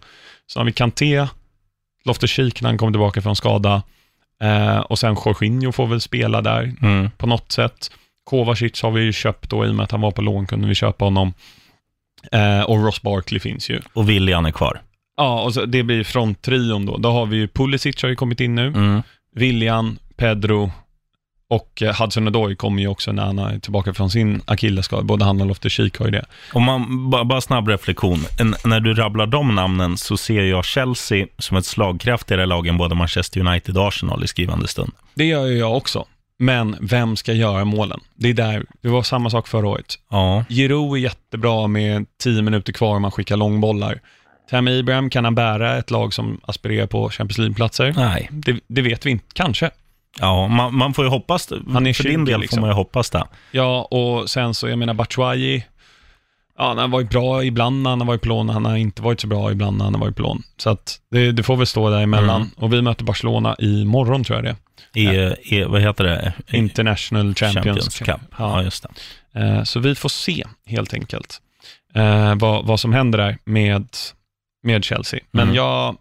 Så 0.46 0.60
har 0.60 0.64
vi 0.64 0.72
Kanté, 0.72 1.26
Loftus-Cheek 2.04 2.62
när 2.62 2.68
han 2.68 2.78
kommer 2.78 2.92
tillbaka 2.92 3.22
från 3.22 3.36
skada 3.36 3.82
eh, 4.42 4.78
och 4.78 4.98
sen 4.98 5.16
Jorginho 5.24 5.72
får 5.72 5.86
väl 5.86 6.00
spela 6.00 6.42
där 6.42 6.74
Mm. 6.82 7.10
på 7.10 7.26
något 7.26 7.52
sätt. 7.52 7.90
Kovacic 8.26 8.82
har 8.82 8.90
vi 8.90 9.02
ju 9.02 9.12
köpt 9.12 9.50
då, 9.50 9.66
i 9.66 9.70
och 9.70 9.74
med 9.74 9.84
att 9.84 9.90
han 9.90 10.00
var 10.00 10.10
på 10.10 10.22
lån 10.22 10.46
kunde 10.46 10.68
vi 10.68 10.74
köpa 10.74 11.04
honom. 11.04 11.34
Eh, 12.32 12.60
och 12.60 12.84
Ross 12.84 13.02
Barkley 13.02 13.40
finns 13.40 13.70
ju. 13.70 13.80
Och 13.92 14.08
William 14.08 14.46
är 14.46 14.50
kvar. 14.50 14.82
Ja, 15.16 15.42
och 15.42 15.54
så 15.54 15.64
det 15.64 15.82
blir 15.82 16.04
fronttrion 16.04 16.86
då. 16.86 16.96
Då 16.96 17.10
har 17.10 17.26
vi 17.26 17.36
ju 17.36 17.48
Pulisic 17.48 18.02
har 18.02 18.08
ju 18.08 18.16
kommit 18.16 18.40
in 18.40 18.54
nu. 18.54 18.66
Mm. 18.66 19.02
William, 19.34 19.98
Pedro 20.16 20.70
och 21.48 21.82
eh, 21.82 22.00
Hudson 22.00 22.28
Odoi 22.28 22.56
kommer 22.56 22.82
ju 22.82 22.88
också 22.88 23.12
när 23.12 23.24
han 23.24 23.38
är 23.38 23.58
tillbaka 23.58 23.94
från 23.94 24.10
sin 24.10 24.42
akillesskada. 24.44 25.02
Både 25.02 25.24
han 25.24 25.40
och 25.40 25.46
Loftus-Cheek 25.46 25.98
har 25.98 26.04
ju 26.04 26.10
det. 26.10 26.24
Om 26.52 26.62
man, 26.62 27.10
bara, 27.10 27.24
bara 27.24 27.40
snabb 27.40 27.68
reflektion. 27.68 28.18
En, 28.40 28.54
när 28.64 28.80
du 28.80 28.94
rabblar 28.94 29.26
de 29.26 29.54
namnen 29.54 29.96
så 29.96 30.16
ser 30.16 30.42
jag 30.42 30.64
Chelsea 30.64 31.26
som 31.38 31.56
ett 31.56 31.66
slagkraftigare 31.66 32.46
lag 32.46 32.66
än 32.66 32.78
både 32.78 32.94
Manchester 32.94 33.40
United 33.40 33.78
och 33.78 33.88
Arsenal 33.88 34.24
i 34.24 34.26
skrivande 34.26 34.68
stund. 34.68 34.92
Det 35.14 35.24
gör 35.24 35.46
ju 35.46 35.58
jag 35.58 35.76
också. 35.76 36.06
Men 36.38 36.76
vem 36.80 37.16
ska 37.16 37.32
göra 37.32 37.64
målen? 37.64 38.00
Det 38.14 38.28
är 38.28 38.34
där, 38.34 38.64
det 38.80 38.88
var 38.88 39.02
samma 39.02 39.30
sak 39.30 39.48
förra 39.48 39.68
året. 39.68 39.94
Ja, 40.10 40.44
Giroud 40.48 40.92
är 40.98 41.02
jättebra 41.02 41.66
med 41.66 42.06
10 42.22 42.42
minuter 42.42 42.72
kvar 42.72 42.96
om 42.96 43.02
man 43.02 43.10
skickar 43.10 43.36
långbollar. 43.36 44.00
Tammy 44.50 44.80
Abraham, 44.80 45.10
kan 45.10 45.24
han 45.24 45.34
bära 45.34 45.78
ett 45.78 45.90
lag 45.90 46.14
som 46.14 46.40
aspirerar 46.42 46.86
på 46.86 47.10
Champions 47.10 47.38
League-platser? 47.38 47.92
nej. 47.96 48.28
Det, 48.32 48.60
det 48.66 48.82
vet 48.82 49.06
vi 49.06 49.10
inte, 49.10 49.24
kanske. 49.32 49.70
Ja, 50.20 50.48
man, 50.48 50.74
man 50.74 50.94
får 50.94 51.04
ju 51.04 51.10
hoppas 51.10 51.46
det. 51.46 51.60
Han 51.72 51.86
är 51.86 51.92
För 51.92 52.04
din 52.04 52.26
20 52.26 52.32
del 52.32 52.40
liksom. 52.40 52.56
får 52.56 52.60
man 52.60 52.70
ju 52.70 52.74
hoppas 52.74 53.10
det. 53.10 53.24
Ja, 53.50 53.82
och 53.82 54.30
sen 54.30 54.54
så, 54.54 54.68
jag 54.68 54.78
menar 54.78 54.94
Batshuayi, 54.94 55.64
ja, 56.58 56.68
han 56.68 56.78
har 56.78 56.88
varit 56.88 57.10
bra 57.10 57.44
ibland 57.44 57.82
när 57.82 57.90
han 57.90 58.00
har 58.00 58.06
varit 58.06 58.20
på 58.22 58.28
lån, 58.28 58.48
han 58.48 58.64
har 58.64 58.76
inte 58.76 59.02
varit 59.02 59.20
så 59.20 59.26
bra 59.26 59.52
ibland 59.52 59.76
när 59.78 59.84
han 59.84 59.94
har 59.94 60.00
varit 60.00 60.16
på 60.16 60.22
lån. 60.22 60.42
Så 60.56 60.70
att 60.70 61.00
det, 61.10 61.32
det 61.32 61.42
får 61.42 61.56
väl 61.56 61.66
stå 61.66 61.90
däremellan. 61.90 62.40
Mm. 62.42 62.50
Och 62.56 62.72
vi 62.72 62.82
möter 62.82 63.04
Barcelona 63.04 63.56
i 63.58 63.84
morgon 63.84 64.24
tror 64.24 64.36
jag 64.44 64.44
det. 64.44 64.56
I, 65.00 65.34
i 65.56 65.64
vad 65.64 65.80
heter 65.80 66.04
det? 66.04 66.32
International 66.52 67.34
Champions, 67.34 67.98
Cup. 67.98 68.08
Ja, 68.08 68.18
Ja. 68.38 68.62
just 68.62 68.86
det. 69.32 69.40
Eh, 69.40 69.62
Så 69.62 69.80
vi 69.80 69.94
får 69.94 70.08
se, 70.08 70.44
helt 70.66 70.94
enkelt, 70.94 71.40
eh, 71.94 72.34
vad, 72.34 72.66
vad 72.66 72.80
som 72.80 72.92
händer 72.92 73.18
där 73.18 73.38
med, 73.44 73.88
med 74.62 74.84
Chelsea. 74.84 75.20
Men 75.30 75.42
Mm. 75.42 75.54
jag, 75.54 75.96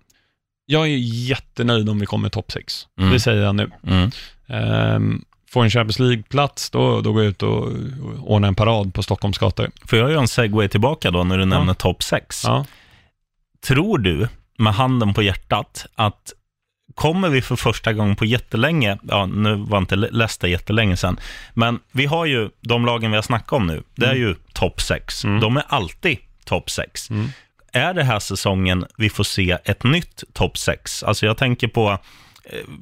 jag 0.66 0.84
är 0.88 0.98
jättenöjd 1.30 1.90
om 1.90 2.00
vi 2.00 2.06
kommer 2.06 2.30
topp 2.30 2.52
6. 2.52 2.88
Mm. 3.00 3.12
Det 3.14 3.20
säger 3.20 3.44
jag 3.44 3.56
nu. 3.56 3.72
Mm. 3.88 4.12
Ehm, 4.48 5.26
får 5.56 5.64
en 5.64 5.70
Champions 5.70 6.00
League-plats, 6.00 6.70
då, 6.70 7.02
då 7.02 7.14
går 7.14 7.24
jag 7.24 7.30
ut 7.30 7.44
och, 7.44 7.72
ordnar 8.20 8.48
en 8.48 8.56
parad 8.56 8.94
på 8.94 9.04
Stockholms 9.04 9.38
gator. 9.38 9.72
Får 9.86 10.00
jag 10.00 10.12
göra 10.12 10.22
en 10.22 10.28
segway 10.28 10.68
tillbaka 10.68 11.12
då 11.12 11.24
när 11.24 11.38
du 11.38 11.46
nämner 11.46 11.74
topp 11.74 12.04
6? 12.04 12.44
Ja. 12.44 12.66
Tror 13.68 13.98
du, 13.98 14.28
med 14.58 14.74
handen 14.74 15.14
på 15.14 15.22
hjärtat, 15.22 15.86
att 15.96 16.34
kommer 16.96 17.30
vi 17.30 17.42
för 17.42 17.56
första 17.56 17.94
gången 17.94 18.16
på 18.16 18.26
jättelänge, 18.26 18.98
ja 19.04 19.26
nu 19.26 19.56
var 19.56 19.78
inte 19.78 19.96
Leicester 19.96 20.48
jättelänge 20.48 20.98
sedan, 20.98 21.20
men 21.54 21.80
vi 21.92 22.06
har 22.06 22.26
ju 22.26 22.50
de 22.62 22.86
lagen 22.86 23.12
vi 23.12 23.18
har 23.18 23.22
snackat 23.22 23.54
om 23.54 23.68
nu, 23.68 23.84
det 23.96 24.06
är 24.06 24.16
ju 24.16 24.36
topp 24.54 24.82
6. 24.82 25.24
Mm. 25.24 25.40
De 25.40 25.58
är 25.58 25.64
alltid 25.68 26.18
topp 26.46 26.70
6. 26.70 27.10
Mm. 27.10 27.28
Är 27.74 27.94
det 27.94 28.04
här 28.04 28.20
säsongen 28.20 28.86
vi 28.98 29.10
får 29.10 29.24
se 29.24 29.58
ett 29.66 29.84
nytt 29.84 30.24
topp 30.34 30.58
6? 30.58 31.04
Alltså 31.04 31.26
jag 31.26 31.38
tänker 31.38 31.68
på 31.68 32.00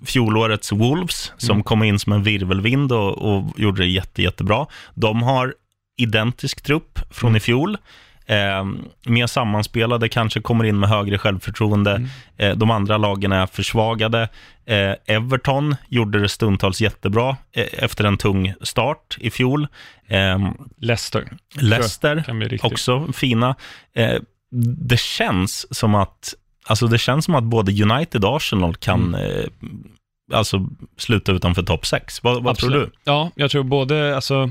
fjolårets 0.05 0.71
Wolves, 0.71 1.31
som 1.37 1.51
Mm. 1.55 1.63
kom 1.63 1.83
in 1.83 1.99
som 1.99 2.13
en 2.13 2.23
virvelvind 2.23 2.91
och, 2.91 3.17
och 3.17 3.59
gjorde 3.59 3.81
det 3.81 3.87
jätte, 3.87 4.21
jättebra. 4.21 4.65
De 4.93 5.23
har 5.23 5.53
identisk 5.97 6.61
trupp 6.61 6.99
från 7.11 7.27
Mm. 7.29 7.37
i 7.37 7.39
fjol. 7.39 7.77
Eh, 8.25 8.65
mer 9.05 9.27
sammanspelade, 9.27 10.09
kanske 10.09 10.41
kommer 10.41 10.63
in 10.63 10.79
med 10.79 10.89
högre 10.89 11.17
självförtroende. 11.17 11.91
Mm. 11.91 12.09
Eh, 12.37 12.55
de 12.57 12.71
andra 12.71 12.97
lagen 12.97 13.31
är 13.31 13.45
försvagade. 13.45 14.29
Eh, 14.65 15.15
Everton 15.15 15.75
gjorde 15.89 16.19
det 16.21 16.29
stundtals 16.29 16.81
jättebra 16.81 17.37
eh, 17.51 17.65
efter 17.83 18.03
en 18.03 18.17
tung 18.17 18.53
start 18.61 19.17
i 19.19 19.29
fjol. 19.29 19.67
Eh, 20.07 20.51
Leicester 20.77 21.37
Leicester 21.55 22.59
också 22.63 23.07
fina. 23.13 23.55
Eh, 23.95 24.19
det 24.77 24.99
känns 24.99 25.77
som 25.77 25.95
att 25.95 26.33
Alltså 26.65 26.87
det 26.87 26.97
känns 26.97 27.25
som 27.25 27.35
att 27.35 27.43
både 27.43 27.83
United 27.83 28.25
och 28.25 28.35
Arsenal 28.37 28.75
kan 28.75 29.15
Mm. 29.15 29.39
eh, 29.39 30.37
alltså 30.37 30.67
sluta 30.97 31.31
utanför 31.31 31.63
topp 31.63 31.85
6. 31.85 32.23
Vad, 32.23 32.43
vad 32.43 32.57
tror 32.57 32.69
du? 32.69 32.91
Ja, 33.03 33.31
jag 33.35 33.51
tror 33.51 33.63
både, 33.63 34.15
alltså, 34.15 34.49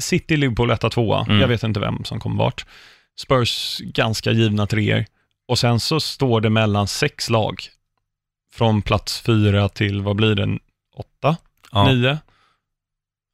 City, 0.00 0.36
Liverpool, 0.36 0.70
etta, 0.70 0.90
tvåa. 0.90 1.24
Mm. 1.28 1.40
Jag 1.40 1.48
vet 1.48 1.62
inte 1.62 1.80
vem 1.80 2.04
som 2.04 2.20
kommer 2.20 2.36
vart. 2.44 2.66
Spurs, 3.20 3.78
ganska 3.80 4.32
givna 4.32 4.66
treor. 4.66 5.04
Och 5.48 5.58
sen 5.58 5.80
så 5.80 6.00
står 6.00 6.40
det 6.40 6.50
mellan 6.50 6.86
sex 6.88 7.30
lag. 7.30 7.62
Från 8.54 8.82
plats 8.82 9.20
fyra 9.20 9.68
till, 9.68 10.02
vad 10.02 10.16
blir 10.16 10.34
det, 10.34 10.58
åtta? 10.96 11.36
Ja. 11.72 11.92
Nio? 11.92 12.18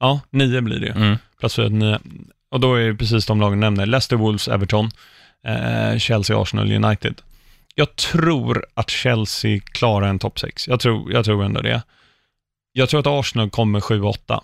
Ja, 0.00 0.20
nio 0.30 0.60
blir 0.60 0.80
det. 0.80 0.88
Mm. 0.90 1.16
Plats 1.40 1.54
fyra 1.56 1.66
till 1.66 1.74
nio. 1.76 1.98
Och 2.50 2.60
då 2.60 2.74
är 2.74 2.88
det 2.88 2.94
precis 2.94 3.26
de 3.26 3.40
lagen 3.40 3.60
nämner. 3.60 3.86
Leicester, 3.86 4.16
Wolves, 4.16 4.48
Everton, 4.48 4.90
eh, 5.46 5.98
Chelsea, 5.98 6.42
Arsenal, 6.42 6.72
United. 6.72 7.20
Jag 7.74 7.96
tror 7.96 8.66
att 8.74 8.90
Chelsea 8.90 9.60
klarar 9.72 10.08
en 10.08 10.18
topp 10.18 10.38
sex. 10.38 10.68
Jag 10.68 10.80
tror, 10.80 11.12
jag 11.12 11.24
tror 11.24 11.44
ändå 11.44 11.60
det. 11.60 11.82
Jag 12.72 12.88
tror 12.88 13.00
att 13.00 13.06
Arsenal 13.06 13.50
kommer 13.50 13.80
7-8. 13.80 14.40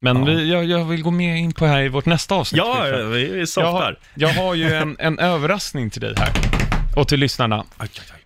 Men 0.00 0.16
Ja. 0.16 0.24
vi, 0.24 0.50
jag, 0.52 0.64
jag 0.64 0.84
vill 0.84 1.02
gå 1.02 1.10
mer 1.10 1.34
in 1.34 1.52
på 1.52 1.64
det 1.64 1.70
här 1.70 1.82
i 1.82 1.88
vårt 1.88 2.06
nästa 2.06 2.34
avsnitt. 2.34 2.58
Ja, 2.66 2.84
vi, 3.12 3.38
jag, 3.38 3.48
softar. 3.48 3.72
har, 3.72 3.98
jag 4.14 4.28
har 4.28 4.54
ju 4.54 4.72
en, 4.74 4.96
en 4.98 5.18
överraskning 5.18 5.90
till 5.90 6.00
dig 6.00 6.14
här. 6.18 6.32
Och 6.96 7.08
till 7.08 7.20
lyssnarna. 7.20 7.64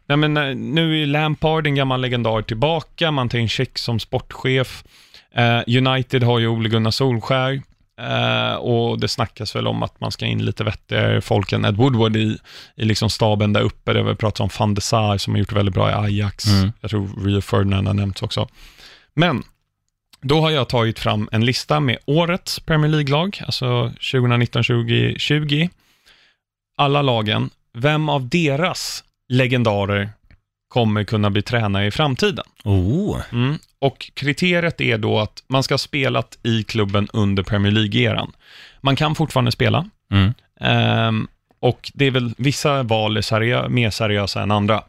Nej, 0.06 0.16
men, 0.16 0.36
eh, 0.36 0.54
nu 0.56 1.02
är 1.02 1.06
Lampard 1.06 1.66
en 1.66 1.74
gammal 1.74 2.00
legendar 2.00 2.42
tillbaka, 2.42 3.10
man 3.10 3.28
tar 3.28 3.38
in 3.38 3.48
Check 3.48 3.78
som 3.78 4.00
sportchef. 4.00 4.84
Eh, 5.34 5.60
United 5.66 6.22
har 6.22 6.38
ju 6.38 6.48
Ole 6.48 6.68
Gunnar 6.68 6.90
Solskär. 6.90 7.62
Eh, 7.98 8.54
och 8.54 9.00
det 9.00 9.08
snackas 9.08 9.56
väl 9.56 9.66
om 9.66 9.82
att 9.82 10.00
man 10.00 10.12
ska 10.12 10.26
in 10.26 10.44
lite 10.44 10.64
vettigare 10.64 11.20
folk 11.20 11.52
än 11.52 11.64
Ed 11.64 11.76
Woodward 11.76 12.16
i, 12.16 12.38
i 12.76 12.84
liksom 12.84 13.10
staben 13.10 13.52
där 13.52 13.60
uppe. 13.60 13.92
Det 13.92 13.98
har 13.98 14.08
vi 14.08 14.14
pratat 14.14 14.40
om 14.40 14.50
van 14.58 14.74
de 14.74 14.80
Sar 14.80 15.18
som 15.18 15.32
har 15.32 15.38
gjort 15.38 15.52
väldigt 15.52 15.74
bra 15.74 15.90
i 15.90 15.94
Ajax. 15.94 16.46
Mm. 16.46 16.72
Jag 16.80 16.90
tror 16.90 17.24
Rio 17.24 17.40
Ferdinand 17.40 17.86
har 17.86 17.94
nämnts 17.94 18.22
också. 18.22 18.48
Men 19.14 19.42
då 20.20 20.40
har 20.40 20.50
jag 20.50 20.68
tagit 20.68 20.98
fram 20.98 21.28
en 21.32 21.44
lista 21.44 21.80
med 21.80 21.98
årets 22.04 22.60
Premier 22.60 22.90
League-lag, 22.90 23.40
alltså 23.46 23.92
2019-2020. 24.00 25.70
Alla 26.76 27.02
lagen, 27.02 27.50
vem 27.74 28.08
av 28.08 28.28
deras 28.28 29.04
legendarer 29.28 30.10
kommer 30.68 31.04
kunna 31.04 31.30
bli 31.30 31.42
tränare 31.42 31.86
i 31.86 31.90
framtiden? 31.90 32.44
Oh. 32.64 33.20
Mm. 33.32 33.58
Och 33.78 34.10
kriteriet 34.14 34.80
är 34.80 34.98
då 34.98 35.18
att 35.18 35.42
man 35.48 35.62
ska 35.62 35.74
ha 35.74 35.78
spelat 35.78 36.38
i 36.42 36.62
klubben 36.62 37.08
under 37.12 37.42
Premier 37.42 37.72
League-eran. 37.72 38.32
Man 38.80 38.96
kan 38.96 39.14
fortfarande 39.14 39.52
spela, 39.52 39.90
Mm. 40.10 40.34
Ehm, 40.60 41.28
och 41.60 41.90
det 41.94 42.04
är 42.04 42.10
väl 42.10 42.34
vissa 42.38 42.82
val 42.82 43.16
är 43.16 43.20
seriö- 43.20 43.68
mer 43.68 43.90
seriösa 43.90 44.42
än 44.42 44.50
andra. 44.50 44.84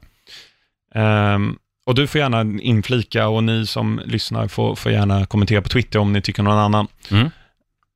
Ehm, 0.96 1.58
och 1.86 1.96
du 1.96 2.08
får 2.08 2.22
gärna 2.22 2.42
inflika 2.62 3.28
och 3.28 3.44
ni 3.44 3.66
som 3.68 4.02
lyssnar 4.06 4.48
får, 4.48 4.76
får 4.76 4.92
gärna 4.92 5.26
kommentera 5.26 5.62
på 5.62 5.70
Twitter 5.70 6.00
om 6.00 6.14
ni 6.14 6.22
tycker 6.22 6.44
någon 6.44 6.58
annan. 6.58 6.88
Mm. 7.12 7.30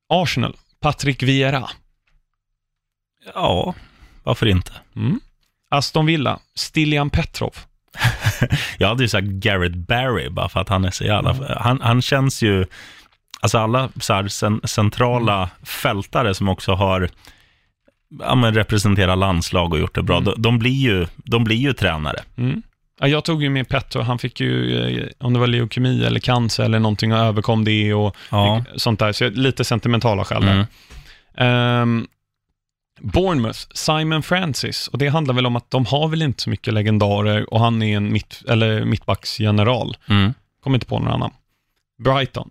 Arsenal, 0.09 0.55
Patrick 0.79 1.23
Vieira. 1.23 1.69
Ja, 3.34 3.73
varför 4.23 4.45
inte? 4.45 4.71
Mm. 4.95 5.19
Aston 5.69 6.05
Villa, 6.05 6.39
Stilian 6.55 7.09
Petrov. 7.09 7.55
Jag 8.77 8.87
hade 8.87 9.03
ju 9.03 9.07
sagt 9.09 9.27
Garrett 9.27 9.75
Barry 9.75 10.29
bara 10.29 10.49
för 10.49 10.59
att 10.59 10.69
han 10.69 10.85
är 10.85 10.91
så 10.91 11.03
jävla... 11.03 11.35
Han, 11.59 11.81
han 11.81 12.01
känns 12.01 12.41
ju... 12.41 12.65
Alltså 13.41 13.57
alla 13.57 13.89
så 14.01 14.13
här 14.13 14.27
cen, 14.27 14.61
centrala 14.63 15.49
fältare 15.63 16.33
som 16.33 16.49
också 16.49 16.73
har 16.73 17.09
ja, 18.19 18.35
men 18.35 18.53
representerat 18.53 19.17
landslag 19.17 19.73
och 19.73 19.79
gjort 19.79 19.95
det 19.95 20.03
bra, 20.03 20.17
Mm. 20.17 20.25
de, 20.25 20.41
de, 20.41 20.59
blir 20.59 20.71
ju, 20.81 21.07
de 21.15 21.43
blir 21.43 21.55
ju 21.55 21.73
tränare. 21.73 22.19
Mm. 22.37 22.61
Ja, 22.99 23.07
jag 23.07 23.23
tog 23.25 23.43
ju 23.43 23.49
med 23.49 23.69
Petrov, 23.69 24.03
han 24.03 24.19
fick 24.19 24.39
ju, 24.39 24.79
eh, 24.99 25.07
om 25.19 25.33
det 25.33 25.39
var 25.39 25.47
leukemi 25.47 26.05
eller 26.05 26.19
cancer 26.19 26.63
eller 26.63 26.79
någonting 26.79 27.13
och 27.13 27.19
överkom 27.19 27.63
det 27.65 27.93
och 27.93 28.15
Ja. 28.31 28.63
sånt 28.75 28.99
där. 28.99 29.11
Så 29.11 29.23
jag- 29.23 29.37
lite 29.37 29.63
sentimentala 29.63 30.23
skäl 30.25 30.45
där. 30.45 30.65
Mm. 31.37 32.07
Bournemouth, 33.01 33.59
Simon 33.73 34.23
Francis. 34.23 34.87
Och 34.87 34.97
det 34.97 35.07
handlar 35.07 35.33
väl 35.33 35.45
om 35.45 35.55
att 35.55 35.71
de 35.71 35.85
har 35.85 36.07
väl 36.07 36.21
inte 36.21 36.43
så 36.43 36.49
mycket 36.49 36.73
legendarer 36.73 37.53
och 37.53 37.59
han 37.59 37.81
är 37.83 37.97
en 37.97 38.11
mitt, 38.13 38.41
eller 38.49 38.85
mittbacksgeneral. 38.85 39.97
Mm. 40.09 40.33
Kommer 40.63 40.75
inte 40.77 40.85
på 40.87 40.99
någon 40.99 41.13
annan. 41.13 41.31
Brighton, 42.03 42.49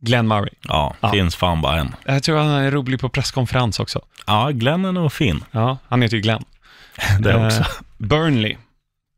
Glenn 0.00 0.28
Murray. 0.28 0.50
Ja, 0.62 0.94
Ja. 1.00 1.10
finns 1.12 1.36
fan 1.36 1.60
bara 1.60 1.78
en. 1.80 1.94
Jag 2.04 2.22
tror 2.22 2.38
han 2.38 2.48
är 2.48 2.70
rolig 2.70 3.00
på 3.00 3.08
presskonferens 3.08 3.80
också. 3.80 4.00
Ja, 4.26 4.50
Glenn 4.50 4.84
är 4.84 4.92
nog 4.92 5.12
fin. 5.12 5.44
Ja, 5.50 5.78
han 5.88 6.02
heter 6.02 6.16
ju 6.16 6.22
Glenn. 6.22 6.44
Det 7.20 7.46
också. 7.46 7.60
Eh, 7.60 7.66
Burnley, 7.98 8.56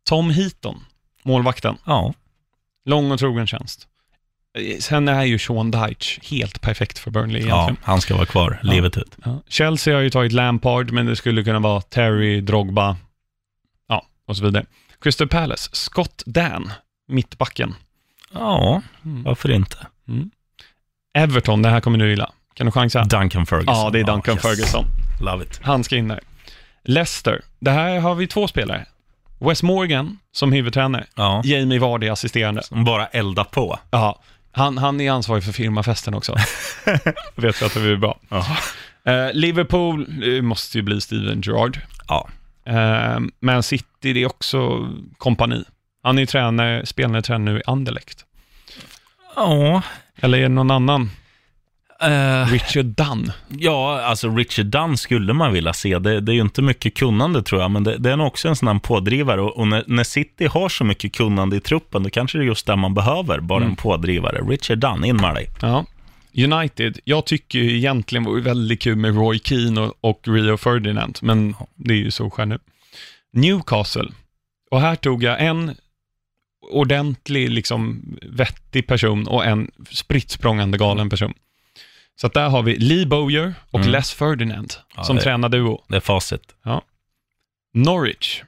Tom 0.08 0.30
Heaton, 0.30 0.84
målvakten. 1.22 1.76
Ja. 1.84 2.14
Lång 2.84 3.10
och 3.12 3.18
trogen 3.18 3.46
tjänst. 3.46 3.88
Sen 4.80 5.09
är 5.09 5.24
ju 5.24 5.38
Sean 5.38 5.70
Dyche 5.70 6.20
helt 6.30 6.61
perfekt 6.61 6.98
för 6.98 7.11
Burnley 7.11 7.42
ja, 7.42 7.55
egentligen. 7.55 7.76
han 7.84 8.00
ska 8.00 8.14
vara 8.14 8.26
kvar 8.26 8.61
Ja. 8.62 8.70
livet 8.72 8.96
ut. 8.96 9.16
Ja. 9.24 9.40
Chelsea 9.48 9.94
har 9.94 10.02
ju 10.02 10.11
tagit 10.11 10.32
Lampard, 10.32 10.90
men 10.92 11.07
det 11.07 11.16
skulle 11.16 11.44
kunna 11.44 11.59
vara 11.59 11.80
Terry, 11.80 12.40
Drogba, 12.40 12.96
ja, 13.88 14.07
och 14.26 14.36
så 14.36 14.44
vidare. 14.44 14.66
Crystal 15.00 15.28
Palace, 15.28 15.70
Scott 15.72 16.22
Dan, 16.26 16.72
mittbacken. 17.09 17.74
Ja, 18.32 18.82
Mm. 19.05 19.22
varför 19.22 19.50
inte? 19.50 19.76
Everton, 21.14 21.62
det 21.62 21.68
här 21.68 21.80
kommer 21.80 21.98
du 21.98 22.11
gilla. 22.11 22.30
Kan 22.55 22.66
du 22.66 22.72
chansa? 22.72 23.05
Duncan 23.05 23.46
Ferguson. 23.46 23.74
Ja, 23.74 23.90
det 23.90 24.00
är 24.00 24.05
Duncan 24.05 24.34
yes. 24.34 24.42
Ferguson. 24.42 24.84
Love 25.20 25.44
it. 25.44 25.61
Han 25.62 25.84
ska 25.84 25.96
in 25.96 26.09
där. 26.09 26.20
Leicester, 26.84 27.42
det 27.59 27.70
här 27.70 28.00
har 28.00 28.14
vi 28.14 28.26
två 28.26 28.48
spelare. 28.48 28.86
Wes 29.38 29.62
Morgan 29.62 30.18
som 30.32 30.52
huvudtränare, 30.52 31.07
Ja, 31.16 31.42
Jamie 31.44 31.78
Vardy 31.78 32.09
assisterande. 32.09 32.62
som 32.62 32.84
bara 32.84 33.07
elda 33.07 33.44
på. 33.44 33.78
Ja, 33.90 34.20
han, 34.55 34.78
han 34.78 35.00
är 35.00 35.11
ansvarig 35.11 35.44
för 35.44 35.52
firmafesten 35.52 36.14
också. 36.14 36.32
Vet 37.34 37.62
vi 37.62 37.66
att 37.66 37.74
det 37.74 37.80
blir 37.80 37.96
bra. 37.96 38.18
Eh, 39.07 39.32
Liverpool 39.32 40.22
eh, 40.22 40.42
måste 40.42 40.78
ju 40.78 40.82
bli 40.82 41.00
Steven 41.00 41.40
Gerrard. 41.40 41.80
Ja. 42.09 42.28
Eh, 42.66 43.18
Man 43.40 43.62
City, 43.62 44.12
det 44.12 44.22
är 44.22 44.26
också 44.26 44.88
kompani. 45.18 45.64
Han 46.02 46.18
är 46.18 46.22
ju 46.22 46.26
tränare, 46.26 46.86
spelande 46.86 47.22
tränare 47.22 47.55
nu 47.55 47.61
i 47.61 47.62
Anderlecht. 47.66 48.24
Ja. 49.36 49.82
Eller 50.16 50.38
är 50.38 50.42
det 50.42 50.48
någon 50.48 50.70
annan? 50.70 51.11
Eh, 52.01 52.47
Richard 52.53 52.84
Dunn. 52.86 53.32
ja, 53.49 54.01
alltså 54.03 54.28
Richard 54.36 54.66
Dunn 54.66 54.97
skulle 54.97 55.32
man 55.32 55.53
vilja 55.53 55.72
se. 55.72 55.99
Det, 55.99 56.20
det 56.20 56.32
är 56.32 56.34
ju 56.34 56.40
inte 56.40 56.62
mycket 56.62 56.95
kunnande 56.95 57.42
tror 57.42 57.61
jag, 57.62 57.70
men 57.70 57.84
det, 57.84 57.99
det 57.99 58.12
är 58.12 58.16
nog 58.16 58.26
också 58.26 58.49
en 58.49 58.57
sån 58.57 58.68
här 58.68 58.78
pådrivare. 58.78 59.40
Och, 59.40 59.57
och 59.59 59.68
när, 59.68 59.84
när 59.86 60.05
City 60.05 60.47
har 60.47 60.68
så 60.68 60.84
mycket 60.84 61.12
kunnande 61.12 61.57
i 61.57 61.61
truppen, 61.61 62.03
då 62.03 62.11
kanske 62.11 62.38
det 62.38 62.45
är 62.45 62.47
just 62.47 62.66
där 62.66 62.76
man 62.76 62.95
behöver, 62.95 63.40
bara 63.40 63.59
Mm. 63.59 63.70
en 63.70 63.76
pådrivare. 63.76 64.40
Richard 64.49 64.78
Dunn, 64.78 65.05
in 65.05 65.16
med 65.16 65.34
dig. 65.34 65.51
Ja. 65.61 65.84
United, 66.36 66.99
jag 67.05 67.26
tycker 67.26 67.59
ju 67.59 67.76
egentligen 67.76 68.24
vore 68.24 68.40
väldigt 68.40 68.82
kul 68.82 68.97
med 68.97 69.14
Roy 69.16 69.38
Keane 69.45 69.80
och, 69.80 69.95
och 70.01 70.20
Rio 70.28 70.57
Ferdinand, 70.57 71.18
men 71.22 71.55
det 71.74 71.95
är 71.95 71.99
ju 71.99 72.11
så 72.11 72.30
nu. 72.45 72.59
Newcastle, 73.32 74.09
och 74.70 74.80
här 74.80 74.97
tog 74.97 75.22
jag 75.22 75.40
en 75.47 75.74
ordentlig, 76.72 77.51
liksom 77.51 78.03
vettig 78.22 78.86
person 78.86 79.26
och 79.28 79.45
en 79.47 79.70
spritt 79.90 80.30
galen 80.76 81.11
person. 81.11 81.32
Så 82.16 82.28
där 82.28 82.48
har 82.48 82.62
vi 82.62 82.76
Lee 82.76 83.06
Bowyer 83.06 83.54
och 83.70 83.80
Mm. 83.80 83.92
Les 83.92 84.12
Ferdinand 84.12 84.74
Ja, 84.96 85.04
som 85.04 85.16
det- 85.16 85.22
tränarduo. 85.22 85.84
Det 85.88 85.96
är 85.96 86.00
facit. 86.00 86.42
Norwich, 87.74 88.42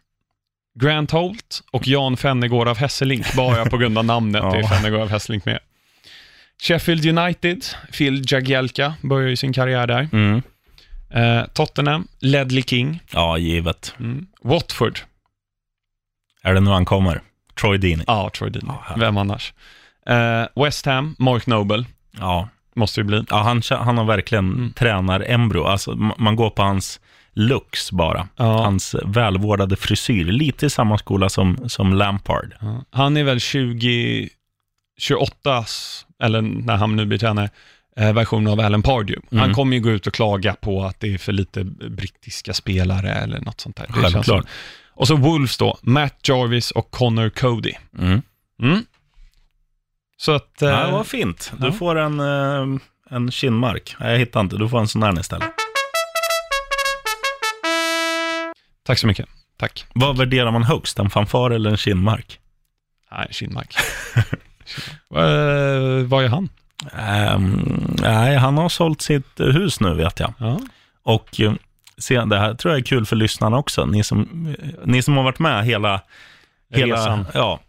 Grant 0.81 1.11
Holt 1.11 1.63
och 1.71 1.87
Jan 1.89 2.17
Fennegård 2.17 2.69
av 2.69 2.77
Hesselink, 2.79 3.35
bara 3.35 3.65
på 3.67 3.77
grund 3.79 3.99
av 3.99 4.05
namnet 4.05 4.43
Ja. 4.45 4.57
är 4.57 4.63
Fennegård 4.63 5.01
av 5.01 5.09
Hesselink 5.09 5.45
med. 5.45 5.59
Sheffield 6.63 7.19
United, 7.19 7.65
Phil 7.93 8.25
Jagielka 8.33 8.95
börjar 9.03 9.29
ju 9.29 9.37
sin 9.37 9.53
karriär 9.53 9.87
där. 9.87 10.09
Mm. 10.13 10.43
Eh, 11.11 11.47
Tottenham, 11.47 12.09
Ledley 12.19 12.63
King. 12.63 13.01
Ja, 13.13 13.39
givet. 13.39 13.95
Mm. 14.01 14.27
Watford, 14.43 14.99
Är 16.43 16.55
det 16.55 16.61
nu 16.61 16.71
han 16.71 16.85
kommer? 16.85 17.23
Troy 17.61 17.79
Deeney. 17.79 18.05
ja, 18.07 18.31
Troy 18.39 18.51
Deeney. 18.51 18.77
Ja. 18.89 18.95
Vem 18.97 19.17
annars? 19.17 19.53
Eh, 20.07 20.45
West 20.65 20.87
Ham, 20.87 21.17
Mark 21.19 21.47
Noble, 21.47 21.85
Ja, 22.19 22.49
måste 22.77 23.01
det 23.01 23.05
bli. 23.05 23.25
ja 23.31 23.43
han, 23.43 23.63
han 23.71 23.99
har 23.99 24.05
verkligen 24.05 24.53
Mm. 24.53 24.73
tränar-embryo. 24.73 25.65
Alltså, 25.65 25.95
man 26.19 26.37
går 26.37 26.51
på 26.51 26.63
hans 26.63 27.01
looks 27.33 27.93
bara. 27.93 28.29
Ja. 28.37 28.45
Hans 28.65 28.95
välvårdade 29.05 29.77
frisyr. 29.77 30.25
Lite 30.25 30.67
i 30.67 30.71
samma 30.71 30.99
skola 30.99 31.29
som, 31.29 31.59
som 31.69 31.93
Lampard. 31.95 32.55
Ja. 32.61 32.85
Han 32.91 33.17
är 33.17 33.25
väl 33.25 33.41
20, 33.41 34.29
28, 34.99 35.65
eller 36.23 36.43
när 36.43 36.77
han 36.77 36.97
nu 36.97 37.07
blir 37.07 37.19
tränare, 37.19 37.51
eh, 37.97 38.13
version 38.13 38.47
av 38.47 38.61
Alan 38.61 38.83
Pardew. 38.83 39.27
Han 39.31 39.39
Mm. 39.41 39.55
kommer 39.55 39.77
ju 39.77 39.83
gå 39.83 39.91
ut 39.91 40.07
och 40.07 40.13
klaga 40.15 40.55
på 40.55 40.85
att 40.85 41.01
det 41.01 41.15
är 41.15 41.19
för 41.19 41.33
lite 41.33 41.65
brittiska 41.65 42.55
spelare 42.55 43.11
eller 43.13 43.41
något 43.41 43.61
sånt 43.61 43.77
där. 43.77 43.87
Självklart. 43.91 44.25
som- 44.27 44.43
Och 44.99 45.09
så 45.09 45.17
Wolves 45.17 45.57
då, 45.59 45.79
Matt 45.83 46.29
Jarvis 46.29 46.71
och 46.71 46.91
Connor 46.91 47.29
Cody. 47.29 47.73
Mm. 47.99 48.23
Mm. 48.63 48.83
Så 50.17 50.33
att... 50.33 50.63
eh, 50.63 50.69
Ja, 50.69 50.87
det 50.87 50.93
var 50.93 51.05
fint. 51.05 51.53
Du 51.59 51.67
ja. 51.67 51.73
får 51.73 51.97
en, 51.97 52.21
eh, 52.21 52.79
en 53.11 53.31
kinnmark. 53.31 53.97
Nej, 54.01 54.11
jag 54.13 54.19
hittar 54.19 54.41
inte. 54.41 54.57
Du 54.57 54.69
får 54.69 54.79
en 54.81 54.89
sån 54.89 55.03
här 55.03 55.21
istället. 55.21 55.49
Tack 58.87 58.99
så 58.99 59.07
mycket. 59.07 59.29
Tack. 59.59 59.85
Vad 59.95 60.19
värderar 60.19 60.51
man 60.51 60.63
högst? 60.63 60.99
En 60.99 61.11
fanfar 61.11 61.51
eller 61.51 61.71
en 61.71 61.77
kinnmark? 61.77 62.41
Nej, 63.13 63.29
Kinmark. 63.31 63.77
uh, 65.17 66.07
vad 66.07 66.25
är 66.25 66.29
han? 66.29 66.49
Ehm, 66.93 67.97
nej, 68.03 68.37
han 68.37 68.59
har 68.59 68.69
sålt 68.69 69.03
sitt 69.03 69.41
eh, 69.41 69.47
hus 69.47 69.81
nu 69.81 69.95
vet 69.95 70.21
jag. 70.21 70.33
Ja. 70.39 70.61
Och 71.03 71.41
eh, 71.41 71.53
se, 71.99 72.21
det 72.25 72.39
här 72.39 72.55
tror 72.55 72.75
jag 72.75 72.81
är 72.81 72.85
kul 72.85 73.07
för 73.07 73.17
lyssnarna 73.17 73.57
också. 73.59 73.85
Ni 73.87 74.05
som, 74.05 74.47
eh, 74.63 74.69
ni 74.85 75.03
som 75.03 75.17
har 75.17 75.25
varit 75.25 75.39
med 75.39 75.65
hela, 75.65 76.01
hela 76.75 76.95
Resan. 76.95 77.27
ja, 77.35 77.61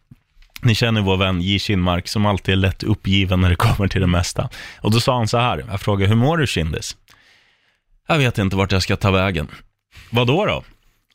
ni 0.62 0.76
känner 0.76 1.02
vår 1.02 1.18
vän 1.18 1.42
J. 1.42 1.60
Kinmark 1.60 2.08
som 2.08 2.26
alltid 2.26 2.52
är 2.52 2.56
lätt 2.56 2.84
uppgiven 2.84 3.42
när 3.42 3.50
det 3.50 3.56
kommer 3.56 3.88
till 3.88 4.02
det 4.02 4.08
mesta. 4.08 4.50
Och 4.82 4.92
då 4.92 5.00
sa 5.00 5.18
han 5.18 5.28
så 5.28 5.38
här, 5.38 5.66
jag 5.70 5.82
frågade, 5.82 6.10
hur 6.10 6.16
mår 6.16 6.38
du 6.38 6.48
Kindis? 6.48 6.96
Jag 8.08 8.18
vet 8.18 8.38
inte 8.38 8.56
vart 8.56 8.72
jag 8.72 8.84
ska 8.84 8.96
ta 8.96 9.12
vägen. 9.12 9.48
Vad 10.10 10.28
då 10.28 10.46
då? 10.46 10.64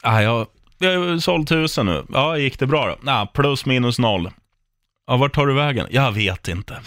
Ah, 0.02 0.20
jag, 0.20 0.46
jag 0.78 1.00
har 1.00 1.18
sålt 1.18 1.50
husen 1.50 1.86
nu. 1.86 2.04
Ja, 2.12 2.38
gick 2.38 2.58
det 2.58 2.66
bra 2.66 2.86
då? 2.86 2.98
Nah, 3.02 3.26
plus 3.26 3.66
minus 3.66 3.98
noll. 3.98 4.30
Ja, 5.06 5.16
vart 5.16 5.34
tar 5.34 5.46
du 5.46 5.54
vägen? 5.54 5.86
Jag 5.90 6.12
vet 6.12 6.48
inte. 6.48 6.80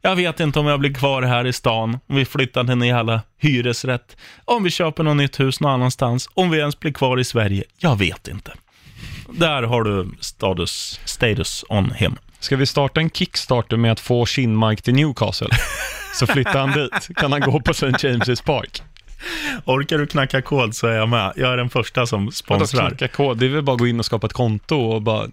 Jag 0.00 0.16
vet 0.16 0.40
inte 0.40 0.58
om 0.58 0.66
jag 0.66 0.80
blir 0.80 0.94
kvar 0.94 1.22
här 1.22 1.46
i 1.46 1.52
stan, 1.52 1.98
om 2.06 2.16
vi 2.16 2.24
flyttar 2.24 2.64
till 2.64 2.72
en 2.72 2.82
jävla 2.82 3.22
hyresrätt, 3.38 4.16
om 4.44 4.64
vi 4.64 4.70
köper 4.70 5.02
något 5.02 5.16
nytt 5.16 5.40
hus 5.40 5.60
någon 5.60 5.72
annanstans, 5.72 6.28
om 6.34 6.50
vi 6.50 6.58
ens 6.58 6.80
blir 6.80 6.92
kvar 6.92 7.18
i 7.20 7.24
Sverige. 7.24 7.64
Jag 7.78 7.98
vet 7.98 8.28
inte. 8.28 8.52
Där 9.32 9.62
har 9.62 9.82
du 9.82 10.08
status, 10.20 11.00
status 11.04 11.64
on 11.68 11.90
him. 11.90 12.16
Ska 12.40 12.56
vi 12.56 12.66
starta 12.66 13.00
en 13.00 13.10
Kickstarter 13.10 13.76
med 13.76 13.92
att 13.92 14.00
få 14.00 14.26
Kinmark 14.26 14.82
till 14.82 14.94
Newcastle? 14.94 15.48
så 16.14 16.26
flyttar 16.26 16.58
han 16.58 16.72
dit. 16.72 17.16
Kan 17.16 17.32
han 17.32 17.40
gå 17.40 17.60
på 17.60 17.70
St. 17.70 17.86
James' 17.86 18.44
Park. 18.44 18.82
Orkar 19.64 19.98
du 19.98 20.06
knacka 20.06 20.42
kod 20.42 20.76
så 20.76 20.86
är 20.86 20.96
jag 20.96 21.08
med. 21.08 21.32
Jag 21.36 21.52
är 21.52 21.56
den 21.56 21.70
första 21.70 22.06
som 22.06 22.32
sponsrar. 22.32 22.88
knacka 22.88 23.08
kod? 23.08 23.38
Det 23.38 23.46
är 23.46 23.50
väl 23.50 23.62
bara 23.62 23.72
att 23.72 23.78
gå 23.78 23.86
in 23.86 23.98
och 23.98 24.06
skapa 24.06 24.26
ett 24.26 24.32
konto 24.32 24.76
och 24.76 25.02
bara... 25.02 25.26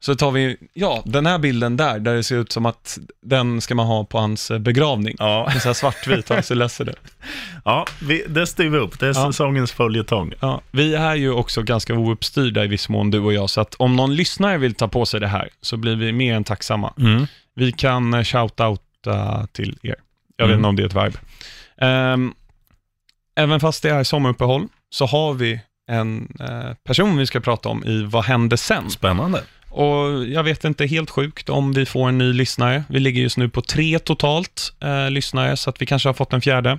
Så 0.00 0.14
tar 0.14 0.30
vi, 0.30 0.56
ja, 0.74 1.02
den 1.04 1.26
här 1.26 1.38
bilden 1.38 1.76
där, 1.76 1.98
där 1.98 2.14
det 2.14 2.22
ser 2.22 2.36
ut 2.36 2.52
som 2.52 2.66
att 2.66 2.98
den 3.22 3.60
ska 3.60 3.74
man 3.74 3.86
ha 3.86 4.04
på 4.04 4.18
hans 4.18 4.50
eh, 4.50 4.58
begravning. 4.58 5.16
Ja, 5.18 5.48
Det 5.52 5.56
är 5.56 5.60
så 5.60 5.68
här 5.68 5.74
svartvit, 5.74 6.28
han 6.28 6.42
ser 6.42 6.54
ledsen 6.54 6.88
ut. 6.88 6.96
ja 7.64 7.86
vi, 8.02 8.24
det 8.28 8.46
styr 8.46 8.68
vi 8.68 8.78
upp. 8.78 8.98
Det 9.00 9.06
är 9.06 9.14
Ja. 9.14 9.26
säsongens 9.32 9.72
följetong. 9.72 10.32
Ja, 10.40 10.60
vi 10.70 10.94
är 10.94 11.14
ju 11.14 11.30
också 11.32 11.62
ganska 11.62 11.94
ouppstyrda 11.94 12.64
i 12.64 12.66
viss 12.68 12.88
mån, 12.88 13.10
du 13.10 13.20
och 13.20 13.32
jag, 13.32 13.50
så 13.50 13.60
att 13.60 13.74
om 13.74 13.96
någon 13.96 14.14
lyssnare 14.16 14.58
vill 14.58 14.74
ta 14.74 14.88
på 14.88 15.06
sig 15.06 15.20
det 15.20 15.26
här, 15.28 15.48
så 15.60 15.76
blir 15.76 15.96
vi 15.96 16.12
mer 16.12 16.34
än 16.34 16.44
tacksamma. 16.44 16.92
Mm. 16.98 17.26
Vi 17.54 17.72
kan 17.72 18.14
eh, 18.14 18.20
shout-outa 18.22 19.46
till 19.52 19.78
er. 19.82 19.94
Jag 20.36 20.46
vet 20.46 20.54
Mm. 20.54 20.58
inte 20.58 20.68
om 20.68 20.76
det 20.76 20.82
är 20.82 20.86
ett 20.86 20.94
verb. 20.94 21.18
Ehm, 21.80 22.34
även 23.36 23.60
fast 23.60 23.82
det 23.82 23.90
är 23.90 24.04
sommaruppehåll, 24.04 24.66
så 24.90 25.06
har 25.06 25.34
vi 25.34 25.60
en 25.90 26.36
eh, 26.40 26.74
person 26.84 27.16
vi 27.16 27.26
ska 27.26 27.40
prata 27.40 27.68
om 27.68 27.84
i 27.84 28.02
Vad 28.02 28.24
hände 28.24 28.56
sen? 28.56 28.90
Spännande. 28.90 29.42
Och 29.70 30.26
jag 30.26 30.42
vet 30.42 30.64
inte, 30.64 30.86
helt 30.86 31.10
sjukt 31.10 31.48
om 31.48 31.72
vi 31.72 31.86
får 31.86 32.08
en 32.08 32.18
ny 32.18 32.32
lyssnare. 32.32 32.84
Vi 32.88 33.00
ligger 33.00 33.22
just 33.22 33.36
nu 33.36 33.48
på 33.48 33.62
tre 33.62 33.98
totalt 33.98 34.72
eh, 34.80 35.10
lyssnare, 35.10 35.56
så 35.56 35.70
att 35.70 35.82
vi 35.82 35.86
kanske 35.86 36.08
har 36.08 36.14
fått 36.14 36.32
en 36.32 36.40
fjärde. 36.40 36.78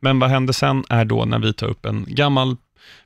Men 0.00 0.18
vad 0.18 0.30
händer 0.30 0.52
sen 0.52 0.84
är 0.88 1.04
då 1.04 1.24
när 1.24 1.38
vi 1.38 1.52
tar 1.52 1.66
upp 1.66 1.84
en 1.86 2.04
gammal 2.08 2.56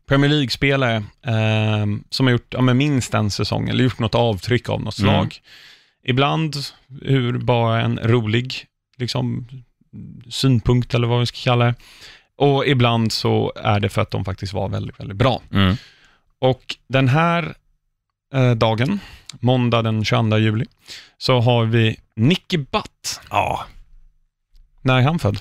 Premier 0.09 0.31
League-spelare 0.31 0.97
eh, 1.27 1.87
som 2.11 2.27
har 2.27 2.31
gjort 2.33 2.47
ja, 2.55 2.61
men 2.61 2.77
minst 2.77 3.15
en 3.15 3.31
säsong, 3.31 3.69
eller 3.69 3.85
gjort 3.85 3.99
något 3.99 4.15
avtryck 4.15 4.69
av 4.69 4.81
något 4.81 4.99
Mm. 4.99 5.11
slag. 5.13 5.37
Ibland 6.05 6.57
ur 7.03 7.39
bara 7.39 7.81
en 7.81 7.99
rolig 8.03 8.65
liksom, 8.99 9.49
synpunkt, 10.31 10.95
eller 10.95 11.07
vad 11.09 11.21
vi 11.21 11.27
ska 11.27 11.39
kalla 11.51 11.65
det. 11.65 11.75
Och 12.37 12.67
ibland 12.67 13.13
så 13.13 13.53
är 13.57 13.81
det 13.81 13.89
för 13.89 14.03
att 14.03 14.11
de 14.11 14.25
faktiskt 14.25 14.53
var 14.53 14.69
väldigt, 14.69 15.01
väldigt 15.01 15.17
bra. 15.17 15.43
Mm. 15.53 15.77
Och 16.39 16.77
den 16.89 17.09
här 17.09 17.55
eh, 18.35 18.51
dagen, 18.53 19.01
måndag 19.41 19.83
den 19.83 20.05
22 20.05 20.39
juli, 20.39 20.65
så 21.19 21.41
har 21.41 21.65
vi 21.65 21.97
Nicky 22.17 22.59
Butt. 22.59 23.21
Ja, 23.31 23.65
När 24.83 24.99
är 24.99 25.03
han 25.03 25.19
född? 25.19 25.41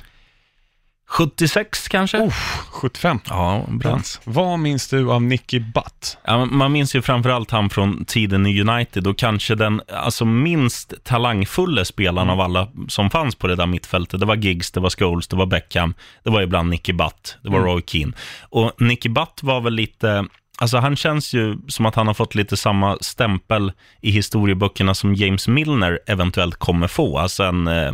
76 1.07 1.87
kanske? 1.87 2.31
75. 2.71 3.19
Ja, 3.29 3.65
brans. 3.69 4.21
Vad 4.23 4.59
minns 4.59 4.87
du 4.87 5.11
av 5.11 5.21
Nicky 5.21 5.59
Butt? 5.59 6.17
Ja, 6.25 6.45
man 6.45 6.71
minns 6.71 6.95
ju 6.95 7.01
framförallt 7.01 7.51
han 7.51 7.69
från 7.69 8.05
tiden 8.05 8.45
i 8.45 8.61
United 8.61 9.07
och 9.07 9.17
kanske 9.17 9.55
den 9.55 9.81
alltså, 9.93 10.25
minst 10.25 10.93
talangfulla 11.03 11.85
spelaren 11.85 12.29
av 12.29 12.41
alla 12.41 12.67
som 12.87 13.09
fanns 13.09 13.35
på 13.35 13.47
det 13.47 13.55
där 13.55 13.65
mittfältet. 13.65 14.19
Det 14.19 14.25
var 14.25 14.35
Giggs, 14.35 14.71
det 14.71 14.79
var 14.79 14.89
Scholes, 14.89 15.27
det 15.27 15.35
var 15.35 15.45
Beckham, 15.45 15.93
det 16.23 16.29
var 16.29 16.41
ibland 16.41 16.69
Nicky 16.69 16.93
Butt, 16.93 17.37
det 17.43 17.49
var 17.49 17.57
Mm. 17.57 17.69
Roy 17.69 17.81
Keane. 17.87 18.13
Och 18.41 18.81
Nicky 18.81 19.09
Butt 19.09 19.39
var 19.43 19.61
väl 19.61 19.73
lite, 19.73 20.25
alltså 20.61 20.77
han 20.77 20.95
känns 20.95 21.33
ju 21.33 21.57
som 21.67 21.85
att 21.85 21.95
han 21.95 22.07
har 22.07 22.13
fått 22.13 22.35
lite 22.35 22.57
samma 22.57 22.97
stämpel 23.01 23.71
i 24.01 24.11
historieböckerna 24.11 24.93
som 24.93 25.15
James 25.15 25.47
Milner 25.47 25.99
eventuellt 26.07 26.55
kommer 26.55 26.87
få. 26.87 27.17
Alltså 27.17 27.43
en, 27.43 27.67
eh, 27.67 27.91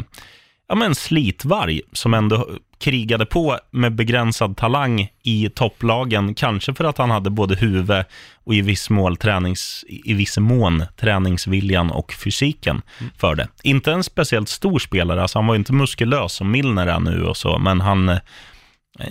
ja 0.67 0.75
men 0.75 0.81
en 0.81 0.95
slitvarg 0.95 1.81
som 1.93 2.13
ändå 2.13 2.47
krigade 2.79 3.25
på 3.25 3.59
med 3.71 3.95
begränsad 3.95 4.57
talang 4.57 5.09
i 5.23 5.49
topplagen, 5.49 6.35
kanske 6.35 6.73
för 6.73 6.83
att 6.83 6.97
han 6.97 7.11
hade 7.11 7.29
både 7.29 7.55
huvud 7.55 8.03
och 8.43 8.55
i 8.55 8.61
viss, 8.61 8.89
mål 8.89 9.17
tränings, 9.17 9.85
i 9.87 10.13
viss 10.13 10.37
mån 10.37 10.83
träningsviljan 10.99 11.91
och 11.91 12.13
fysiken 12.13 12.81
för 13.17 13.35
det. 13.35 13.47
Inte 13.63 13.91
en 13.91 14.03
speciellt 14.03 14.49
stor 14.49 14.79
spelare, 14.79 15.21
alltså 15.21 15.39
han 15.39 15.47
var 15.47 15.55
inte 15.55 15.73
muskulös 15.73 16.33
som 16.33 16.51
Milner 16.51 16.87
är 16.87 16.99
nu 16.99 17.23
och 17.23 17.37
så, 17.37 17.57
men 17.57 17.81
han, 17.81 18.09
eh, 18.09 18.19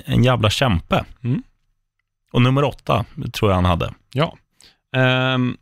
en 0.05 0.25
jävla 0.25 0.51
kämpe. 0.51 1.05
Mm. 1.25 1.43
Och 2.33 2.43
nummer 2.43 2.64
åtta 2.64 3.05
tror 3.33 3.51
jag 3.51 3.55
han 3.57 3.64
hade. 3.64 3.95
Ja. 4.12 4.37
Ehm, 4.97 5.57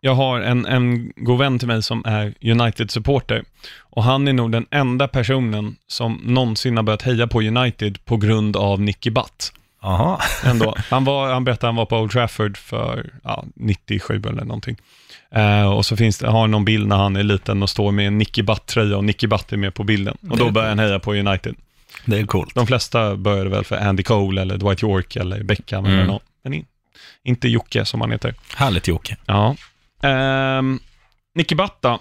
jag 0.00 0.14
har 0.14 0.40
en, 0.40 0.66
en 0.66 1.12
god 1.16 1.38
vän 1.38 1.58
till 1.58 1.68
mig 1.68 1.82
som 1.82 2.04
är 2.06 2.34
United-supporter 2.40 3.44
och 3.78 4.04
han 4.04 4.28
är 4.28 4.32
nog 4.32 4.52
den 4.52 4.66
enda 4.70 5.08
personen 5.08 5.76
som 5.86 6.20
någonsin 6.24 6.76
har 6.76 6.84
börjat 6.84 7.02
heja 7.02 7.26
på 7.26 7.40
United 7.42 8.04
på 8.04 8.16
grund 8.16 8.56
av 8.56 8.80
Nicky 8.80 9.10
Butt. 9.10 9.52
Aha. 9.82 10.20
Ändå. 10.44 10.74
Han, 10.90 11.04
var, 11.04 11.32
han 11.32 11.44
berättade 11.44 11.68
att 11.68 11.68
han 11.68 11.76
var 11.76 11.86
på 11.86 11.96
Old 11.98 12.10
Trafford 12.10 12.56
för 12.56 13.10
ja, 13.24 13.44
97 13.54 14.22
eller 14.28 14.44
någonting. 14.44 14.76
Eh, 15.30 15.72
och 15.72 15.86
så 15.86 15.96
finns 15.96 16.18
det, 16.18 16.30
har 16.30 16.40
han 16.40 16.50
någon 16.50 16.64
bild 16.64 16.88
när 16.88 16.96
han 16.96 17.16
är 17.16 17.22
liten 17.22 17.62
och 17.62 17.70
står 17.70 17.92
med 17.92 18.06
en 18.06 18.18
Nicky 18.18 18.42
Butt-tröja 18.42 18.96
och 18.96 19.04
Nicky 19.04 19.26
Butt 19.26 19.52
är 19.52 19.56
med 19.56 19.74
på 19.74 19.84
bilden. 19.84 20.16
Och 20.30 20.38
då 20.38 20.50
börjar 20.50 20.68
han 20.68 20.78
heja 20.78 20.98
på 20.98 21.14
United. 21.14 21.54
Det 22.04 22.18
är 22.18 22.26
coolt. 22.26 22.54
De 22.54 22.66
flesta 22.66 23.16
började 23.16 23.50
väl 23.50 23.64
för 23.64 23.76
Andy 23.76 24.02
Cole 24.02 24.42
eller 24.42 24.58
Dwight 24.58 24.82
York 24.82 25.16
eller 25.16 25.42
Beckham 25.42 25.84
eller 25.84 25.94
Mm. 25.96 26.06
någon. 26.06 26.20
Men 26.44 26.52
in, 26.54 26.66
inte 27.24 27.48
Jocke 27.48 27.84
som 27.84 28.00
han 28.00 28.10
heter. 28.12 28.34
Härligt 28.56 28.88
Jocke. 28.88 29.16
Ja. 29.26 29.56
Um, 30.58 30.80
Nicky 31.34 31.54
Butt 31.54 31.76
då, 31.80 31.98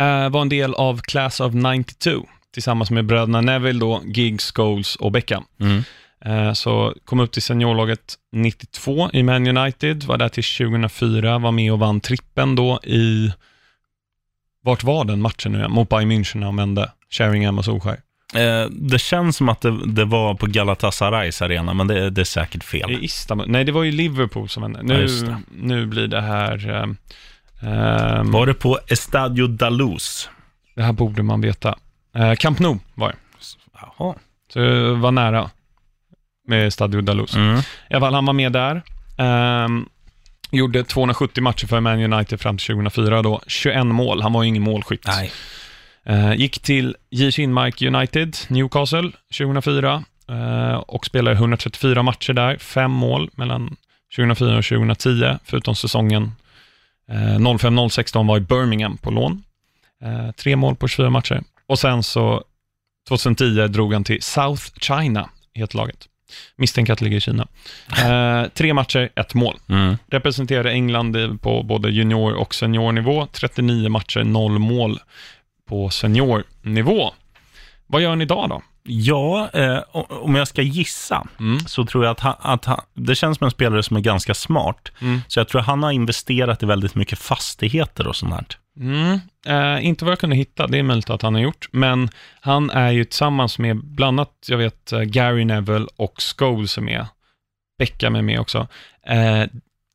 eh, 0.00 0.28
var 0.28 0.40
en 0.42 0.48
del 0.48 0.74
av 0.74 1.00
Class 1.00 1.40
of 1.40 1.52
92 1.54 2.28
tillsammans 2.54 2.90
med 2.90 3.06
bröderna 3.06 3.40
Neville 3.40 3.80
då, 3.80 4.02
Giggs, 4.04 4.52
Scholes 4.52 4.96
och 4.96 5.12
Beckham. 5.12 5.44
Mm. 5.60 5.82
Eh, 6.24 6.52
Så 6.52 6.94
kom 7.04 7.20
upp 7.20 7.32
till 7.32 7.42
seniorlaget 7.42 8.14
92 8.32 9.10
i 9.12 9.22
Man 9.22 9.46
United, 9.58 10.04
var 10.04 10.16
där 10.16 10.28
till 10.28 10.44
2004, 10.44 11.38
var 11.38 11.52
med 11.52 11.72
och 11.72 11.78
vann 11.78 12.00
trippen 12.00 12.54
då 12.56 12.80
i, 12.84 13.32
vart 14.62 14.82
var 14.84 15.04
den 15.04 15.20
matchen 15.22 15.52
nu? 15.52 15.68
Mot 15.68 15.88
Bayern 15.88 16.12
München 16.12 16.36
när 16.38 16.46
de 16.46 16.56
vände, 16.56 16.92
Sheringham 17.10 17.58
och 17.58 17.64
Solskär. 17.64 18.00
Eh, 18.34 18.66
det 18.70 18.98
känns 18.98 19.36
som 19.36 19.48
att 19.48 19.60
det, 19.60 19.86
det 19.86 20.04
var 20.04 20.34
på 20.34 20.46
Galatasarays 20.46 21.42
arena, 21.42 21.74
men 21.74 21.86
det, 21.86 22.10
det 22.10 22.20
är 22.20 22.24
säkert 22.24 22.64
fel. 22.64 22.90
I 22.90 23.04
Istanbul, 23.04 23.48
nej 23.48 23.64
det 23.64 23.72
var 23.72 23.82
ju 23.82 23.92
Liverpool 23.92 24.48
som 24.48 24.62
vände. 24.62 24.78
Ja, 24.78 24.84
Nu, 24.84 25.06
det. 25.06 25.36
nu 25.50 25.86
blir 25.86 26.06
det 26.08 26.20
här, 26.20 26.68
ehm, 27.62 28.30
Var 28.30 28.46
det 28.46 28.54
på 28.54 28.78
Estadio 28.88 29.46
Daluz? 29.46 30.28
det 30.74 30.82
här 30.82 30.92
borde 30.92 31.22
man 31.22 31.40
veta. 31.40 31.74
Eh, 32.14 32.34
Camp 32.34 32.58
Nou 32.58 32.78
var 32.94 33.08
det, 33.08 33.14
Jaha. 33.74 34.14
så 34.52 34.58
det 34.58 34.94
var 34.94 35.10
nära 35.12 35.50
med 36.48 36.72
Stadio 36.72 37.00
Daluz. 37.00 37.34
Mm. 37.34 37.58
I 37.58 37.94
alla 37.94 38.00
fall, 38.00 38.14
han 38.14 38.26
var 38.26 38.32
med 38.32 38.52
där. 38.52 38.82
Ehm, 39.18 39.86
gjorde 40.50 40.84
270 40.84 41.42
matcher 41.42 41.66
för 41.66 41.80
Man 41.80 42.12
United 42.12 42.40
fram 42.40 42.56
till 42.58 42.66
2004 42.66 43.22
då. 43.22 43.40
21 43.46 43.86
mål, 43.86 44.22
han 44.22 44.32
var 44.32 44.42
ju 44.42 44.48
ingen 44.48 44.62
målskytt. 44.62 45.06
Nej. 45.06 45.32
Eh, 46.10 46.34
gick 46.34 46.58
till 46.58 46.96
J. 47.10 47.32
Kinmark 47.32 47.82
United, 47.82 48.36
Newcastle, 48.48 49.10
2004 49.38 50.04
eh, 50.28 50.74
och 50.74 51.06
spelade 51.06 51.36
134 51.36 52.02
matcher 52.02 52.32
där, 52.32 52.56
fem 52.56 52.90
mål 52.90 53.30
mellan 53.32 53.76
2004 54.16 54.58
och 54.58 54.64
2010, 54.64 55.38
förutom 55.44 55.74
säsongen 55.74 56.32
eh, 57.10 57.38
05-06 57.38 58.26
var 58.26 58.36
i 58.36 58.40
Birmingham 58.40 58.96
på 58.96 59.10
lån. 59.10 59.42
Eh, 60.02 60.30
tre 60.30 60.56
mål 60.56 60.76
på 60.76 60.88
24 60.88 61.10
matcher. 61.10 61.42
Och 61.66 61.78
sen 61.78 62.02
så 62.02 62.44
2010 63.08 63.66
drog 63.68 63.92
han 63.92 64.04
till 64.04 64.22
South 64.22 64.62
China, 64.80 65.30
heter 65.54 65.76
laget. 65.76 66.08
Misstänker 66.56 66.92
att 66.92 66.98
det 66.98 67.04
ligger 67.04 67.16
i 67.16 67.20
Kina. 67.20 67.46
Eh, 68.04 68.48
tre 68.48 68.74
matcher, 68.74 69.08
ett 69.16 69.34
mål. 69.34 69.56
Mm. 69.68 69.96
Representerade 70.06 70.70
England 70.70 71.38
på 71.42 71.62
både 71.62 71.90
junior 71.90 72.34
och 72.34 72.54
seniornivå. 72.54 73.26
39 73.32 73.88
matcher, 73.88 74.24
noll 74.24 74.58
mål 74.58 74.98
på 75.70 75.90
seniornivå. 75.90 77.10
Vad 77.86 78.02
gör 78.02 78.10
han 78.10 78.22
idag 78.22 78.48
då? 78.48 78.62
Ja, 78.82 79.50
eh, 79.52 79.78
om 80.08 80.34
jag 80.34 80.48
ska 80.48 80.62
gissa 80.62 81.26
Mm. 81.40 81.60
så 81.60 81.84
tror 81.86 82.04
jag 82.04 82.10
att, 82.10 82.20
han, 82.20 82.34
att 82.38 82.64
han, 82.64 82.80
det 82.94 83.14
känns 83.14 83.38
som 83.38 83.44
en 83.44 83.50
spelare 83.50 83.82
som 83.82 83.96
är 83.96 84.00
ganska 84.00 84.34
smart. 84.34 84.92
Mm. 85.00 85.20
Så 85.28 85.40
jag 85.40 85.48
tror 85.48 85.60
att 85.60 85.66
han 85.66 85.82
har 85.82 85.92
investerat 85.92 86.62
i 86.62 86.66
väldigt 86.66 86.94
mycket 86.94 87.18
fastigheter 87.18 88.06
och 88.06 88.16
sånt 88.16 88.32
här. 88.32 88.46
Mm. 88.76 89.18
Eh, 89.46 89.86
inte 89.86 90.04
vad 90.04 90.12
jag 90.12 90.18
kunde 90.18 90.36
hitta, 90.36 90.66
det 90.66 90.78
är 90.78 90.82
möjligt 90.82 91.10
att 91.10 91.22
han 91.22 91.34
har 91.34 91.40
gjort, 91.42 91.68
men 91.72 92.10
han 92.40 92.70
är 92.70 92.90
ju 92.90 93.04
tillsammans 93.04 93.58
med, 93.58 93.76
bland 93.84 94.20
annat, 94.20 94.32
jag 94.48 94.58
vet, 94.58 94.92
eh, 94.92 95.00
Gary 95.00 95.44
Neville 95.44 95.86
och 95.96 96.14
Scholes 96.22 96.78
är 96.78 96.82
med. 96.82 97.06
Beckham 97.78 98.16
är 98.16 98.22
med 98.22 98.40
också. 98.40 98.68
Eh, 99.06 99.40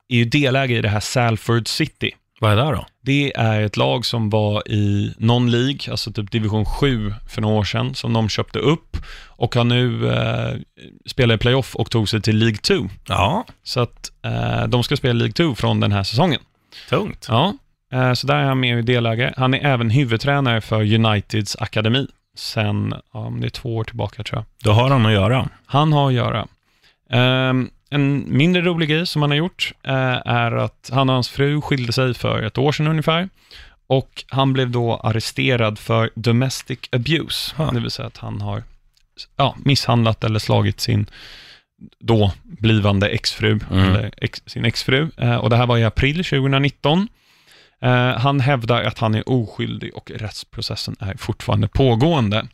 är 0.07 0.17
ju 0.17 0.26
delägare 0.26 0.78
i 0.78 0.82
det 0.82 0.89
här 0.89 0.99
Salford 0.99 1.67
City. 1.67 2.11
Vad 2.40 2.52
är 2.52 2.56
det 2.56 2.72
då? 2.72 2.86
Det 3.02 3.34
är 3.36 3.62
ett 3.62 3.78
lag 3.78 4.06
som 4.06 4.30
var 4.30 4.68
i 4.72 5.14
någon 5.18 5.52
League, 5.52 5.80
alltså 5.92 6.12
typ 6.12 6.32
division 6.32 6.66
7 6.66 7.14
för 7.30 7.42
några 7.42 7.56
år 7.56 7.64
sedan, 7.64 7.96
som 7.96 8.14
de 8.14 8.30
köpte 8.30 8.60
upp 8.60 8.98
och 9.28 9.56
har 9.56 9.64
nu 9.64 10.14
eh, 10.14 10.58
spelat 11.06 11.36
i 11.36 11.38
playoff 11.38 11.76
och 11.76 11.92
tog 11.92 12.10
sig 12.10 12.22
till 12.22 12.38
League 12.38 12.58
2. 12.58 12.74
Ja, 13.08 13.46
Så 13.64 13.80
att 13.80 14.12
eh, 14.26 14.68
de 14.68 14.84
ska 14.84 14.98
spela 14.98 15.14
League 15.14 15.34
2 15.34 15.56
från 15.56 15.80
den 15.80 15.92
här 15.92 16.04
säsongen. 16.04 16.42
tungt. 16.90 17.26
Ja, 17.30 17.54
eh, 17.94 18.14
så 18.14 18.28
där 18.28 18.36
är 18.36 18.44
han 18.44 18.60
med 18.60 18.80
i 18.80 18.82
delägare. 18.82 19.34
Han 19.38 19.54
är 19.54 19.66
även 19.66 19.90
huvudtränare 19.90 20.62
för 20.62 20.94
Uniteds 20.94 21.56
akademi 21.60 22.08
sen, 22.38 22.94
ja, 23.14 23.20
om 23.20 23.42
det 23.42 23.48
är 23.48 23.50
två 23.50 23.76
år 23.76 23.84
tillbaka 23.84 24.24
tror 24.24 24.38
jag. 24.38 24.46
Då 24.64 24.72
har 24.72 24.90
han 24.90 25.06
att 25.06 25.12
göra. 25.12 25.50
Han 25.66 25.94
har 25.94 26.08
att 26.08 26.14
göra. 26.14 26.48
Ehm, 27.10 27.70
en 27.90 28.38
mindre 28.38 28.62
rolig 28.62 28.90
grej 28.90 29.06
som 29.08 29.22
han 29.22 29.32
har 29.32 29.38
gjort 29.38 29.72
eh, 29.84 29.94
är 30.26 30.52
att 30.52 30.90
han 30.94 31.10
och 31.10 31.14
hans 31.16 31.30
fru 31.30 31.62
skilde 31.62 31.94
sig 31.94 32.14
för 32.14 32.42
ett 32.42 32.58
år 32.58 32.72
sedan 32.72 32.88
ungefär. 32.88 33.30
Och 33.88 34.24
han 34.30 34.54
blev 34.54 34.72
då 34.72 34.96
arresterad 34.96 35.80
för 35.80 36.10
domestic 36.16 36.80
abuse, 36.92 37.54
Ja. 37.58 37.72
det 37.74 37.80
vill 37.80 37.92
säga 37.92 38.08
att 38.08 38.18
han 38.18 38.42
har 38.42 38.64
ja, 39.38 39.56
misshandlat 39.58 40.24
eller 40.24 40.40
slagit 40.40 40.80
sin 40.80 41.06
då 42.00 42.32
blivande 42.44 43.10
exfru, 43.10 43.60
Mm. 43.72 43.84
eller 43.90 44.12
ex, 44.18 44.42
sin 44.46 44.66
exfru. 44.66 45.10
Eh, 45.18 45.36
och 45.36 45.50
det 45.50 45.56
här 45.58 45.66
var 45.66 45.78
i 45.78 45.84
april 45.84 46.24
2019. 46.26 47.08
Eh, 47.82 48.18
han 48.18 48.40
hävdar 48.40 48.84
att 48.84 49.00
han 49.00 49.16
är 49.16 49.30
oskyldig 49.30 49.96
och 49.96 50.12
rättsprocessen 50.16 50.96
är 51.00 51.18
fortfarande 51.18 51.68
pågående. 51.68 52.48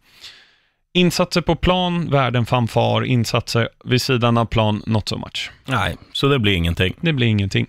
Insatser 0.94 1.42
på 1.42 1.56
plan, 1.56 2.10
värden 2.10 2.46
fanfar, 2.46 3.04
insatser 3.06 3.70
vid 3.86 4.02
sidan 4.02 4.38
av 4.38 4.46
plan, 4.46 4.84
not 4.86 5.10
so 5.10 5.18
much. 5.18 5.52
Nej, 5.66 5.96
så 6.14 6.28
det 6.28 6.40
blir 6.40 6.54
ingenting. 6.54 6.94
Det 7.02 7.14
blir 7.14 7.28
ingenting 7.28 7.68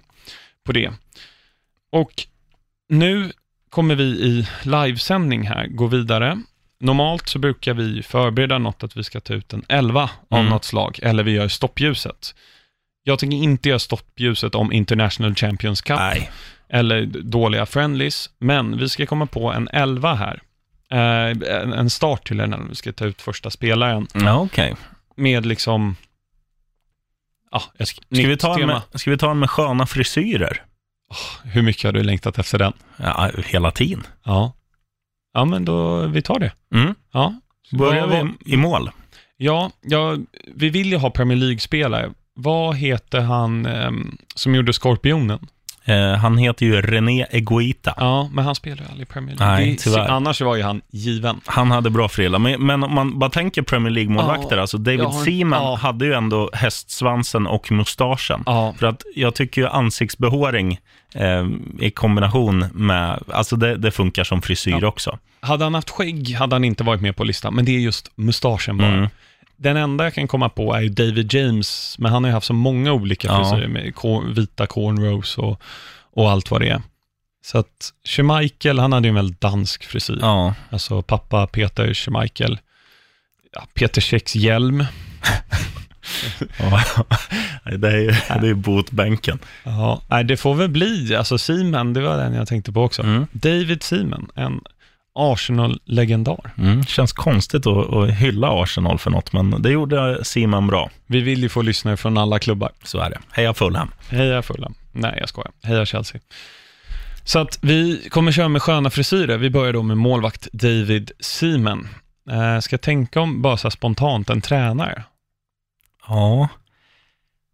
på 0.65 0.73
det. 0.73 0.91
Och 1.93 2.13
nu 2.89 3.33
kommer 3.71 3.95
vi 3.95 4.05
i 4.05 4.47
livesändning 4.63 5.47
här 5.47 5.67
gå 5.67 5.87
vidare. 5.87 6.43
Normalt 6.81 7.29
så 7.29 7.39
brukar 7.39 7.75
vi 7.75 8.03
förbereda 8.03 8.59
något 8.59 8.83
att 8.83 8.97
vi 8.97 9.05
ska 9.05 9.21
ta 9.21 9.35
ut 9.35 9.53
en 9.53 9.65
11 9.69 10.11
av 10.31 10.39
Mm. 10.39 10.51
något 10.51 10.65
slag, 10.65 10.99
eller 11.03 11.23
vi 11.23 11.33
gör 11.33 11.49
stoppljuset. 11.49 12.35
Jag 13.05 13.19
tänker 13.19 13.37
inte 13.37 13.69
göra 13.69 13.79
stoppljuset 13.79 14.55
om 14.55 14.73
International 14.73 15.35
Champions 15.35 15.81
Cup 15.81 15.99
Nej. 15.99 16.31
eller 16.69 17.07
dåliga 17.07 17.67
friendlies, 17.67 18.31
men 18.39 18.79
vi 18.79 18.89
ska 18.89 19.07
komma 19.07 19.27
på 19.27 19.53
en 19.53 19.69
11 19.73 20.15
här. 20.15 20.43
Eh, 20.93 21.79
en- 21.79 21.91
start 21.91 22.27
till 22.27 22.37
den, 22.37 22.69
vi 22.69 22.75
ska 22.75 22.93
ta 22.93 23.05
ut 23.05 23.23
första 23.23 23.51
spelaren 23.51 24.07
Ja, 24.15 24.39
okej. 24.41 24.75
med 25.17 25.47
liksom... 25.47 25.97
Ja, 27.51 27.63
jag 27.77 27.89
ska, 27.89 28.01
Ska, 28.15 28.29
vi 28.29 28.37
ta 28.37 28.59
med, 28.67 28.83
ska 28.95 29.11
vi 29.11 29.19
ta 29.19 29.31
en 29.31 29.39
med 29.39 29.51
sköna 29.51 29.87
frisyrer? 29.87 30.63
Hur 31.45 31.63
mycket 31.63 31.85
har 31.85 31.93
du 31.93 32.03
längtat 32.03 32.39
efter 32.39 32.59
den? 32.59 32.73
Ja, 32.97 33.31
hela 33.47 33.71
tiden. 33.71 34.07
Ja. 34.25 34.53
Ja, 35.35 35.45
men 35.45 35.65
då, 35.65 36.07
vi 36.07 36.23
tar 36.23 36.39
det. 36.39 36.53
Mm. 36.75 36.95
Ja. 37.13 37.41
Börjar 37.73 38.07
vi 38.07 38.53
i 38.53 38.57
mål? 38.57 38.91
Ja, 39.37 39.71
ja, 39.83 40.17
vi 40.55 40.69
vill 40.71 40.91
ju 40.91 40.97
ha 40.97 41.11
Premier 41.11 41.39
League-spelare. 41.39 42.11
Vad 42.35 42.77
heter 42.77 43.21
han 43.21 43.67
ehm, 43.67 44.17
som 44.35 44.55
gjorde 44.55 44.73
Skorpionen? 44.73 45.49
Eh, 45.85 46.13
han 46.13 46.39
heter 46.39 46.67
ju 46.67 46.81
René 46.83 47.27
Egoita. 47.31 47.95
Ja, 47.97 48.29
men 48.33 48.45
han 48.45 48.55
spelar 48.55 48.77
ju 48.77 48.89
aldrig 48.91 49.03
i 49.09 49.13
Premier 49.13 49.37
League. 49.37 49.55
Nej, 49.57 49.71
Det- 49.71 49.77
tyvärr. 49.77 50.09
Annars 50.09 50.41
var 50.41 50.57
ju 50.57 50.63
han 50.63 50.81
given. 50.91 51.41
Han 51.47 51.71
hade 51.71 51.91
bra 51.91 52.09
frilla, 52.09 52.39
men, 52.39 52.67
men 52.67 52.83
om 52.83 52.95
man 52.95 53.19
bara 53.19 53.31
tänker 53.31 53.63
Premier 53.63 53.91
League-målvakter, 53.91 54.57
Ja, 54.57 54.61
alltså 54.61 54.79
David 54.79 55.01
har- 55.01 55.25
Seaman 55.25 55.63
ja. 55.63 55.77
hade 55.77 56.05
ju 56.07 56.13
ändå 56.13 56.51
hästsvansen 56.53 57.47
och 57.47 57.73
mustaschen. 57.73 58.43
Ja, 58.47 58.75
För 58.79 58.87
att 58.87 59.03
jag 59.15 59.35
tycker 59.35 59.61
ju 59.63 59.69
ansiktsbehåring 59.69 60.79
eh, 61.15 61.47
i 61.81 61.91
kombination 61.91 62.59
med, 62.75 63.23
alltså 63.33 63.57
det, 63.57 63.77
det 63.77 63.91
funkar 63.91 64.25
som 64.25 64.43
frisyr 64.43 64.85
också. 64.85 65.19
hade 65.41 65.65
han 65.65 65.75
haft 65.75 65.91
skägg 65.91 66.35
hade 66.35 66.55
han 66.55 66.65
inte 66.65 66.85
varit 66.85 67.01
med 67.01 67.17
på 67.17 67.25
listan, 67.25 67.55
men 67.55 67.65
det 67.65 67.73
är 67.73 67.79
just 67.81 68.11
mustaschen 68.17 68.79
bara. 68.79 68.89
Mm. 68.89 69.09
Den 69.63 69.77
enda 69.77 70.05
jag 70.05 70.15
kan 70.15 70.29
komma 70.29 70.49
på 70.49 70.75
är 70.75 70.81
ju 70.81 70.89
David 70.89 71.35
James, 71.35 71.97
men 71.99 72.13
han 72.13 72.25
har 72.25 72.29
ju 72.31 72.35
haft 72.35 72.47
så 72.47 72.53
många 72.55 72.93
olika 72.93 73.29
Ja. 73.29 73.45
frisyrer 73.51 73.69
med 73.69 73.93
vita 74.37 74.67
cornrows 74.67 75.39
och, 75.39 75.61
och 76.13 76.31
allt 76.31 76.51
vad 76.51 76.61
det 76.61 76.69
är. 76.69 76.83
Så 77.45 77.59
att 77.59 77.93
Schmeichel, 78.05 78.79
han 78.79 78.93
hade 78.93 79.09
ju 79.09 79.09
en 79.09 79.15
väldigt 79.15 79.41
dansk 79.41 79.85
frisyr. 79.85 80.19
Ja, 80.21 80.55
Alltså 80.71 81.03
pappa 81.03 81.47
Peter 81.47 81.95
Schmeichel. 81.95 82.59
Ja, 83.53 83.67
Peter 83.75 84.01
Käcks 84.01 84.37
hjälm. 84.37 84.85
ja. 86.59 86.83
det 87.79 87.89
är 87.89 87.99
ju 87.99 88.15
det 88.41 88.49
är 88.49 88.55
botbänken. 88.55 89.39
Ja, 89.65 90.03
det 90.25 90.37
får 90.37 90.55
väl 90.55 90.69
bli, 90.69 91.17
alltså 91.17 91.39
Seaman, 91.39 91.93
det 91.93 92.01
var 92.01 92.17
den 92.17 92.35
jag 92.35 92.49
tänkte 92.49 92.73
på 92.73 92.83
också. 92.83 93.03
Mm. 93.03 93.27
David 93.33 93.83
Seaman, 93.83 94.29
en 94.35 94.61
Arsenal-legendar. 95.15 96.51
Mm. 96.59 96.85
Känns 96.85 97.13
konstigt 97.13 97.67
att, 97.67 97.93
att 97.93 98.11
hylla 98.11 98.63
Arsenal 98.63 98.99
för 98.99 99.11
något, 99.11 99.33
men 99.33 99.63
det 99.63 99.71
gjorde 99.71 100.25
Seaman 100.25 100.67
bra. 100.67 100.91
Vi 101.07 101.21
vill 101.21 101.43
ju 101.43 101.49
få 101.49 101.63
lyssnare 101.63 101.97
från 101.97 102.19
alla 102.19 102.39
klubbar. 102.39 102.71
Så 102.83 102.99
är 102.99 103.11
det. 103.11 103.19
Heja 103.31 103.55
Fulham. 103.55 103.91
Heja 104.09 104.43
Fulham. 104.43 104.75
Nej, 104.93 105.17
jag 105.21 105.29
skojar. 105.29 105.53
Heja 105.63 105.87
Chelsea. 105.87 106.21
Så 107.25 107.39
att 107.39 107.59
vi 107.63 108.09
kommer 108.11 108.33
köra 108.33 108.49
med 108.49 108.63
sköna 108.63 108.91
frisyrer. 108.91 109.39
Vi 109.39 109.51
börjar 109.51 109.73
då 109.73 109.83
med 109.83 109.97
målvakt 109.97 110.49
David 110.53 111.11
Seaman. 111.21 111.89
Eh, 112.31 112.61
ska 112.61 112.75
jag 112.75 112.81
tänka 112.81 113.21
om, 113.21 113.43
bara 113.43 113.57
så 113.57 113.67
här 113.69 113.71
spontant, 113.71 114.31
en 114.31 114.41
tränare? 114.41 115.03
Ja, 116.09 116.49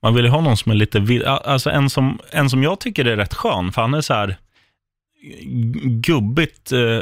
man 0.03 0.15
vill 0.15 0.25
ju 0.25 0.31
ha 0.31 0.41
någon 0.41 0.57
som 0.57 0.73
är 0.73 0.77
lite, 0.77 1.29
alltså 1.29 1.71
en 1.71 1.91
som, 1.91 2.19
en 2.31 2.51
som 2.51 2.63
jag 2.63 2.81
tycker 2.81 3.05
är 3.05 3.17
rätt 3.17 3.35
skön, 3.35 3.73
för 3.73 3.83
han 3.83 3.95
är 3.95 4.01
så 4.01 4.15
här 4.15 4.37
gubbigt 5.85 6.73
eh, 6.73 7.01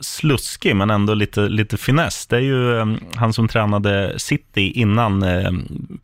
sluskig, 0.00 0.76
men 0.76 0.90
ändå 0.90 1.14
lite, 1.14 1.40
lite 1.40 1.76
finess. 1.76 2.26
Det 2.26 2.36
är 2.36 2.40
ju 2.40 2.78
eh, 2.78 2.86
han 3.14 3.32
som 3.32 3.48
tränade 3.48 4.18
City 4.18 4.70
innan 4.70 5.22
eh, 5.22 5.50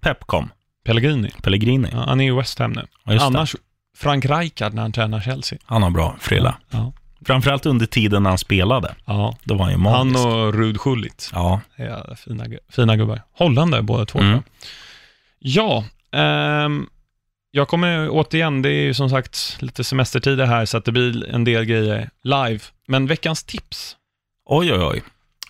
Pep 0.00 0.20
kom, 0.26 0.48
Pellegrini. 0.84 1.30
Pellegrini. 1.42 1.88
Ja, 1.92 2.04
han 2.06 2.20
är 2.20 2.28
i 2.28 2.30
West 2.30 2.58
Ham 2.58 2.72
nu. 2.72 2.86
Ja, 3.04 3.12
det. 3.12 3.22
Annars, 3.22 3.56
Frank 3.96 4.24
Rijkaard 4.26 4.74
när 4.74 4.82
han 4.82 4.92
tränar 4.92 5.20
Chelsea. 5.20 5.58
Han 5.64 5.82
har 5.82 5.90
bra 5.90 6.16
frilla. 6.20 6.56
Ja. 6.70 6.92
Framförallt 7.26 7.66
under 7.66 7.86
tiden 7.86 8.22
när 8.22 8.30
han 8.30 8.38
spelade. 8.38 8.94
ja. 9.04 9.36
Då 9.44 9.54
var 9.54 9.64
han 9.64 9.72
ju 9.72 9.88
Han 9.88 10.08
magisk. 10.08 10.26
och 10.26 10.54
Rud 10.54 10.80
Schullit. 10.80 11.30
Ja, 11.32 11.60
Ja, 11.76 12.16
fina, 12.16 12.44
fina 12.70 12.96
gubbar. 12.96 13.22
Holländare 13.32 13.82
båda 13.82 14.04
två. 14.06 14.18
Mm. 14.18 14.42
Ja, 15.38 15.84
ehm, 16.12 16.86
jag 17.50 17.68
kommer 17.68 18.08
återigen, 18.10 18.62
det 18.62 18.68
är 18.70 18.82
ju 18.82 18.94
som 18.94 19.10
sagt 19.10 19.56
lite 19.60 19.84
semestertider 19.84 20.46
här 20.46 20.64
så 20.64 20.76
att 20.76 20.84
det 20.84 20.92
blir 20.92 21.28
en 21.28 21.44
del 21.44 21.64
grejer 21.64 22.10
live. 22.22 22.60
Men 22.88 23.06
veckans 23.06 23.44
tips. 23.44 23.96
oj 24.50 24.72
oj 24.72 24.80
oj. 24.84 25.02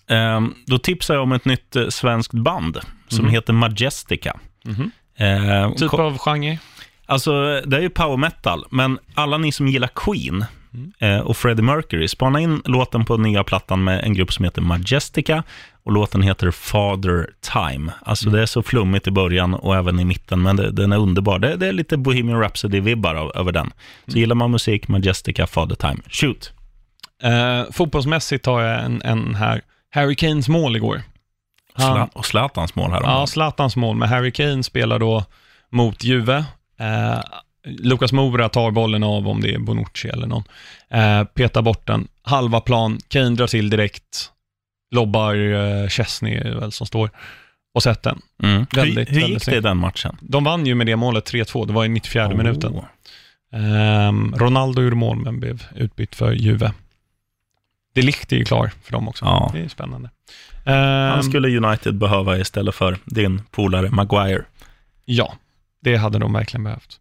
Ehm, 0.07 0.53
då 0.67 0.77
tipsar 0.79 1.13
jag 1.13 1.23
om 1.23 1.31
ett 1.31 1.45
nytt 1.45 1.75
eh, 1.75 1.87
svenskt 1.87 2.33
band 2.33 2.79
som 3.07 3.25
Mhm. 3.25 3.33
heter 3.33 3.53
Majestica. 3.53 4.39
Mhm. 4.65 4.91
Ehm, 5.17 5.75
Typ 5.75 5.89
ko- 5.89 6.01
av 6.01 6.17
genre. 6.17 6.57
Alltså, 7.05 7.61
det 7.65 7.77
är 7.77 7.81
ju 7.81 7.89
power 7.89 8.17
metal, 8.17 8.65
men 8.71 8.99
alla 9.13 9.37
ni 9.37 9.51
som 9.51 9.67
gillar 9.67 9.89
Queen 9.95 10.45
Mm. 10.73 10.91
eh, 10.99 11.19
och 11.19 11.37
Freddie 11.37 11.61
Mercury, 11.61 12.07
spana 12.07 12.39
in 12.39 12.61
låten 12.65 13.05
på 13.05 13.17
nya 13.17 13.43
plattan 13.43 13.83
med 13.83 14.03
en 14.03 14.13
grupp 14.13 14.33
som 14.33 14.45
heter 14.45 14.61
Majestica 14.61 15.43
och 15.83 15.91
låten 15.91 16.21
heter 16.21 16.51
Father 16.51 17.29
Time. 17.41 17.91
Alltså 18.01 18.25
Mm. 18.27 18.35
det 18.37 18.41
är 18.41 18.45
så 18.45 18.63
flummigt 18.63 19.07
i 19.07 19.11
början 19.11 19.53
och 19.53 19.75
även 19.75 19.99
i 19.99 20.05
mitten, 20.05 20.41
men 20.41 20.55
det, 20.55 20.71
den 20.71 20.91
är 20.91 20.97
underbar. 20.97 21.39
Det, 21.39 21.55
det 21.55 21.67
är 21.67 21.71
lite 21.71 21.97
Bohemian 21.97 22.41
Rhapsody-vibbar 22.43 23.31
över 23.37 23.51
den. 23.51 23.71
Så 24.05 24.11
Mm. 24.11 24.19
gillar 24.19 24.35
man 24.35 24.51
musik, 24.51 24.87
Majestica, 24.87 25.47
Father 25.47 25.75
Time. 25.75 25.97
Shoot! 26.09 26.51
Eh, 27.23 27.71
fotbollsmässigt 27.71 28.45
har 28.45 28.61
jag 28.61 28.85
en, 28.85 29.01
en 29.01 29.35
här. 29.35 29.61
Harry 29.91 30.15
Kanes 30.15 30.49
mål 30.49 30.75
igår. 30.75 31.01
Han- 31.73 32.09
och 32.13 32.25
Zlatans 32.25 32.75
mål 32.75 32.91
här. 32.91 33.01
Ja, 33.03 33.27
Zlatans 33.27 33.75
mål, 33.75 33.95
men 33.95 34.09
Harry 34.09 34.31
Kane 34.31 34.63
spelar 34.63 34.99
då 34.99 35.25
mot 35.69 36.03
Juve. 36.03 36.45
Eh, 36.79 37.19
Lucas 37.65 38.11
Moura 38.11 38.49
tar 38.49 38.71
bollen 38.71 39.03
av 39.03 39.27
om 39.27 39.41
det 39.41 39.53
är 39.53 39.59
Bonucci 39.59 40.07
eller 40.07 40.27
någon. 40.27 40.43
Eh, 40.89 41.23
petar 41.23 41.61
bort 41.61 41.87
den, 41.87 42.07
halva 42.21 42.61
plan, 42.61 42.99
Kane 43.07 43.29
drar 43.29 43.47
till 43.47 43.69
direkt, 43.69 44.31
lobbar 44.91 45.35
eh, 45.35 45.87
Chesney 45.87 46.39
väl 46.43 46.71
som 46.71 46.87
står, 46.87 47.09
och 47.73 47.83
sätter 47.83 48.09
den. 48.09 48.49
Mm. 48.51 48.65
Väldigt, 48.75 49.09
hur, 49.09 49.13
hur 49.13 49.21
väldigt 49.21 49.47
gick 49.47 49.53
det 49.53 49.57
i 49.57 49.61
den 49.61 49.77
matchen? 49.77 50.17
De 50.21 50.43
vann 50.43 50.65
ju 50.65 50.75
med 50.75 50.87
det 50.87 50.95
målet 50.95 51.33
3-2, 51.33 51.67
det 51.67 51.73
var 51.73 51.85
i 51.85 51.89
94 51.89 52.29
minuten. 52.29 52.73
Oh. 52.73 52.85
Ehm, 53.51 54.35
Ronaldo 54.37 54.81
gjorde 54.81 54.95
mål, 54.95 55.17
men 55.17 55.39
blev 55.39 55.63
utbytt 55.75 56.15
för 56.15 56.31
Juve. 56.31 56.73
Det 57.93 58.01
är 58.01 58.35
ju 58.35 58.45
klar 58.45 58.71
för 58.83 58.91
dem 58.91 59.07
också. 59.07 59.25
Ja. 59.25 59.51
Det 59.53 59.59
är 59.59 59.67
spännande. 59.67 60.09
Han 60.65 60.75
Ehm, 60.75 61.23
skulle 61.23 61.57
United 61.57 61.95
behöva 61.95 62.37
istället 62.37 62.75
för 62.75 62.97
din 63.05 63.41
polare 63.51 63.89
Maguire. 63.89 64.45
Ja, 65.05 65.33
det 65.81 65.95
hade 65.95 66.19
de 66.19 66.33
verkligen 66.33 66.63
behövt. 66.63 66.99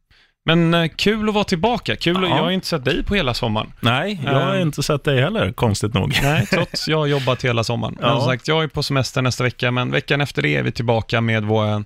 Men 0.56 0.74
eh, 0.74 0.88
kul 0.96 1.28
att 1.28 1.34
vara 1.34 1.44
tillbaka. 1.44 1.96
Kul, 1.96 2.18
Ja. 2.22 2.28
jag 2.36 2.42
har 2.42 2.50
inte 2.50 2.66
sett 2.66 2.84
dig 2.84 3.04
på 3.04 3.14
hela 3.14 3.34
sommaren. 3.34 3.72
Nej, 3.80 4.20
jag 4.24 4.32
har 4.34 4.54
Ehm. 4.54 4.60
inte 4.62 4.82
sett 4.82 5.04
dig 5.04 5.20
heller, 5.20 5.52
konstigt 5.52 5.94
nog. 5.94 6.18
Nej, 6.22 6.46
trots 6.50 6.88
jag 6.88 6.98
har 6.98 7.06
jobbat 7.06 7.44
hela 7.44 7.64
sommaren. 7.64 7.96
Men 8.00 8.08
Ja. 8.10 8.16
som 8.20 8.28
sagt, 8.28 8.48
jag 8.48 8.62
är 8.64 8.68
på 8.68 8.82
semester 8.82 9.22
nästa 9.22 9.44
vecka, 9.44 9.70
men 9.70 9.90
veckan 9.90 10.20
efter 10.20 10.42
det 10.42 10.56
är 10.56 10.62
vi 10.62 10.72
tillbaka 10.72 11.20
med 11.20 11.44
vår 11.44 11.84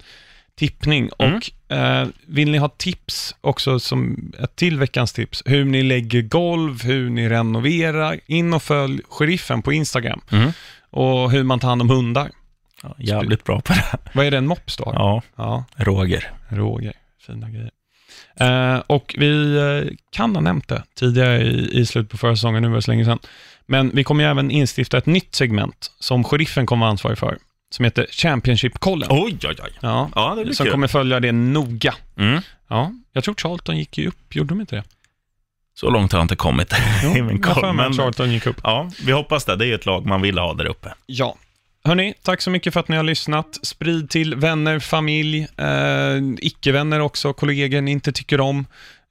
tippning. 0.58 1.10
Mm. 1.18 1.34
Och 1.36 1.76
eh, 1.76 2.06
vill 2.26 2.50
ni 2.50 2.58
ha 2.58 2.68
tips 2.68 3.34
också 3.40 3.80
som 3.80 4.32
ett 4.42 4.56
till 4.56 4.78
veckans 4.78 5.12
tips, 5.12 5.42
hur 5.46 5.64
ni 5.64 5.82
lägger 5.82 6.22
golv, 6.22 6.82
hur 6.82 7.10
ni 7.10 7.28
renoverar, 7.28 8.20
in 8.26 8.54
och 8.54 8.62
följ 8.62 9.00
sheriffen 9.08 9.62
på 9.62 9.72
Instagram 9.72 10.20
Mm. 10.32 10.52
och 10.90 11.30
hur 11.30 11.42
man 11.44 11.58
tar 11.60 11.68
hand 11.68 11.82
om 11.82 11.90
hundar. 11.90 12.30
Ja, 12.82 12.94
jävligt 12.98 13.44
bra 13.44 13.60
på 13.60 13.72
det. 13.72 13.84
Vad 14.14 14.26
är 14.26 14.30
det, 14.30 14.36
en 14.38 14.46
mops 14.46 14.78
har? 14.78 14.92
Ja, 14.94 15.22
ja. 15.36 15.64
Roger. 15.76 16.30
Roger, 16.48 16.92
fina 17.26 17.50
grejer. 17.50 17.70
Eh, 18.36 18.76
och 18.86 19.14
vi 19.18 19.56
eh, 19.56 19.92
kan 20.10 20.34
ha 20.34 20.40
nämnt 20.42 20.68
det 20.68 20.82
tidigare 20.98 21.42
i, 21.42 21.78
i 21.80 21.86
slutet 21.86 22.10
på 22.10 22.16
förra 22.16 22.36
säsongen, 22.36 22.62
nu 22.62 22.68
var 22.68 22.76
det 22.76 22.82
så 22.82 22.90
länge 22.90 23.04
sedan. 23.04 23.18
Men 23.66 23.90
vi 23.94 24.04
kommer 24.04 24.24
även 24.24 24.50
instifta 24.50 24.98
ett 24.98 25.06
nytt 25.06 25.34
segment 25.34 25.90
som 25.98 26.24
sheriffen 26.24 26.66
kommer 26.66 26.80
vara 26.80 26.90
ansvarig 26.90 27.18
för, 27.18 27.38
som 27.70 27.84
heter 27.84 28.06
Championship-kollen. 28.10 29.08
Oj, 29.12 29.38
oj, 29.44 29.56
oj. 29.64 29.70
Ja, 29.80 30.10
Ja, 30.14 30.34
det 30.34 30.44
blir 30.44 30.54
som 30.54 30.64
kul. 30.66 30.70
kommer 30.72 30.86
följa 30.88 31.20
det 31.20 31.32
noga. 31.32 31.94
Mm. 32.16 32.40
Ja, 32.68 32.92
jag 33.12 33.24
tror 33.24 33.34
Charlton 33.34 33.76
gick 33.78 33.98
ju 33.98 34.08
upp, 34.08 34.34
gjorde 34.36 34.48
de 34.48 34.60
inte 34.60 34.76
det? 34.76 34.84
Så 35.74 35.90
långt 35.90 36.12
har 36.12 36.18
jag 36.18 36.24
inte 36.24 36.36
kommit 36.36 36.72
i 37.16 37.22
min 37.22 37.40
Jag 37.44 37.54
koll. 37.54 37.64
att 37.64 37.74
Men, 37.76 37.92
Charlton 37.92 38.32
gick 38.32 38.46
upp. 38.46 38.60
ja, 38.64 38.90
vi 39.06 39.12
hoppas 39.12 39.44
det. 39.44 39.56
Det 39.56 39.64
är 39.64 39.66
ju 39.66 39.74
ett 39.74 39.86
lag 39.86 40.06
man 40.06 40.22
vill 40.22 40.38
ha 40.38 40.54
där 40.54 40.64
uppe. 40.66 40.94
Ja. 41.06 41.36
Hörni, 41.84 42.14
tack 42.22 42.40
så 42.40 42.50
mycket 42.50 42.72
för 42.72 42.80
att 42.80 42.88
ni 42.88 42.96
har 42.96 43.02
lyssnat. 43.02 43.58
Sprid 43.62 44.10
till 44.10 44.34
vänner, 44.34 44.78
familj, 44.78 45.46
eh, 45.56 46.16
icke-vänner 46.38 47.00
också, 47.00 47.32
kollegor 47.32 47.80
ni 47.80 47.90
inte 47.90 48.12
tycker 48.12 48.40
om, 48.40 48.66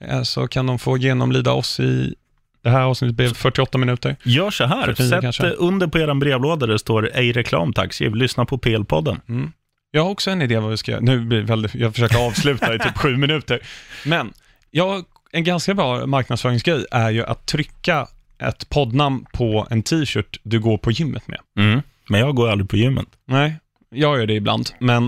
eh, 0.06 0.22
så 0.24 0.48
kan 0.48 0.66
de 0.66 0.80
få 0.80 0.98
genomlida 0.98 1.52
oss 1.52 1.80
i 1.80 2.16
det 2.64 2.70
här 2.70 2.82
avsnittet 2.82 3.16
blev 3.16 3.34
48 3.34 3.78
minuter. 3.78 4.16
Gör 4.24 4.52
så 4.52 4.66
här. 4.66 4.86
49 4.86 5.10
Sätt 5.10 5.22
kanske. 5.22 5.50
under 5.50 5.88
på 5.88 6.00
er 6.00 6.14
brevlåda 6.14 6.66
där 6.66 6.74
det 6.74 6.80
står 6.80 7.10
ej 7.14 7.32
reklam, 7.32 7.74
tack. 7.74 7.94
Skriv 7.94 8.16
lyssna 8.16 8.46
på 8.46 8.58
PL-podden. 8.58 9.20
Mm. 9.30 9.52
Jag 9.92 10.04
har 10.04 10.10
också 10.10 10.32
en 10.32 10.42
idé 10.42 10.60
vad 10.60 10.72
vi 10.72 10.78
ska 10.78 10.92
göra. 10.92 11.02
Nu 11.02 11.20
blir 11.20 11.42
väldigt, 11.42 11.76
jag 11.76 11.94
försöker 11.94 12.28
avsluta 12.28 12.76
i 12.76 12.80
typ 12.80 12.98
sju 12.98 13.18
minuter. 13.18 13.60
Men 14.06 14.34
jag, 14.72 15.06
en 15.32 15.44
ganska 15.44 15.74
bra 15.74 16.06
marknadsföringsgrej 16.06 16.86
är 16.92 17.10
ju 17.10 17.26
att 17.26 17.46
trycka 17.46 18.08
ett 18.40 18.70
poddnamn 18.70 19.26
på 19.34 19.68
en 19.70 19.84
t-shirt 19.84 20.40
du 20.44 20.60
går 20.60 20.78
på 20.78 20.92
gymmet 20.92 21.28
med. 21.28 21.40
Mm. 21.58 21.82
Men 22.12 22.20
jag 22.20 22.36
går 22.36 22.50
aldrig 22.50 22.70
på 22.70 22.78
gymmet. 22.78 23.06
Nej, 23.26 23.56
jag 23.90 24.20
gör 24.20 24.26
det 24.28 24.34
ibland, 24.34 24.70
men 24.80 25.06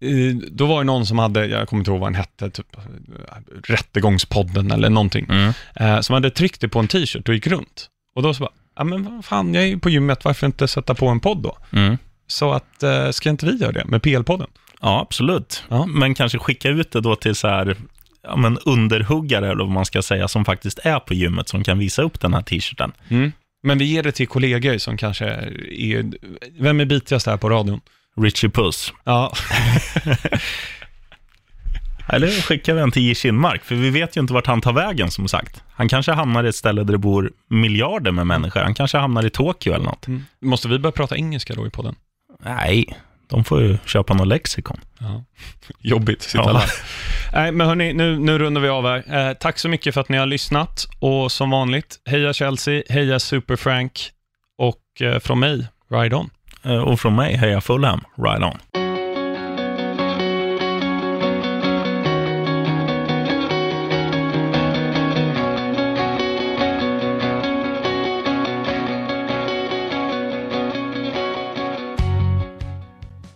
eh, 0.00 0.36
då 0.50 0.66
var 0.66 0.78
det 0.78 0.84
någon 0.84 1.06
som 1.06 1.18
hade, 1.18 1.46
jag 1.46 1.68
kommer 1.68 1.80
inte 1.80 1.90
ihåg 1.90 2.00
vad 2.00 2.08
den 2.08 2.14
hette, 2.14 2.50
typ 2.50 2.66
Rättegångspodden 3.64 4.70
eller 4.70 4.90
någonting, 4.90 5.26
Mm. 5.30 5.52
eh, 5.74 6.00
som 6.00 6.14
hade 6.14 6.30
tryckt 6.30 6.60
det 6.60 6.68
på 6.68 6.78
en 6.78 6.88
t-shirt 6.88 7.28
och 7.28 7.34
gick 7.34 7.46
runt. 7.46 7.86
Och 8.14 8.22
då 8.22 8.34
så 8.34 8.40
bara, 8.40 8.52
ja 8.76 8.84
men 8.84 9.14
vad 9.16 9.24
fan, 9.24 9.54
jag 9.54 9.62
är 9.64 9.68
ju 9.68 9.78
på 9.78 9.90
gymmet, 9.90 10.24
varför 10.24 10.46
inte 10.46 10.68
sätta 10.68 10.94
på 10.94 11.08
en 11.08 11.20
podd 11.20 11.42
då? 11.42 11.56
Mm. 11.72 11.98
Så 12.26 12.52
att, 12.52 12.82
eh, 12.82 13.10
ska 13.10 13.30
inte 13.30 13.46
vi 13.46 13.56
göra 13.56 13.72
det 13.72 13.84
med 13.84 14.02
PL-podden? 14.02 14.46
Ja, 14.80 15.00
absolut. 15.00 15.64
Ja. 15.68 15.86
Men 15.86 16.14
kanske 16.14 16.38
skicka 16.38 16.68
ut 16.68 16.90
det 16.90 17.00
då 17.00 17.16
till 17.16 17.34
så 17.34 17.48
här, 17.48 17.76
ja, 18.22 18.36
men 18.36 18.58
underhuggare, 18.58 19.46
eller 19.46 19.64
vad 19.64 19.72
man 19.72 19.84
ska 19.84 20.02
säga, 20.02 20.28
som 20.28 20.44
faktiskt 20.44 20.78
är 20.78 20.98
på 21.00 21.14
gymmet, 21.14 21.48
som 21.48 21.64
kan 21.64 21.78
visa 21.78 22.02
upp 22.02 22.20
den 22.20 22.34
här 22.34 22.42
t-shirten. 22.42 22.92
Men 23.68 23.78
vi 23.78 23.84
ger 23.84 24.02
det 24.02 24.12
till 24.12 24.28
kollegor 24.28 24.78
som 24.78 24.96
kanske 24.96 25.24
är, 25.26 26.04
vem 26.58 26.80
är 26.80 26.84
bitigast 26.84 27.26
här 27.26 27.36
på 27.36 27.48
radion? 27.48 27.80
Richie 28.16 28.50
Puss. 28.50 28.92
Ja, 29.04 29.32
Eller 32.08 32.28
skickar 32.28 32.74
vi 32.74 32.80
den 32.80 32.90
till 32.90 33.02
J. 33.02 33.14
Kinmark, 33.14 33.64
för 33.64 33.74
vi 33.74 33.90
vet 33.90 34.16
ju 34.16 34.20
inte 34.20 34.32
vart 34.32 34.46
han 34.46 34.60
tar 34.60 34.72
vägen, 34.72 35.10
som 35.10 35.28
sagt. 35.28 35.62
Han 35.70 35.88
kanske 35.88 36.12
hamnar 36.12 36.44
i 36.44 36.48
ett 36.48 36.56
ställe 36.56 36.84
där 36.84 36.92
det 36.92 36.98
bor 36.98 37.32
miljarder 37.48 38.12
med 38.12 38.26
människor. 38.26 38.60
Han 38.60 38.74
kanske 38.74 38.98
hamnar 38.98 39.26
i 39.26 39.30
Tokyo 39.30 39.74
eller 39.74 39.84
något. 39.84 40.06
Mm. 40.06 40.24
måste 40.40 40.68
vi 40.68 40.78
börja 40.78 40.92
prata 40.92 41.16
engelska 41.16 41.54
då 41.54 41.66
i 41.66 41.70
podden? 41.70 41.94
Nej, 42.44 42.96
de 43.28 43.44
får 43.44 43.62
ju 43.62 43.78
köpa 43.86 44.14
något 44.14 44.26
lexikon. 44.28 44.80
Ja. 44.98 45.24
Jobbigt, 45.80 46.22
sitta 46.22 46.44
Ja. 46.46 46.52
där. 46.52 46.64
Nej, 47.32 47.52
men 47.52 47.66
hörni, 47.66 47.92
nu, 47.92 48.18
nu 48.18 48.38
rundar 48.38 48.60
vi 48.60 48.68
av 48.68 48.86
här. 48.86 49.28
Eh, 49.28 49.34
tack 49.34 49.58
så 49.58 49.68
mycket 49.68 49.94
för 49.94 50.00
att 50.00 50.08
ni 50.08 50.16
har 50.16 50.26
lyssnat 50.26 50.86
och 50.98 51.32
som 51.32 51.50
vanligt, 51.50 51.96
heja 52.06 52.32
Chelsea, 52.32 52.82
heja 52.88 53.18
Super 53.18 53.56
Frank 53.56 54.10
och 54.58 55.02
eh, 55.06 55.18
från 55.18 55.38
mig, 55.38 55.66
ride 55.90 56.16
on. 56.16 56.30
Eh, 56.64 56.78
Och 56.78 57.00
från 57.00 57.14
mig, 57.14 57.36
heja 57.36 57.60
Fulham, 57.60 58.00
ride 58.16 58.44
on. 58.46 58.58